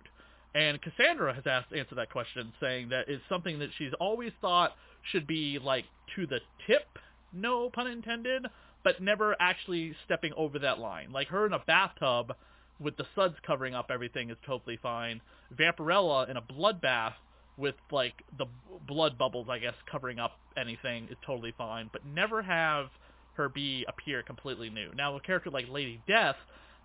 And 0.55 0.79
Cassandra 0.81 1.33
has 1.33 1.43
asked 1.47 1.73
answered 1.73 1.97
that 1.97 2.11
question, 2.11 2.53
saying 2.59 2.89
that 2.89 3.09
it's 3.09 3.23
something 3.27 3.59
that 3.59 3.69
she's 3.77 3.91
always 3.99 4.31
thought 4.39 4.73
should 5.11 5.27
be 5.27 5.59
like 5.59 5.85
to 6.15 6.25
the 6.27 6.39
tip, 6.67 6.99
no 7.33 7.69
pun 7.69 7.87
intended, 7.87 8.45
but 8.83 9.01
never 9.01 9.35
actually 9.39 9.95
stepping 10.05 10.33
over 10.35 10.59
that 10.59 10.79
line. 10.79 11.11
Like 11.11 11.27
her 11.29 11.45
in 11.45 11.53
a 11.53 11.59
bathtub 11.59 12.33
with 12.79 12.97
the 12.97 13.05
suds 13.15 13.35
covering 13.45 13.73
up 13.73 13.89
everything 13.89 14.29
is 14.29 14.37
totally 14.45 14.77
fine. 14.81 15.21
Vampirella 15.57 16.29
in 16.29 16.37
a 16.37 16.41
bloodbath 16.41 17.13
with 17.57 17.75
like 17.91 18.13
the 18.37 18.45
blood 18.87 19.17
bubbles, 19.17 19.47
I 19.49 19.59
guess, 19.59 19.75
covering 19.89 20.19
up 20.19 20.33
anything 20.57 21.05
is 21.09 21.17
totally 21.25 21.53
fine, 21.57 21.89
but 21.91 22.05
never 22.05 22.41
have 22.41 22.87
her 23.35 23.49
be 23.49 23.85
appear 23.87 24.23
completely 24.23 24.69
new. 24.69 24.89
Now, 24.95 25.15
a 25.15 25.19
character 25.19 25.49
like 25.49 25.65
Lady 25.69 26.01
Death, 26.07 26.35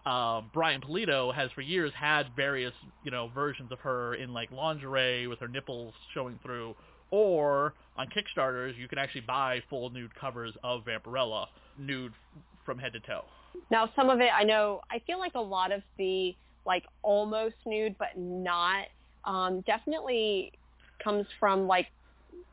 um, 0.07 0.51
Brian 0.53 0.81
Pulido 0.81 1.35
has 1.35 1.51
for 1.53 1.61
years 1.61 1.93
had 1.95 2.27
various, 2.37 2.73
you 3.05 3.11
know, 3.11 3.31
versions 3.35 3.73
of 3.73 3.79
her 3.81 4.15
in 4.15 4.33
like 4.33 4.51
lingerie 4.51 5.27
with 5.27 5.39
her 5.41 5.49
nipples 5.49 5.93
showing 6.15 6.39
through, 6.43 6.75
or 7.11 7.75
on 7.97 8.09
Kickstarters 8.09 8.77
you 8.79 8.89
can 8.89 8.99
actually 8.99 9.23
buy 9.23 9.63
full 9.69 9.91
nude 9.91 10.15
covers 10.15 10.55
of 10.63 10.85
Vampirella, 10.85 11.47
nude 11.79 12.13
from 12.65 12.79
head 12.79 12.93
to 12.93 13.01
toe. 13.01 13.25
Now, 13.71 13.91
some 13.97 14.11
of 14.11 14.21
it 14.21 14.31
I 14.35 14.45
know. 14.45 14.83
I 14.91 15.01
feel 15.07 15.19
like 15.19 15.35
a 15.35 15.41
lot 15.41 15.73
of 15.73 15.83
the 15.97 16.35
like 16.67 16.85
almost 17.03 17.57
nude 17.67 17.97
but 17.99 18.17
not 18.17 18.87
um, 19.25 19.63
definitely 19.63 20.53
comes 21.03 21.27
from 21.39 21.67
like 21.67 21.87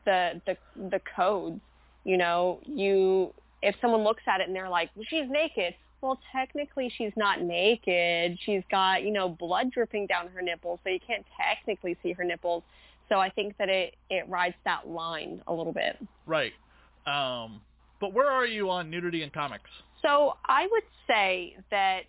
the 0.04 0.40
the 0.46 0.56
the 0.90 1.00
codes. 1.14 1.60
You 2.04 2.16
know, 2.16 2.60
you 2.64 3.32
if 3.62 3.74
someone 3.80 4.04
looks 4.04 4.22
at 4.26 4.40
it 4.40 4.46
and 4.46 4.56
they're 4.56 4.68
like, 4.68 4.90
well, 4.94 5.04
she's 5.08 5.28
naked. 5.28 5.74
Well, 6.00 6.20
technically 6.30 6.92
she's 6.96 7.12
not 7.16 7.40
naked. 7.40 8.38
She's 8.44 8.62
got, 8.70 9.02
you 9.02 9.10
know, 9.10 9.28
blood 9.28 9.72
dripping 9.72 10.06
down 10.06 10.28
her 10.28 10.42
nipples, 10.42 10.78
so 10.84 10.90
you 10.90 11.00
can't 11.04 11.24
technically 11.36 11.96
see 12.02 12.12
her 12.12 12.22
nipples. 12.22 12.62
So 13.08 13.16
I 13.16 13.30
think 13.30 13.56
that 13.58 13.68
it 13.68 13.94
it 14.10 14.28
rides 14.28 14.56
that 14.64 14.88
line 14.88 15.42
a 15.46 15.52
little 15.52 15.72
bit. 15.72 15.96
Right. 16.26 16.52
Um, 17.06 17.60
but 18.00 18.12
where 18.12 18.28
are 18.28 18.46
you 18.46 18.68
on 18.70 18.90
nudity 18.90 19.22
in 19.22 19.30
comics? 19.30 19.70
So 20.02 20.34
I 20.44 20.66
would 20.70 20.82
say 21.06 21.56
that 21.70 22.02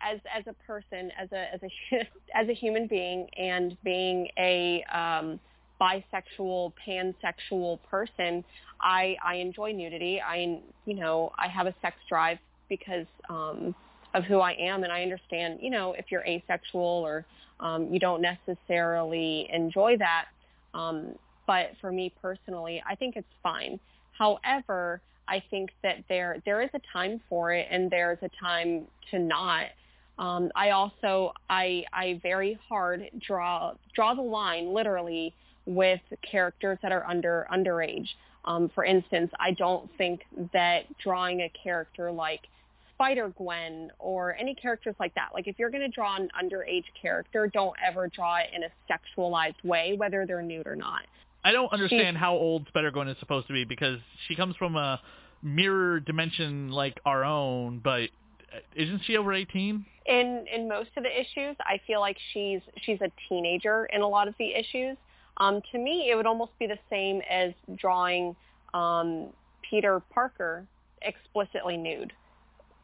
as 0.00 0.18
as 0.34 0.44
a 0.46 0.54
person, 0.66 1.10
as 1.18 1.30
a 1.32 1.54
as 1.54 1.60
a 1.62 1.96
as 2.34 2.48
a 2.48 2.54
human 2.54 2.86
being, 2.86 3.28
and 3.36 3.76
being 3.84 4.28
a 4.38 4.84
um, 4.92 5.40
bisexual, 5.80 6.72
pansexual 6.86 7.78
person, 7.88 8.44
I 8.80 9.16
I 9.24 9.36
enjoy 9.36 9.72
nudity. 9.72 10.20
I 10.20 10.60
you 10.86 10.94
know 10.94 11.32
I 11.38 11.48
have 11.48 11.66
a 11.66 11.74
sex 11.82 11.96
drive 12.08 12.38
because 12.68 13.06
um, 13.28 13.74
of 14.14 14.24
who 14.24 14.40
I 14.40 14.52
am, 14.52 14.82
and 14.84 14.92
I 14.92 15.02
understand 15.02 15.58
you 15.62 15.70
know 15.70 15.92
if 15.92 16.06
you're 16.10 16.24
asexual 16.24 16.80
or 16.80 17.24
um, 17.60 17.92
you 17.92 18.00
don't 18.00 18.22
necessarily 18.22 19.48
enjoy 19.52 19.96
that. 19.98 20.26
Um, 20.74 21.14
but 21.46 21.72
for 21.80 21.90
me 21.90 22.12
personally, 22.22 22.82
I 22.88 22.94
think 22.94 23.16
it's 23.16 23.26
fine. 23.42 23.80
However, 24.12 25.00
I 25.28 25.42
think 25.50 25.70
that 25.82 26.04
there 26.08 26.42
there 26.44 26.62
is 26.62 26.70
a 26.74 26.80
time 26.92 27.20
for 27.28 27.52
it, 27.52 27.66
and 27.70 27.90
there's 27.90 28.18
a 28.22 28.30
time 28.40 28.86
to 29.10 29.18
not. 29.18 29.66
Um, 30.18 30.50
I 30.54 30.70
also 30.70 31.32
I 31.48 31.84
I 31.92 32.20
very 32.22 32.58
hard 32.68 33.10
draw 33.26 33.74
draw 33.94 34.14
the 34.14 34.22
line 34.22 34.72
literally 34.72 35.34
with 35.66 36.00
characters 36.28 36.78
that 36.82 36.92
are 36.92 37.06
under 37.08 37.46
underage. 37.52 38.08
Um, 38.44 38.70
for 38.74 38.84
instance, 38.84 39.30
I 39.38 39.52
don't 39.52 39.88
think 39.98 40.22
that 40.52 40.82
drawing 40.98 41.42
a 41.42 41.52
character 41.62 42.10
like 42.10 42.40
Spider 43.00 43.32
Gwen 43.38 43.90
or 43.98 44.36
any 44.36 44.54
characters 44.54 44.94
like 45.00 45.14
that, 45.14 45.30
like 45.32 45.48
if 45.48 45.58
you're 45.58 45.70
going 45.70 45.80
to 45.80 45.88
draw 45.88 46.16
an 46.16 46.28
underage 46.38 46.84
character, 47.00 47.50
don't 47.52 47.74
ever 47.82 48.08
draw 48.08 48.36
it 48.36 48.48
in 48.54 48.62
a 48.62 48.68
sexualized 48.90 49.64
way, 49.64 49.94
whether 49.96 50.26
they're 50.26 50.42
nude 50.42 50.66
or 50.66 50.76
not. 50.76 51.02
I 51.42 51.52
don't 51.52 51.72
understand 51.72 52.16
She's, 52.16 52.20
how 52.20 52.34
old 52.34 52.68
Spider 52.68 52.90
Gwen 52.90 53.08
is 53.08 53.16
supposed 53.18 53.46
to 53.46 53.54
be 53.54 53.64
because 53.64 54.00
she 54.28 54.36
comes 54.36 54.54
from 54.56 54.76
a 54.76 55.00
mirror 55.42 55.98
dimension 56.00 56.70
like 56.70 57.00
our 57.06 57.24
own, 57.24 57.80
but 57.82 58.10
isn't 58.76 59.00
she 59.06 59.16
over 59.16 59.32
18? 59.32 59.86
In 60.04 60.44
in 60.54 60.68
most 60.68 60.90
of 60.98 61.04
the 61.04 61.20
issues, 61.20 61.56
I 61.60 61.80
feel 61.86 62.00
like 62.00 62.18
she's 62.34 62.60
she's 62.82 62.98
a 63.00 63.10
teenager 63.30 63.86
in 63.86 64.02
a 64.02 64.08
lot 64.08 64.28
of 64.28 64.34
the 64.38 64.52
issues. 64.54 64.98
Um, 65.38 65.62
to 65.72 65.78
me, 65.78 66.10
it 66.10 66.16
would 66.16 66.26
almost 66.26 66.52
be 66.58 66.66
the 66.66 66.78
same 66.90 67.22
as 67.30 67.54
drawing 67.76 68.36
um, 68.74 69.28
Peter 69.62 70.00
Parker 70.12 70.66
explicitly 71.00 71.78
nude. 71.78 72.12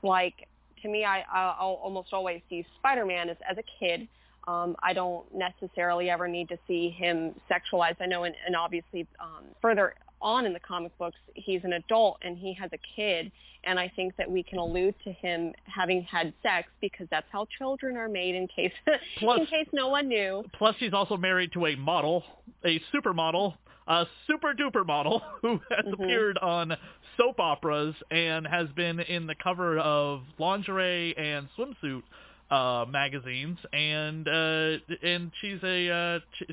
Like 0.06 0.48
to 0.82 0.88
me, 0.88 1.04
I 1.04 1.24
I'll 1.32 1.80
almost 1.82 2.12
always 2.12 2.40
see 2.48 2.64
Spider-Man 2.78 3.28
as 3.28 3.36
as 3.48 3.58
a 3.58 3.64
kid. 3.78 4.08
Um, 4.48 4.76
I 4.80 4.92
don't 4.92 5.26
necessarily 5.34 6.08
ever 6.08 6.28
need 6.28 6.48
to 6.50 6.58
see 6.68 6.90
him 6.90 7.34
sexualized. 7.50 7.96
I 8.00 8.06
know, 8.06 8.22
and, 8.22 8.34
and 8.46 8.54
obviously 8.54 9.04
um, 9.18 9.46
further 9.60 9.94
on 10.22 10.46
in 10.46 10.52
the 10.52 10.60
comic 10.60 10.96
books, 10.98 11.18
he's 11.34 11.62
an 11.64 11.74
adult 11.74 12.18
and 12.22 12.38
he 12.38 12.54
has 12.54 12.70
a 12.72 12.78
kid, 12.94 13.32
and 13.64 13.78
I 13.78 13.92
think 13.94 14.16
that 14.16 14.30
we 14.30 14.42
can 14.42 14.58
allude 14.58 14.94
to 15.04 15.12
him 15.12 15.52
having 15.64 16.02
had 16.02 16.32
sex 16.42 16.68
because 16.80 17.08
that's 17.10 17.26
how 17.32 17.46
children 17.58 17.96
are 17.96 18.08
made. 18.08 18.34
In 18.34 18.46
case 18.46 18.72
plus, 19.18 19.40
in 19.40 19.46
case 19.46 19.66
no 19.72 19.88
one 19.88 20.08
knew. 20.08 20.44
Plus, 20.52 20.76
he's 20.78 20.92
also 20.92 21.16
married 21.16 21.52
to 21.52 21.66
a 21.66 21.74
model, 21.74 22.22
a 22.64 22.80
supermodel, 22.94 23.54
a 23.88 24.06
super 24.26 24.54
duper 24.54 24.86
model 24.86 25.22
who 25.42 25.60
has 25.70 25.84
mm-hmm. 25.84 26.02
appeared 26.02 26.38
on 26.38 26.76
soap 27.16 27.40
operas 27.40 27.94
and 28.10 28.46
has 28.46 28.68
been 28.76 29.00
in 29.00 29.26
the 29.26 29.34
cover 29.34 29.78
of 29.78 30.22
lingerie 30.38 31.16
and 31.16 31.48
swimsuit 31.58 32.02
uh, 32.50 32.84
magazines, 32.88 33.58
and 33.72 34.28
uh, 34.28 34.76
and 35.02 35.32
she's 35.40 35.58
a 35.64 35.90
uh, 35.90 36.18
she, 36.38 36.46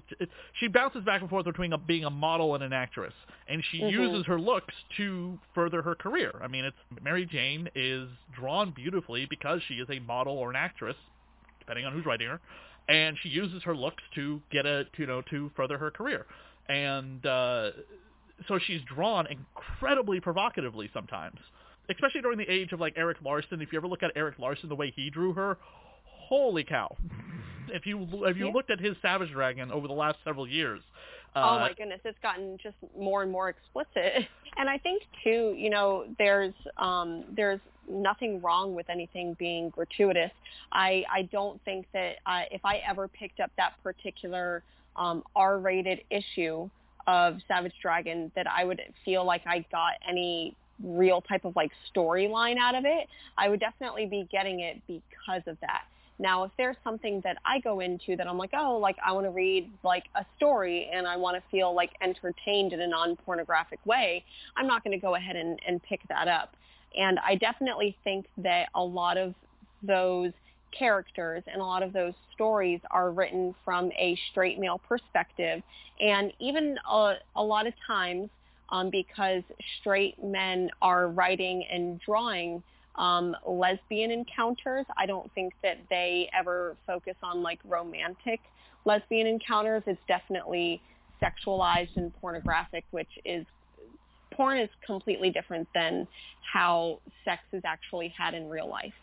she 0.60 0.68
bounces 0.68 1.04
back 1.04 1.22
and 1.22 1.30
forth 1.30 1.46
between 1.46 1.74
a, 1.74 1.78
being 1.78 2.04
a 2.04 2.10
model 2.10 2.56
and 2.56 2.64
an 2.64 2.74
actress, 2.74 3.14
and 3.48 3.64
she 3.72 3.80
mm-hmm. 3.80 4.02
uses 4.02 4.26
her 4.26 4.40
looks 4.40 4.74
to 4.98 5.38
further 5.54 5.82
her 5.84 5.94
career. 5.94 6.34
I 6.42 6.48
mean, 6.48 6.66
it's 6.66 6.78
Mary 7.04 7.26
Jane 7.26 7.70
is 7.76 8.08
drawn 8.36 8.72
beautifully 8.72 9.28
because 9.30 9.62
she 9.68 9.76
is 9.76 9.88
a 9.92 10.00
model 10.00 10.34
or 10.34 10.50
an 10.50 10.56
actress, 10.56 10.96
depending 11.60 11.86
on 11.86 11.94
who's 11.94 12.06
writing 12.06 12.28
her, 12.28 12.40
and 12.90 13.16
she 13.22 13.30
uses 13.30 13.62
her 13.64 13.76
looks 13.76 14.04
to 14.16 14.42
get 14.52 14.66
a 14.66 14.86
you 14.98 15.06
know 15.06 15.22
to 15.30 15.52
further 15.56 15.78
her 15.78 15.92
career, 15.92 16.26
and 16.70 17.24
uh, 17.24 17.70
so 18.48 18.60
she's 18.60 18.82
drawn 18.82 19.28
incredibly 19.28 20.20
provocatively 20.20 20.90
sometimes 20.94 21.40
especially 21.90 22.22
during 22.22 22.38
the 22.38 22.50
age 22.50 22.72
of 22.72 22.80
like 22.80 22.94
Erik 22.98 23.18
Larsen. 23.24 23.62
If 23.62 23.72
you 23.72 23.80
ever 23.80 23.88
look 23.88 24.04
at 24.04 24.12
Erik 24.16 24.40
Larsen, 24.40 24.70
the 24.70 24.76
way 24.76 24.92
he 24.96 25.10
drew 25.10 25.34
her, 25.34 25.58
holy 26.06 26.64
cow! 26.64 26.96
If 27.70 27.86
you 27.86 28.08
if 28.26 28.38
you 28.38 28.48
yeah. 28.48 28.54
looked 28.54 28.70
at 28.70 28.80
his 28.80 28.96
Savage 29.02 29.32
Dragon 29.32 29.72
over 29.72 29.88
the 29.88 29.94
last 29.94 30.18
several 30.24 30.48
years, 30.48 30.82
uh, 31.36 31.40
oh 31.40 31.60
my 31.60 31.74
goodness, 31.74 32.00
it's 32.04 32.18
gotten 32.22 32.58
just 32.62 32.76
more 32.98 33.24
and 33.24 33.32
more 33.32 33.50
explicit. 33.50 34.28
And 34.56 34.70
I 34.70 34.78
think 34.78 35.02
too, 35.24 35.56
you 35.58 35.72
know, 35.72 36.06
there's 36.20 36.54
um, 36.78 37.24
there's 37.36 37.60
nothing 37.90 38.40
wrong 38.40 38.76
with 38.76 38.88
anything 38.88 39.36
being 39.40 39.72
gratuitous. 39.72 40.30
I 40.72 41.04
I 41.12 41.24
don't 41.32 41.60
think 41.66 41.88
that 41.92 42.18
uh, 42.28 42.42
if 42.52 42.64
I 42.64 42.84
ever 42.88 43.08
picked 43.08 43.40
up 43.40 43.50
that 43.58 43.74
particular 43.82 44.62
um, 44.96 45.24
R-rated 45.36 46.02
issue 46.12 46.70
of 47.08 47.40
Savage 47.48 47.74
Dragon, 47.82 48.32
that 48.36 48.48
I 48.48 48.64
would 48.64 48.82
feel 49.04 49.26
like 49.26 49.42
I 49.46 49.66
got 49.72 49.94
any 50.08 50.56
real 50.84 51.22
type 51.22 51.46
of 51.46 51.56
like 51.56 51.72
storyline 51.94 52.58
out 52.58 52.76
of 52.76 52.86
it. 52.86 53.08
I 53.38 53.50
would 53.50 53.60
definitely 53.60 54.06
be 54.06 54.28
getting 54.32 54.60
it 54.60 54.82
because 54.88 55.44
of 55.48 55.58
that. 55.62 55.84
Now, 56.20 56.44
if 56.44 56.52
there's 56.58 56.78
something 56.84 57.22
that 57.24 57.38
I 57.46 57.60
go 57.60 57.80
into 57.80 58.16
that 58.16 58.28
I'm 58.28 58.38
like, 58.38 58.52
oh, 58.54 58.78
like 58.78 58.96
I 59.04 59.12
want 59.12 59.26
to 59.26 59.32
read 59.32 59.70
like 59.84 60.06
a 60.16 60.26
story 60.38 60.90
and 60.94 61.08
I 61.08 61.18
want 61.18 61.36
to 61.36 61.44
feel 61.50 61.74
like 61.74 61.92
entertained 62.02 62.74
in 62.74 62.82
a 62.82 62.88
non-pornographic 62.88 63.80
way, 63.86 64.24
I'm 64.56 64.68
not 64.68 64.84
going 64.84 64.98
to 64.98 65.02
go 65.02 65.16
ahead 65.16 65.36
and, 65.36 65.60
and 65.68 65.82
pick 65.84 66.02
that 66.10 66.28
up. 66.28 66.56
And 66.98 67.18
I 67.20 67.36
definitely 67.36 67.98
think 68.04 68.28
that 68.38 68.70
a 68.76 68.84
lot 68.84 69.18
of 69.18 69.34
those 69.82 70.32
characters 70.78 71.44
and 71.52 71.62
a 71.62 71.66
lot 71.66 71.84
of 71.84 71.94
those 71.94 72.14
stories 72.34 72.80
are 72.92 73.12
written 73.12 73.54
from 73.64 73.92
a 73.92 74.18
straight 74.32 74.60
male 74.60 74.80
perspective. 74.88 75.62
And 76.00 76.32
even 76.40 76.78
a, 76.90 77.16
a 77.36 77.44
lot 77.44 77.68
of 77.68 77.74
times 77.86 78.30
um, 78.70 78.90
because 78.90 79.44
straight 79.80 80.22
men 80.24 80.70
are 80.82 81.08
writing 81.08 81.66
and 81.72 82.00
drawing 82.02 82.64
um, 82.96 83.36
lesbian 83.48 84.12
encounters. 84.12 84.86
I 84.98 85.06
don't 85.06 85.32
think 85.34 85.54
that 85.64 85.78
they 85.90 86.30
ever 86.38 86.76
focus 86.86 87.16
on 87.24 87.42
like 87.42 87.60
romantic 87.66 88.40
lesbian 88.86 89.28
encounters. 89.28 89.84
It's 89.86 90.00
definitely 90.08 90.82
sexualized 91.22 91.96
and 91.96 92.12
pornographic, 92.20 92.86
which 92.92 93.08
is 93.26 93.46
porn 94.32 94.58
is 94.58 94.70
completely 94.86 95.30
different 95.30 95.68
than 95.74 96.08
how 96.52 97.00
sex 97.24 97.42
is 97.52 97.62
actually 97.66 98.14
had 98.18 98.34
in 98.34 98.50
real 98.50 98.68
life. 98.68 98.94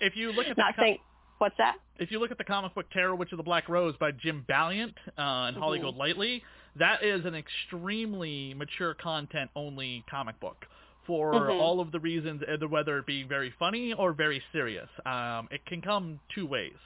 If 0.00 0.16
you 0.16 0.32
look 0.32 0.46
at 0.46 0.56
not 0.56 0.76
the 0.76 0.82
saying 0.82 0.98
what's 1.38 1.56
that? 1.58 1.76
if 1.98 2.12
you 2.12 2.20
look 2.20 2.30
at 2.30 2.38
the 2.38 2.44
comic 2.44 2.72
book 2.74 2.86
Tarot 2.92 3.16
Witch 3.16 3.32
of 3.32 3.38
the 3.38 3.42
Black 3.42 3.68
Rose 3.68 3.94
by 3.98 4.12
Jim 4.12 4.44
Balent 4.46 4.94
uh, 5.18 5.48
and 5.48 5.56
Holly 5.56 5.80
Mhm. 5.80 5.82
Golightly, 5.92 6.44
that 6.76 7.02
is 7.02 7.24
an 7.24 7.34
extremely 7.34 8.54
mature 8.54 8.94
content 8.94 9.50
only 9.56 10.04
comic 10.08 10.38
book 10.38 10.66
for 11.06 11.32
Mhm. 11.34 11.60
all 11.60 11.80
of 11.80 11.90
the 11.90 11.98
reasons, 11.98 12.42
either 12.48 12.68
whether 12.68 12.98
it 12.98 13.06
be 13.06 13.22
very 13.24 13.50
funny 13.58 13.92
or 13.94 14.12
very 14.12 14.40
serious. 14.52 14.88
Um, 15.06 15.48
it 15.50 15.64
can 15.66 15.80
come 15.80 16.20
two 16.28 16.46
ways. 16.46 16.76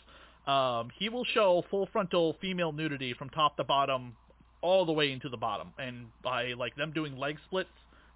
Um, 0.47 0.91
he 0.91 1.09
will 1.09 1.25
show 1.25 1.63
full 1.71 1.87
frontal 1.87 2.33
female 2.35 2.73
nudity 2.73 3.13
from 3.13 3.29
top 3.31 3.57
to 3.57 3.65
bottom, 3.65 4.17
all 4.63 4.85
the 4.87 4.93
way 4.93 5.13
into 5.13 5.29
the 5.29 5.37
bottom, 5.37 5.73
and 5.79 6.11
by 6.23 6.53
like 6.55 6.75
them 6.77 6.93
doing 6.93 7.17
leg 7.19 7.39
splits, 7.47 7.71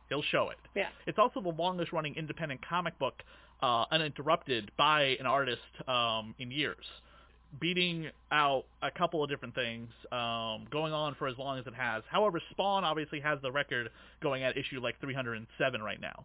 he'll 0.09 0.23
show 0.23 0.49
it. 0.51 0.59
Yeah. 0.75 0.89
It's 1.07 1.19
also 1.19 1.41
the 1.41 1.51
longest 1.53 1.93
running 1.93 2.15
independent 2.15 2.63
comic 2.63 2.99
book 2.99 3.23
uh, 3.63 3.85
uninterrupted 3.91 4.71
by 4.77 5.17
an 5.21 5.27
artist 5.27 5.61
um, 5.89 6.35
in 6.39 6.51
years, 6.51 6.85
beating 7.61 8.09
out 8.33 8.65
a 8.83 8.91
couple 8.91 9.23
of 9.23 9.31
different 9.31 9.55
things, 9.55 9.89
um, 10.13 10.67
going 10.71 10.93
on 10.93 11.15
for 11.19 11.29
as 11.29 11.37
long 11.39 11.59
as 11.59 11.67
it 11.67 11.75
has. 11.75 12.03
However, 12.11 12.41
Spawn 12.51 12.85
obviously 12.85 13.21
has 13.21 13.39
the 13.43 13.51
record 13.51 13.91
going 14.23 14.43
at 14.43 14.57
issue 14.57 14.81
like 14.81 15.01
307 15.01 15.83
right 15.83 16.01
now. 16.01 16.25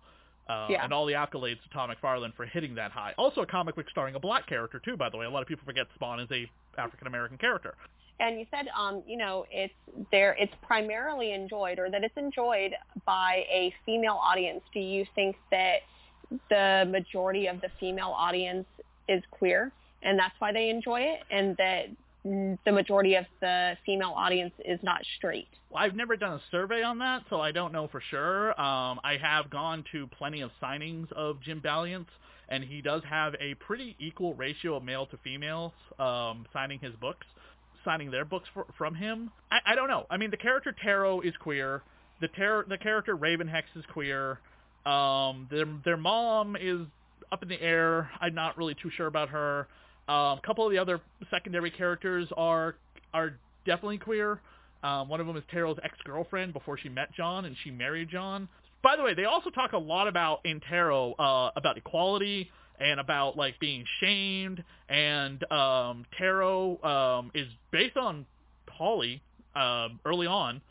Uh, 0.50 0.68
Yeah. 0.70 0.84
And 0.84 0.92
all 0.92 1.06
the 1.06 1.14
accolades 1.14 1.62
to 1.64 1.70
Tom 1.74 1.90
McFarlane 1.90 2.36
for 2.36 2.46
hitting 2.46 2.76
that 2.76 2.92
high. 2.92 3.14
Also 3.18 3.42
a 3.42 3.46
comic 3.46 3.76
book 3.76 3.86
starring 3.90 4.16
a 4.16 4.20
black 4.20 4.48
character 4.48 4.82
too, 4.84 4.98
by 4.98 5.10
the 5.10 5.18
way. 5.18 5.26
A 5.26 5.30
lot 5.30 5.42
of 5.42 5.48
people 5.48 5.64
forget 5.66 5.88
Spawn 5.96 6.20
is 6.20 6.30
a 6.32 6.50
African 6.78 7.08
American 7.08 7.38
character. 7.38 7.76
And 8.20 8.40
you 8.40 8.46
said, 8.52 8.68
um, 8.78 9.02
you 9.08 9.18
know, 9.18 9.46
it's 9.50 9.74
there. 10.12 10.36
It's 10.40 10.54
primarily 10.62 11.34
enjoyed, 11.34 11.80
or 11.80 11.90
that 11.90 12.04
it's 12.04 12.18
enjoyed 12.18 12.72
by 13.06 13.46
a 13.50 13.74
female 13.86 14.20
audience. 14.22 14.62
Do 14.74 14.80
you 14.80 15.06
think 15.16 15.36
that 15.50 15.78
the 16.50 16.88
majority 16.90 17.48
of 17.48 17.62
the 17.62 17.70
female 17.80 18.14
audience 18.16 18.66
is 19.08 19.22
queer, 19.32 19.72
and 20.04 20.18
that's 20.18 20.36
why 20.40 20.52
they 20.52 20.70
enjoy 20.70 21.02
it, 21.02 21.20
and 21.30 21.56
that 21.58 21.88
the 22.24 22.72
majority 22.72 23.16
of 23.16 23.26
the 23.40 23.76
female 23.86 24.14
audience 24.16 24.54
is 24.64 24.80
not 24.84 25.02
straight? 25.18 25.48
Well, 25.70 25.84
I've 25.84 25.96
never 25.96 26.16
done 26.16 26.34
a 26.34 26.42
survey 26.52 26.84
on 26.84 27.00
that, 27.00 27.24
so 27.30 27.42
I 27.42 27.52
don't 27.52 27.72
know 27.72 27.88
for 27.88 28.02
sure. 28.10 28.50
Um, 28.62 29.00
I 29.04 29.18
have 29.22 29.50
gone 29.50 29.84
to 29.92 30.08
plenty 30.08 30.42
of 30.42 30.52
signings 30.62 31.12
of 31.14 31.42
Jim 31.42 31.62
Balent's, 31.62 32.12
and 32.50 32.64
he 32.64 32.82
does 32.82 33.02
have 33.10 33.34
a 33.40 33.56
pretty 33.56 33.96
equal 34.00 34.34
ratio 34.36 34.76
of 34.76 34.84
male 34.84 35.06
to 35.08 35.18
females 35.24 35.72
um, 35.98 36.46
signing 36.54 36.80
his 36.80 36.94
books, 36.96 37.26
signing 37.84 38.12
their 38.12 38.26
books 38.26 38.48
for, 38.54 38.66
from 38.78 38.94
him. 38.94 39.32
I, 39.50 39.60
I 39.68 39.76
don't 39.76 39.88
know. 39.88 40.06
I 40.10 40.18
mean, 40.18 40.30
the 40.30 40.38
character 40.38 40.76
Tarot 40.84 41.22
is 41.22 41.34
queer. 41.38 41.82
The 42.20 42.28
ter- 42.28 42.66
the 42.68 42.78
character 42.78 43.16
Raven 43.16 43.48
Hex 43.48 43.68
is 43.76 43.84
queer. 43.92 44.40
Um, 44.86 45.48
their 45.52 45.66
their 45.86 45.98
mom 45.98 46.56
is 46.56 46.82
up 47.32 47.44
in 47.44 47.50
the 47.50 47.62
air. 47.62 48.10
I'm 48.20 48.34
not 48.34 48.58
really 48.58 48.76
too 48.82 48.90
sure 48.96 49.08
about 49.08 49.30
her. 49.30 49.68
Um, 50.08 50.40
a 50.40 50.42
couple 50.46 50.66
of 50.66 50.72
the 50.72 50.78
other 50.78 51.00
secondary 51.30 51.72
characters 51.72 52.28
are 52.36 52.76
are 53.14 53.38
definitely 53.66 54.00
queer. 54.00 54.42
Um, 54.84 55.10
one 55.10 55.22
of 55.22 55.28
them 55.28 55.38
is 55.38 55.44
Tarot's 55.52 55.80
ex-girlfriend 55.84 56.54
before 56.54 56.78
she 56.78 56.90
met 56.90 57.14
John, 57.14 57.46
and 57.46 57.56
she 57.64 57.70
married 57.70 58.10
John. 58.10 58.50
By 58.82 58.96
the 58.96 59.04
way, 59.04 59.14
they 59.14 59.26
also 59.26 59.52
talk 59.52 59.74
a 59.74 59.78
lot 59.78 60.08
about 60.08 60.40
in 60.44 60.60
Tarot 60.60 61.14
uh, 61.14 61.52
about 61.56 61.78
equality 61.78 62.50
and 62.80 63.00
about 63.00 63.38
like 63.38 63.60
being 63.60 63.86
shamed. 64.00 64.64
And 64.90 65.44
um, 65.52 66.06
Tarot 66.18 66.82
um, 66.84 67.32
is 67.36 67.48
based 67.72 67.96
on 67.96 68.26
Holly 68.68 69.22
um, 69.56 70.00
early 70.06 70.26
on. 70.26 70.62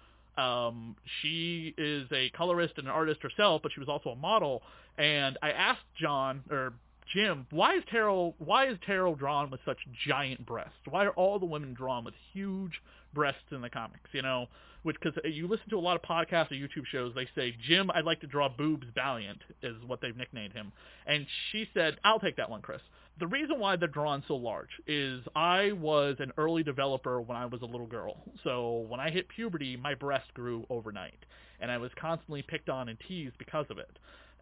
Um, 0.40 0.96
she 1.20 1.74
is 1.76 2.06
a 2.12 2.30
colorist 2.30 2.74
and 2.78 2.86
an 2.86 2.92
artist 2.92 3.20
herself, 3.22 3.62
but 3.62 3.72
she 3.72 3.80
was 3.80 3.88
also 3.88 4.10
a 4.10 4.16
model. 4.16 4.62
And 4.96 5.36
I 5.42 5.50
asked 5.50 5.84
John 6.00 6.42
or 6.50 6.72
Jim, 7.12 7.46
why 7.50 7.76
is 7.76 7.82
Tarot 7.90 8.34
why 8.38 8.68
is 8.68 8.78
Tarot 8.86 9.16
drawn 9.16 9.50
with 9.50 9.60
such 9.64 9.78
giant 10.06 10.46
breasts? 10.46 10.78
Why 10.88 11.04
are 11.04 11.10
all 11.10 11.38
the 11.38 11.46
women 11.46 11.74
drawn 11.74 12.04
with 12.04 12.14
huge 12.32 12.80
breasts 13.12 13.42
in 13.50 13.60
the 13.60 13.70
comics? 13.70 14.08
You 14.12 14.22
know, 14.22 14.46
which 14.82 14.96
because 15.00 15.18
you 15.24 15.48
listen 15.48 15.68
to 15.70 15.76
a 15.76 15.80
lot 15.80 15.96
of 15.96 16.02
podcasts 16.02 16.52
or 16.52 16.54
YouTube 16.54 16.86
shows, 16.90 17.12
they 17.14 17.28
say 17.34 17.54
Jim, 17.66 17.90
I'd 17.92 18.04
like 18.04 18.20
to 18.20 18.26
draw 18.26 18.48
boobs 18.48 18.86
Balent 18.94 19.40
is 19.62 19.76
what 19.86 20.00
they've 20.00 20.16
nicknamed 20.16 20.52
him, 20.54 20.72
and 21.06 21.26
she 21.50 21.68
said, 21.74 21.96
I'll 22.04 22.20
take 22.20 22.36
that 22.36 22.48
one, 22.48 22.62
Chris. 22.62 22.80
The 23.20 23.26
reason 23.26 23.60
why 23.60 23.76
they're 23.76 23.86
drawn 23.86 24.24
so 24.26 24.34
large 24.34 24.70
is 24.86 25.22
I 25.36 25.72
was 25.72 26.16
an 26.20 26.32
early 26.38 26.62
developer 26.62 27.20
when 27.20 27.36
I 27.36 27.44
was 27.44 27.60
a 27.60 27.66
little 27.66 27.86
girl. 27.86 28.16
So 28.42 28.86
when 28.88 28.98
I 28.98 29.10
hit 29.10 29.28
puberty, 29.28 29.76
my 29.76 29.94
breast 29.94 30.32
grew 30.32 30.66
overnight, 30.70 31.18
and 31.60 31.70
I 31.70 31.76
was 31.76 31.90
constantly 32.00 32.42
picked 32.42 32.70
on 32.70 32.88
and 32.88 32.98
teased 33.06 33.36
because 33.38 33.66
of 33.68 33.78
it. 33.78 33.98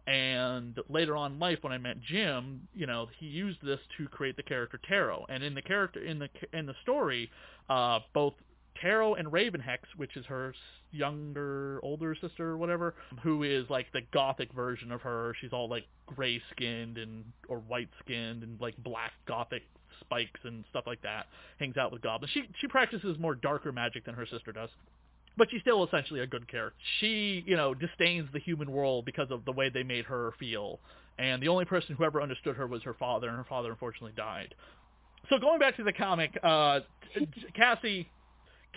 And 0.07 0.79
later 0.89 1.15
on 1.17 1.33
in 1.33 1.39
life, 1.39 1.59
when 1.61 1.73
I 1.73 1.77
met 1.77 2.01
Jim, 2.01 2.67
you 2.73 2.87
know, 2.87 3.09
he 3.19 3.27
used 3.27 3.59
this 3.61 3.79
to 3.97 4.07
create 4.07 4.37
the 4.37 4.43
character 4.43 4.79
Tarot. 4.87 5.25
And 5.29 5.43
in 5.43 5.53
the 5.53 5.61
character 5.61 5.99
in 5.99 6.17
the 6.17 6.29
in 6.53 6.65
the 6.65 6.75
story, 6.81 7.29
uh, 7.69 7.99
both 8.13 8.33
Tarot 8.81 9.15
and 9.15 9.27
Ravenhex, 9.27 9.79
which 9.97 10.15
is 10.15 10.25
her 10.25 10.53
younger, 10.91 11.79
older 11.83 12.15
sister 12.19 12.49
or 12.49 12.57
whatever, 12.57 12.95
who 13.21 13.43
is 13.43 13.69
like 13.69 13.87
the 13.93 14.01
gothic 14.13 14.51
version 14.53 14.91
of 14.91 15.01
her. 15.01 15.33
She's 15.39 15.53
all 15.53 15.69
like 15.69 15.85
gray 16.05 16.41
skinned 16.51 16.97
and 16.97 17.23
or 17.47 17.59
white 17.59 17.89
skinned 18.03 18.43
and 18.43 18.59
like 18.59 18.75
black 18.83 19.11
gothic 19.27 19.63
spikes 20.01 20.39
and 20.43 20.63
stuff 20.69 20.85
like 20.87 21.01
that. 21.01 21.27
Hangs 21.59 21.77
out 21.77 21.91
with 21.91 22.01
goblins. 22.01 22.31
She 22.33 22.43
she 22.59 22.67
practices 22.67 23.17
more 23.19 23.35
darker 23.35 23.71
magic 23.71 24.05
than 24.05 24.15
her 24.15 24.25
sister 24.25 24.51
does 24.51 24.69
but 25.39 25.49
she's 25.49 25.61
still 25.61 25.85
essentially 25.85 26.19
a 26.19 26.27
good 26.27 26.47
character. 26.49 26.77
She, 26.99 27.43
you 27.47 27.55
know, 27.55 27.73
disdains 27.73 28.27
the 28.33 28.39
human 28.39 28.69
world 28.71 29.05
because 29.05 29.31
of 29.31 29.45
the 29.45 29.53
way 29.53 29.69
they 29.69 29.83
made 29.83 30.03
her 30.05 30.33
feel. 30.37 30.79
And 31.17 31.41
the 31.41 31.47
only 31.47 31.65
person 31.65 31.95
who 31.95 32.03
ever 32.03 32.21
understood 32.21 32.57
her 32.57 32.67
was 32.67 32.83
her 32.83 32.93
father, 32.93 33.29
and 33.29 33.37
her 33.37 33.45
father 33.45 33.69
unfortunately 33.69 34.13
died. 34.15 34.53
So 35.29 35.37
going 35.37 35.59
back 35.59 35.77
to 35.77 35.83
the 35.83 35.93
comic, 35.93 36.37
uh, 36.43 36.81
Cassie, 37.55 38.09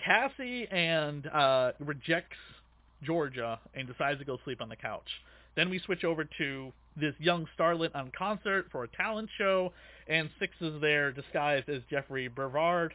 Cassie 0.03 0.67
and 0.69 1.27
uh, 1.27 1.71
rejects 1.79 2.37
Georgia 3.03 3.59
and 3.73 3.87
decides 3.87 4.19
to 4.19 4.25
go 4.25 4.37
sleep 4.43 4.61
on 4.61 4.69
the 4.69 4.75
couch. 4.75 5.07
Then 5.55 5.69
we 5.69 5.79
switch 5.79 6.03
over 6.03 6.27
to 6.37 6.73
this 6.99 7.13
young 7.19 7.47
starlet 7.57 7.95
on 7.95 8.11
concert 8.17 8.67
for 8.71 8.83
a 8.83 8.87
talent 8.87 9.29
show, 9.37 9.71
and 10.07 10.29
Six 10.39 10.53
is 10.61 10.81
there 10.81 11.11
disguised 11.11 11.69
as 11.69 11.81
Jeffrey 11.89 12.27
Brevard. 12.27 12.93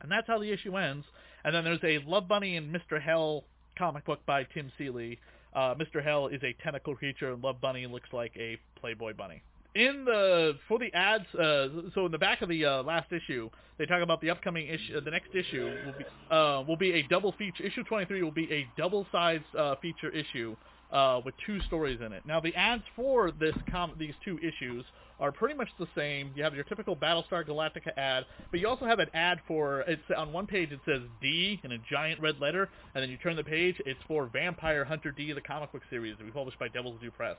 And 0.00 0.10
that's 0.10 0.26
how 0.26 0.38
the 0.38 0.52
issue 0.52 0.76
ends. 0.76 1.04
And 1.44 1.54
then 1.54 1.64
there's 1.64 1.80
a 1.82 1.98
Love 2.06 2.28
Bunny 2.28 2.56
and 2.56 2.74
Mr. 2.74 3.00
Hell 3.00 3.44
comic 3.76 4.04
book 4.04 4.20
by 4.26 4.44
Tim 4.44 4.70
Seeley. 4.76 5.18
Uh, 5.54 5.74
Mr. 5.74 6.02
Hell 6.02 6.28
is 6.28 6.42
a 6.42 6.54
tentacle 6.62 6.94
creature, 6.94 7.32
and 7.32 7.42
Love 7.42 7.60
Bunny 7.60 7.86
looks 7.86 8.08
like 8.12 8.32
a 8.36 8.58
Playboy 8.80 9.14
bunny. 9.14 9.42
In 9.74 10.04
the 10.04 10.54
for 10.66 10.78
the 10.78 10.92
ads, 10.94 11.26
uh, 11.34 11.68
so 11.94 12.06
in 12.06 12.12
the 12.12 12.18
back 12.18 12.42
of 12.42 12.48
the 12.48 12.64
uh, 12.64 12.82
last 12.82 13.12
issue, 13.12 13.50
they 13.78 13.86
talk 13.86 14.02
about 14.02 14.20
the 14.20 14.30
upcoming 14.30 14.66
issue. 14.66 14.96
Uh, 14.96 15.00
the 15.00 15.10
next 15.10 15.28
issue 15.34 15.66
will 15.84 15.92
be 15.92 16.04
uh, 16.30 16.62
will 16.66 16.76
be 16.76 16.92
a 16.92 17.02
double 17.08 17.32
feature. 17.32 17.62
Issue 17.64 17.84
23 17.84 18.22
will 18.22 18.30
be 18.30 18.50
a 18.52 18.66
double-sized 18.76 19.44
uh, 19.56 19.76
feature 19.76 20.10
issue 20.10 20.56
uh, 20.92 21.20
with 21.24 21.34
two 21.46 21.60
stories 21.62 22.00
in 22.04 22.12
it. 22.12 22.22
Now 22.26 22.40
the 22.40 22.54
ads 22.54 22.82
for 22.96 23.30
this 23.30 23.54
com- 23.70 23.94
these 23.98 24.14
two 24.24 24.38
issues 24.38 24.84
are 25.20 25.32
pretty 25.32 25.54
much 25.54 25.68
the 25.78 25.86
same. 25.96 26.30
You 26.34 26.44
have 26.44 26.54
your 26.54 26.64
typical 26.64 26.96
Battlestar 26.96 27.46
Galactica 27.46 27.96
ad, 27.96 28.24
but 28.50 28.60
you 28.60 28.68
also 28.68 28.84
have 28.84 29.00
an 29.00 29.08
ad 29.14 29.38
for 29.46 29.80
it's 29.82 30.02
on 30.16 30.32
one 30.32 30.46
page 30.46 30.70
it 30.70 30.80
says 30.86 31.02
D 31.20 31.60
in 31.64 31.72
a 31.72 31.78
giant 31.90 32.20
red 32.20 32.40
letter, 32.40 32.68
and 32.94 33.02
then 33.02 33.10
you 33.10 33.16
turn 33.18 33.36
the 33.36 33.44
page, 33.44 33.76
it's 33.84 34.00
for 34.06 34.30
Vampire 34.32 34.84
Hunter 34.84 35.10
D, 35.10 35.32
the 35.32 35.40
comic 35.40 35.72
book 35.72 35.82
series 35.90 36.16
that 36.18 36.24
we 36.24 36.30
published 36.30 36.58
by 36.58 36.68
Devil's 36.68 37.00
Due 37.00 37.10
Press, 37.10 37.36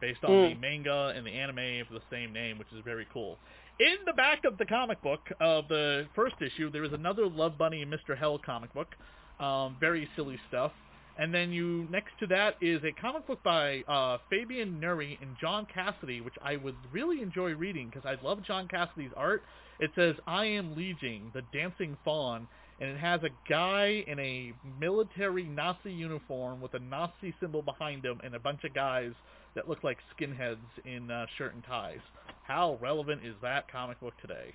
based 0.00 0.24
on 0.24 0.30
Mm. 0.30 0.54
the 0.54 0.60
manga 0.60 1.12
and 1.16 1.26
the 1.26 1.30
anime 1.32 1.80
of 1.80 1.88
the 1.90 2.02
same 2.10 2.32
name, 2.32 2.58
which 2.58 2.68
is 2.72 2.80
very 2.84 3.06
cool. 3.12 3.38
In 3.78 3.96
the 4.04 4.12
back 4.12 4.44
of 4.44 4.58
the 4.58 4.66
comic 4.66 5.00
book 5.02 5.20
of 5.40 5.68
the 5.68 6.06
first 6.14 6.34
issue, 6.40 6.70
there 6.70 6.84
is 6.84 6.92
another 6.92 7.26
Love 7.26 7.56
Bunny 7.56 7.82
and 7.82 7.92
Mr. 7.92 8.16
Hell 8.16 8.38
comic 8.38 8.72
book. 8.74 8.94
Um, 9.38 9.76
very 9.80 10.08
silly 10.16 10.38
stuff. 10.48 10.72
And 11.18 11.34
then 11.34 11.52
you 11.52 11.86
next 11.90 12.12
to 12.20 12.26
that 12.28 12.56
is 12.60 12.82
a 12.84 12.92
comic 12.92 13.26
book 13.26 13.42
by 13.42 13.82
uh, 13.88 14.18
Fabien 14.30 14.80
Nury 14.80 15.20
and 15.20 15.36
John 15.40 15.66
Cassaday, 15.74 16.22
which 16.24 16.34
I 16.42 16.56
would 16.56 16.76
really 16.92 17.20
enjoy 17.20 17.54
reading 17.54 17.90
because 17.92 18.06
I 18.06 18.22
love 18.24 18.42
John 18.44 18.68
Cassaday's 18.68 19.12
art. 19.16 19.42
It 19.80 19.90
says 19.94 20.14
"I 20.26 20.44
am 20.46 20.76
Legion, 20.76 21.30
the 21.34 21.42
Dancing 21.52 21.96
Faun," 22.04 22.46
and 22.80 22.90
it 22.90 22.98
has 22.98 23.22
a 23.22 23.30
guy 23.48 24.04
in 24.06 24.18
a 24.18 24.52
military 24.78 25.44
Nazi 25.44 25.92
uniform 25.92 26.60
with 26.60 26.74
a 26.74 26.78
Nazi 26.78 27.34
symbol 27.40 27.62
behind 27.62 28.04
him, 28.04 28.20
and 28.24 28.34
a 28.34 28.38
bunch 28.38 28.64
of 28.64 28.72
guys 28.72 29.12
that 29.54 29.68
look 29.68 29.82
like 29.84 29.98
skinheads 30.18 30.56
in 30.84 31.10
uh, 31.10 31.26
shirt 31.36 31.54
and 31.54 31.64
ties. 31.64 32.00
How 32.44 32.78
relevant 32.80 33.24
is 33.24 33.34
that 33.42 33.70
comic 33.70 34.00
book 34.00 34.14
today? 34.20 34.54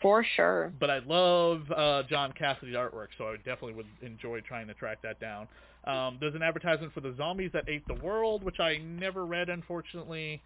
For 0.00 0.24
sure. 0.36 0.72
But 0.80 0.90
I 0.90 1.00
love 1.00 1.70
uh, 1.70 2.02
John 2.08 2.32
Cassaday's 2.32 2.74
artwork, 2.74 3.08
so 3.18 3.26
I 3.26 3.36
definitely 3.36 3.74
would 3.74 3.86
enjoy 4.02 4.40
trying 4.40 4.66
to 4.68 4.74
track 4.74 5.02
that 5.02 5.20
down. 5.20 5.46
Um, 5.84 6.18
there's 6.20 6.34
an 6.34 6.42
advertisement 6.42 6.92
for 6.92 7.00
the 7.00 7.14
zombies 7.16 7.50
that 7.52 7.64
ate 7.68 7.86
the 7.86 7.94
world, 8.02 8.42
which 8.42 8.60
I 8.60 8.78
never 8.78 9.26
read, 9.26 9.48
unfortunately. 9.48 10.40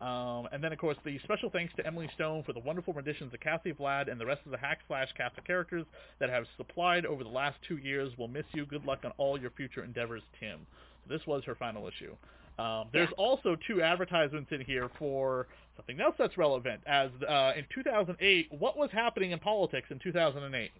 Um, 0.00 0.48
and 0.52 0.64
then, 0.64 0.72
of 0.72 0.78
course, 0.78 0.96
the 1.04 1.18
special 1.24 1.50
thanks 1.50 1.74
to 1.76 1.86
Emily 1.86 2.08
Stone 2.14 2.44
for 2.44 2.52
the 2.52 2.60
wonderful 2.60 2.94
renditions 2.94 3.34
of 3.34 3.40
Cassie 3.40 3.72
Vlad 3.72 4.10
and 4.10 4.18
the 4.18 4.24
rest 4.24 4.40
of 4.46 4.50
the 4.50 4.58
Hack 4.58 4.78
Slash 4.88 5.08
cast 5.16 5.36
of 5.36 5.44
characters 5.44 5.84
that 6.20 6.30
have 6.30 6.44
supplied 6.56 7.04
over 7.04 7.22
the 7.22 7.30
last 7.30 7.58
two 7.68 7.76
years. 7.76 8.12
We'll 8.16 8.28
miss 8.28 8.46
you. 8.52 8.64
Good 8.64 8.86
luck 8.86 9.00
on 9.04 9.12
all 9.18 9.38
your 9.38 9.50
future 9.50 9.84
endeavors, 9.84 10.22
Tim. 10.38 10.60
So 11.04 11.14
this 11.14 11.26
was 11.26 11.44
her 11.44 11.54
final 11.54 11.86
issue. 11.86 12.16
Um, 12.60 12.88
there's 12.92 13.08
yeah. 13.16 13.24
also 13.24 13.56
two 13.66 13.82
advertisements 13.82 14.50
in 14.52 14.60
here 14.60 14.90
for 14.98 15.46
something 15.76 16.00
else 16.00 16.14
that's 16.18 16.36
relevant. 16.36 16.80
As 16.86 17.10
uh, 17.28 17.52
in 17.56 17.64
2008, 17.74 18.48
what 18.58 18.76
was 18.76 18.90
happening 18.92 19.30
in 19.30 19.38
politics 19.38 19.88
in 19.90 19.98
2008? 19.98 20.70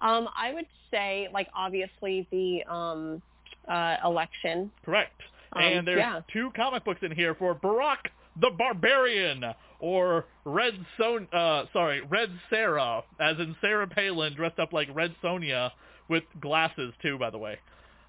Um, 0.00 0.28
I 0.36 0.52
would 0.52 0.66
say, 0.90 1.28
like, 1.32 1.48
obviously 1.54 2.26
the 2.30 2.62
um, 2.72 3.22
uh, 3.68 3.96
election. 4.04 4.70
Correct. 4.84 5.20
Um, 5.52 5.62
and 5.62 5.86
there's 5.86 5.98
yeah. 5.98 6.20
two 6.32 6.50
comic 6.54 6.84
books 6.84 7.00
in 7.02 7.12
here 7.12 7.34
for 7.34 7.54
Barack 7.54 7.98
the 8.40 8.50
Barbarian 8.50 9.44
or 9.80 10.26
Red 10.44 10.74
Son 10.98 11.28
uh 11.32 11.64
sorry, 11.72 12.02
Red 12.02 12.30
Sarah, 12.50 13.02
as 13.20 13.38
in 13.38 13.56
Sarah 13.60 13.86
Palin 13.86 14.34
dressed 14.34 14.58
up 14.58 14.72
like 14.72 14.88
Red 14.94 15.14
Sonja 15.22 15.70
with 16.08 16.24
glasses 16.40 16.92
too, 17.02 17.18
by 17.18 17.30
the 17.30 17.38
way. 17.38 17.58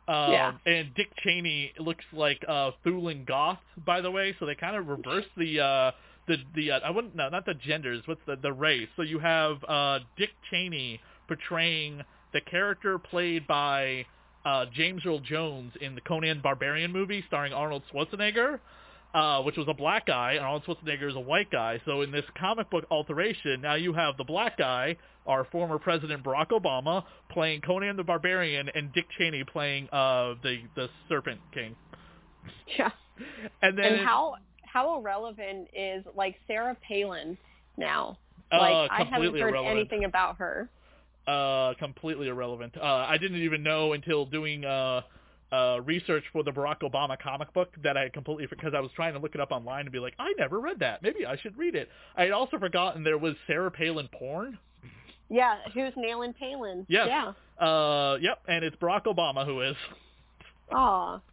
Um, 0.07 0.31
yeah. 0.31 0.53
And 0.65 0.93
Dick 0.95 1.09
Cheney 1.23 1.73
looks 1.79 2.05
like 2.13 2.43
uh, 2.47 2.71
Thulin 2.85 3.25
Goth, 3.25 3.59
by 3.85 3.99
the 4.01 4.09
way. 4.09 4.35
So 4.39 4.45
they 4.45 4.55
kind 4.55 4.75
of 4.75 4.87
reverse 4.87 5.25
the 5.35 5.59
uh, 5.59 5.91
the 6.27 6.37
the 6.55 6.71
uh, 6.71 6.79
I 6.83 6.91
wouldn't 6.91 7.15
no 7.15 7.29
not 7.29 7.45
the 7.45 7.55
genders. 7.55 8.03
What's 8.05 8.21
the 8.25 8.37
the 8.37 8.53
race? 8.53 8.87
So 8.95 9.01
you 9.01 9.19
have 9.19 9.63
uh, 9.67 9.99
Dick 10.17 10.29
Cheney 10.49 11.01
portraying 11.27 12.01
the 12.33 12.41
character 12.41 12.97
played 12.97 13.47
by 13.47 14.05
uh, 14.45 14.65
James 14.73 15.01
Earl 15.05 15.19
Jones 15.19 15.73
in 15.81 15.95
the 15.95 16.01
Conan 16.01 16.39
Barbarian 16.41 16.91
movie 16.91 17.23
starring 17.27 17.51
Arnold 17.51 17.83
Schwarzenegger, 17.91 18.59
uh, 19.19 19.41
which 19.45 19.57
was 19.57 19.67
a 19.67 19.73
black 19.73 20.05
guy, 20.05 20.29
and 20.33 20.41
Arnold 20.45 20.63
Schwarzenegger 20.65 21.09
is 21.09 21.15
a 21.15 21.25
white 21.31 21.49
guy. 21.51 21.81
So 21.85 21.93
in 22.03 22.11
this 22.11 22.25
comic 22.39 22.69
book 22.69 22.85
alteration, 22.91 23.61
now 23.61 23.75
you 23.75 23.91
have 23.93 24.13
the 24.17 24.23
black 24.23 24.57
guy, 24.57 24.95
our 25.25 25.43
former 25.51 25.79
President 25.79 26.23
Barack 26.23 26.49
Obama, 26.49 27.03
playing 27.31 27.61
Conan 27.61 27.97
the 27.97 28.03
Barbarian, 28.03 28.69
and 28.75 28.93
Dick 28.93 29.05
Cheney 29.17 29.43
playing 29.55 29.83
uh, 29.91 30.35
the 30.43 30.55
the 30.75 30.87
Serpent 31.09 31.41
King. 31.53 31.75
Yeah. 32.77 32.91
And 33.61 33.77
then 33.77 33.93
and 33.93 34.05
how 34.07 34.35
how 34.63 34.99
irrelevant 34.99 35.69
is 35.73 36.05
like 36.15 36.35
Sarah 36.47 36.77
Palin 36.87 37.37
now? 37.77 38.19
Uh, 38.51 38.57
Like 38.59 38.91
I 38.91 39.03
haven't 39.03 39.33
heard 39.33 39.49
irrelevant. 39.49 39.79
anything 39.79 40.03
about 40.05 40.37
her. 40.37 40.69
uh, 41.27 41.73
completely 41.79 42.27
irrelevant. 42.29 42.73
Uh, 42.77 42.83
I 43.13 43.17
didn't 43.17 43.41
even 43.41 43.63
know 43.63 43.93
until 43.93 44.25
doing 44.25 44.63
uh, 44.63 45.01
uh, 45.51 45.79
research 45.83 46.23
for 46.33 46.43
the 46.43 46.51
Barack 46.51 46.81
Obama 46.81 47.17
comic 47.17 47.53
book 47.53 47.69
that 47.83 47.95
I 47.97 48.03
had 48.03 48.13
completely 48.13 48.47
because 48.49 48.73
I 48.75 48.79
was 48.79 48.91
trying 48.95 49.13
to 49.13 49.19
look 49.19 49.35
it 49.35 49.41
up 49.41 49.51
online 49.51 49.81
and 49.81 49.91
be 49.91 49.99
like, 49.99 50.13
I 50.19 50.33
never 50.37 50.59
read 50.59 50.79
that. 50.79 51.01
Maybe 51.01 51.25
I 51.25 51.37
should 51.37 51.57
read 51.57 51.75
it. 51.75 51.89
I 52.15 52.23
had 52.23 52.31
also 52.31 52.57
forgotten 52.57 53.03
there 53.03 53.17
was 53.17 53.35
Sarah 53.47 53.71
Palin 53.71 54.09
porn. 54.11 54.57
Yeah, 55.29 55.55
who's 55.73 55.93
nailing 55.95 56.33
Palin? 56.33 56.85
Yes. 56.89 57.07
Yeah. 57.07 57.65
Uh, 57.65 58.17
yep, 58.21 58.39
and 58.47 58.63
it's 58.63 58.75
Barack 58.77 59.05
Obama 59.05 59.45
who 59.45 59.61
is. 59.61 59.75
Aw. 60.71 61.21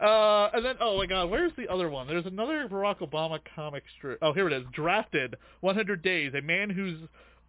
Uh, 0.00 0.50
and 0.54 0.64
then, 0.64 0.76
oh 0.80 0.98
my 0.98 1.06
God, 1.06 1.28
where's 1.28 1.50
the 1.56 1.66
other 1.66 1.88
one? 1.88 2.06
There's 2.06 2.26
another 2.26 2.68
Barack 2.68 2.98
Obama 2.98 3.40
comic 3.56 3.82
strip. 3.96 4.18
Oh, 4.22 4.32
here 4.32 4.46
it 4.46 4.52
is. 4.52 4.62
Drafted, 4.72 5.34
100 5.60 6.02
Days, 6.02 6.32
a 6.38 6.42
man 6.42 6.70
whose 6.70 6.98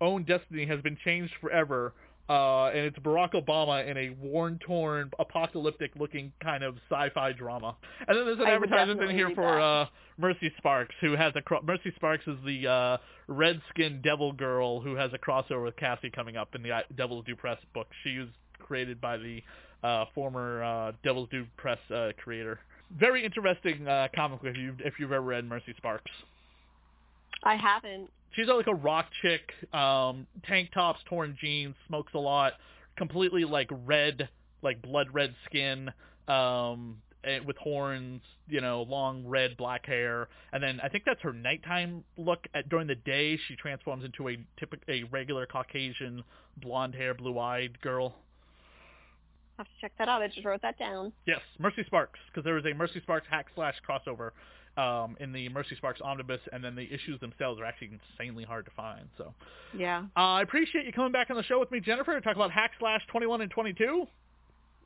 own 0.01 0.23
destiny 0.23 0.65
has 0.65 0.81
been 0.81 0.97
changed 1.03 1.33
forever. 1.41 1.93
Uh, 2.29 2.67
and 2.67 2.85
it's 2.85 2.99
Barack 2.99 3.33
Obama 3.33 3.87
in 3.89 3.97
a 3.97 4.11
worn-torn, 4.21 5.09
apocalyptic-looking 5.17 6.31
kind 6.43 6.63
of 6.63 6.75
sci-fi 6.87 7.31
drama. 7.31 7.75
And 8.07 8.15
then 8.15 8.25
there's 8.25 8.37
an 8.37 8.45
I 8.45 8.51
advertisement 8.51 9.01
in 9.01 9.15
here 9.15 9.31
for 9.33 9.59
uh, 9.59 9.87
Mercy 10.19 10.53
Sparks, 10.57 10.93
who 11.01 11.15
has 11.15 11.33
a 11.35 11.41
cro- 11.41 11.61
Mercy 11.63 11.91
Sparks 11.95 12.27
is 12.27 12.37
the 12.45 12.67
uh, 12.67 12.97
red-skinned 13.27 14.03
devil 14.03 14.31
girl 14.31 14.79
who 14.79 14.95
has 14.95 15.09
a 15.13 15.17
crossover 15.17 15.63
with 15.65 15.75
Cassie 15.77 16.11
coming 16.11 16.37
up 16.37 16.53
in 16.53 16.61
the 16.61 16.71
uh, 16.71 16.81
Devil's 16.95 17.25
Due 17.25 17.35
Press 17.35 17.57
book. 17.73 17.87
She 18.03 18.19
was 18.19 18.27
created 18.59 19.01
by 19.01 19.17
the 19.17 19.41
uh, 19.83 20.05
former 20.13 20.63
uh, 20.63 20.91
Devil's 21.03 21.29
Due 21.29 21.47
Press 21.57 21.79
uh, 21.91 22.09
creator. 22.23 22.59
Very 22.95 23.25
interesting 23.25 23.87
uh, 23.87 24.07
comic 24.13 24.43
book 24.43 24.51
if 24.51 24.57
you've, 24.57 24.79
if 24.81 24.99
you've 24.99 25.11
ever 25.11 25.25
read 25.25 25.45
Mercy 25.45 25.73
Sparks. 25.77 26.11
I 27.43 27.55
haven't. 27.55 28.11
She's 28.35 28.47
like 28.47 28.67
a 28.67 28.75
rock 28.75 29.07
chick, 29.21 29.51
um, 29.73 30.27
tank 30.47 30.69
tops, 30.73 30.99
torn 31.05 31.37
jeans, 31.41 31.75
smokes 31.87 32.13
a 32.13 32.19
lot, 32.19 32.53
completely 32.97 33.43
like 33.43 33.69
red, 33.85 34.29
like 34.61 34.81
blood 34.81 35.07
red 35.11 35.33
skin, 35.45 35.89
um, 36.27 36.97
and 37.23 37.45
with 37.45 37.57
horns, 37.57 38.21
you 38.47 38.61
know, 38.61 38.83
long 38.83 39.25
red 39.27 39.57
black 39.57 39.85
hair, 39.85 40.29
and 40.53 40.63
then 40.63 40.79
I 40.81 40.89
think 40.89 41.03
that's 41.05 41.21
her 41.21 41.33
nighttime 41.33 42.03
look. 42.17 42.45
At 42.53 42.69
during 42.69 42.87
the 42.87 42.95
day, 42.95 43.37
she 43.47 43.55
transforms 43.55 44.05
into 44.05 44.29
a 44.29 44.37
typical, 44.59 44.93
a 44.93 45.03
regular 45.05 45.45
Caucasian, 45.45 46.23
blonde 46.61 46.95
hair, 46.95 47.13
blue 47.13 47.37
eyed 47.39 47.81
girl. 47.81 48.15
have 49.57 49.67
to 49.67 49.71
check 49.81 49.91
that 49.97 50.07
out. 50.07 50.21
I 50.21 50.27
just 50.27 50.45
wrote 50.45 50.61
that 50.61 50.77
down. 50.79 51.11
Yes, 51.25 51.41
Mercy 51.57 51.83
Sparks, 51.87 52.19
because 52.27 52.45
there 52.45 52.53
was 52.53 52.65
a 52.65 52.73
Mercy 52.73 53.01
Sparks 53.01 53.27
hack 53.29 53.47
slash 53.55 53.75
crossover 53.87 54.31
um, 54.77 55.17
in 55.19 55.31
the 55.33 55.49
Mercy 55.49 55.75
Sparks 55.75 55.99
omnibus, 56.01 56.39
and 56.53 56.63
then 56.63 56.75
the 56.75 56.83
issues 56.93 57.19
themselves 57.19 57.59
are 57.59 57.65
actually 57.65 57.91
insanely 58.13 58.43
hard 58.43 58.65
to 58.65 58.71
find. 58.71 59.07
So 59.17 59.33
Yeah. 59.77 60.03
uh, 60.15 60.19
I 60.19 60.41
appreciate 60.41 60.85
you 60.85 60.93
coming 60.93 61.11
back 61.11 61.29
on 61.29 61.35
the 61.35 61.43
show 61.43 61.59
with 61.59 61.71
me, 61.71 61.79
Jennifer, 61.79 62.13
to 62.13 62.21
talk 62.21 62.35
about 62.35 62.51
hack 62.51 62.71
slash 62.79 63.01
21 63.07 63.41
and 63.41 63.51
22. 63.51 64.07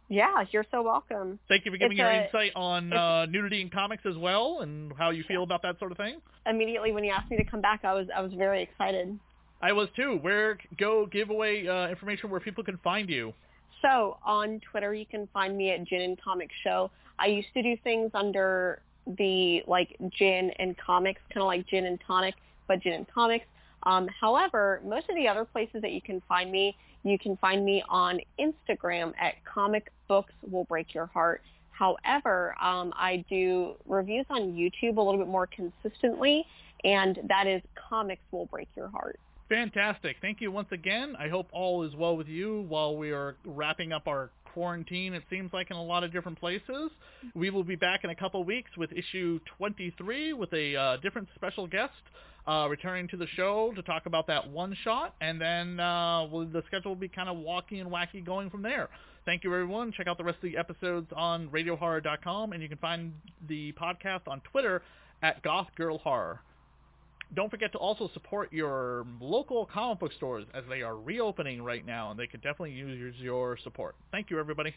Yeah, 0.10 0.44
you're 0.52 0.66
so 0.70 0.82
welcome. 0.84 1.40
Thank 1.48 1.66
you 1.66 1.72
for 1.72 1.78
giving 1.78 1.94
It's 1.94 2.00
your 2.00 2.10
a- 2.10 2.26
insight 2.26 2.52
on 2.56 2.92
uh, 2.92 3.26
nudity 3.26 3.62
in 3.62 3.70
comics 3.70 4.04
as 4.06 4.18
well, 4.18 4.60
and 4.62 4.92
how 4.98 5.12
you 5.12 5.24
feel 5.24 5.44
about 5.44 5.62
that 5.64 5.80
sort 5.80 5.92
of 5.92 5.98
thing. 5.98 6.22
Immediately 6.46 6.92
when 6.92 7.04
you 7.04 7.12
asked 7.12 7.32
me 7.32 7.38
to 7.38 7.44
come 7.46 7.62
back, 7.62 7.86
I 7.86 7.94
was 7.94 8.08
I 8.16 8.22
was 8.22 8.34
very 8.34 8.62
excited. 8.62 9.18
I 9.62 9.72
was 9.72 9.88
too. 9.96 10.18
Where 10.22 10.58
go 10.78 11.06
give 11.06 11.30
away 11.30 11.68
uh, 11.68 11.88
information 11.88 12.30
where 12.30 12.42
people 12.42 12.64
can 12.66 12.78
find 12.84 13.10
you. 13.10 13.34
So 13.82 14.18
on 14.26 14.60
Twitter, 14.72 14.94
you 14.94 15.06
can 15.06 15.28
find 15.34 15.58
me 15.58 15.72
at 15.72 15.84
Gin 15.86 16.02
and 16.02 16.22
Comic 16.22 16.50
Show. 16.64 16.92
I 17.18 17.28
used 17.28 17.48
to 17.54 17.64
do 17.64 17.76
things 17.84 18.12
under 18.14 18.82
the 19.06 19.64
like 19.68 19.98
Gin 20.18 20.52
and 20.60 20.78
Comics, 20.78 21.22
kind 21.34 21.42
of 21.42 21.48
like 21.48 21.68
Gin 21.68 21.86
and 21.86 22.00
Tonic, 22.06 22.36
but 22.68 22.82
Gin 22.82 22.94
and 22.94 23.08
Comics. 23.08 23.46
Um, 23.84 24.08
however, 24.20 24.82
most 24.86 25.10
of 25.10 25.16
the 25.16 25.28
other 25.28 25.46
places 25.46 25.82
that 25.82 25.92
you 25.92 26.02
can 26.02 26.22
find 26.28 26.52
me, 26.52 26.76
you 27.04 27.20
can 27.20 27.36
find 27.38 27.66
me 27.66 27.84
on 27.90 28.20
Instagram 28.40 29.14
at 29.20 29.44
Comic 29.44 29.92
Books 30.08 30.34
Will 30.50 30.64
Break 30.66 30.94
Your 30.94 31.08
Heart. 31.08 31.42
However, 31.72 32.56
um, 32.62 32.94
I 32.96 33.26
do 33.30 33.76
reviews 33.86 34.26
on 34.30 34.54
YouTube 34.54 34.98
a 34.98 35.02
little 35.02 35.18
bit 35.18 35.28
more 35.28 35.48
consistently, 35.48 36.46
and 36.84 37.20
that 37.28 37.48
is 37.48 37.62
Comics 37.90 38.22
Will 38.32 38.46
Break 38.46 38.70
Your 38.76 38.88
Heart. 38.88 39.20
Fantastic. 39.50 40.18
Thank 40.22 40.40
you 40.40 40.52
once 40.52 40.70
again. 40.72 41.16
I 41.20 41.28
hope 41.28 41.48
all 41.52 41.84
is 41.84 41.94
well 41.96 42.16
with 42.16 42.28
you 42.28 42.62
while 42.70 42.96
we 42.96 43.12
are 43.12 43.36
wrapping 43.44 43.92
up 43.92 44.08
our 44.08 44.30
quarantine, 44.54 45.14
it 45.14 45.24
seems 45.30 45.52
like, 45.54 45.72
in 45.72 45.78
a 45.78 45.84
lot 45.84 46.04
of 46.04 46.12
different 46.12 46.40
places. 46.40 46.92
We 47.34 47.50
will 47.50 47.64
be 47.64 47.76
back 47.76 48.04
in 48.04 48.10
a 48.10 48.16
couple 48.16 48.44
weeks 48.44 48.72
with 48.78 48.92
issue 48.92 49.40
23 49.58 50.34
with 50.34 50.54
a 50.54 50.76
uh, 50.76 50.98
different 50.98 51.28
special 51.36 51.68
guest 51.68 51.94
uh, 52.48 52.68
returning 52.70 53.08
to 53.10 53.18
the 53.18 53.28
show 53.36 53.72
to 53.76 53.82
talk 53.82 54.06
about 54.06 54.28
that 54.28 54.50
one 54.50 54.76
shot, 54.84 55.16
and 55.22 55.40
then 55.40 55.80
uh, 55.80 56.28
we'll, 56.30 56.46
the 56.46 56.64
schedule 56.68 56.92
will 56.92 57.00
be 57.00 57.08
kind 57.08 57.30
of 57.30 57.38
walky 57.38 57.80
and 57.80 57.90
wacky 57.90 58.24
going 58.24 58.50
from 58.50 58.62
there. 58.62 58.90
Thank 59.26 59.44
you, 59.44 59.54
everyone. 59.54 59.94
Check 59.94 60.08
out 60.08 60.18
the 60.18 60.24
rest 60.24 60.38
of 60.44 60.52
the 60.52 60.58
episodes 60.58 61.08
on 61.16 61.48
RadioHorror.com, 61.50 62.52
and 62.52 62.62
you 62.62 62.68
can 62.68 62.78
find 62.80 63.14
the 63.48 63.72
podcast 63.74 64.28
on 64.28 64.42
Twitter 64.52 64.82
at 65.22 65.42
Goth 65.42 65.70
Girl 65.78 65.98
Horror. 65.98 66.42
Don't 67.36 67.50
forget 67.50 67.72
to 67.72 67.78
also 67.78 68.10
support 68.14 68.54
your 68.54 69.06
local 69.20 69.66
comic 69.66 70.00
book 70.00 70.12
stores 70.18 70.46
as 70.54 70.64
they 70.70 70.82
are 70.82 70.96
reopening 70.96 71.64
right 71.64 71.86
now, 71.86 72.12
and 72.12 72.20
they 72.20 72.28
could 72.28 72.42
definitely 72.42 72.72
use 72.72 73.16
your 73.20 73.58
support. 73.64 73.96
Thank 74.12 74.30
you, 74.30 74.40
everybody. 74.40 74.74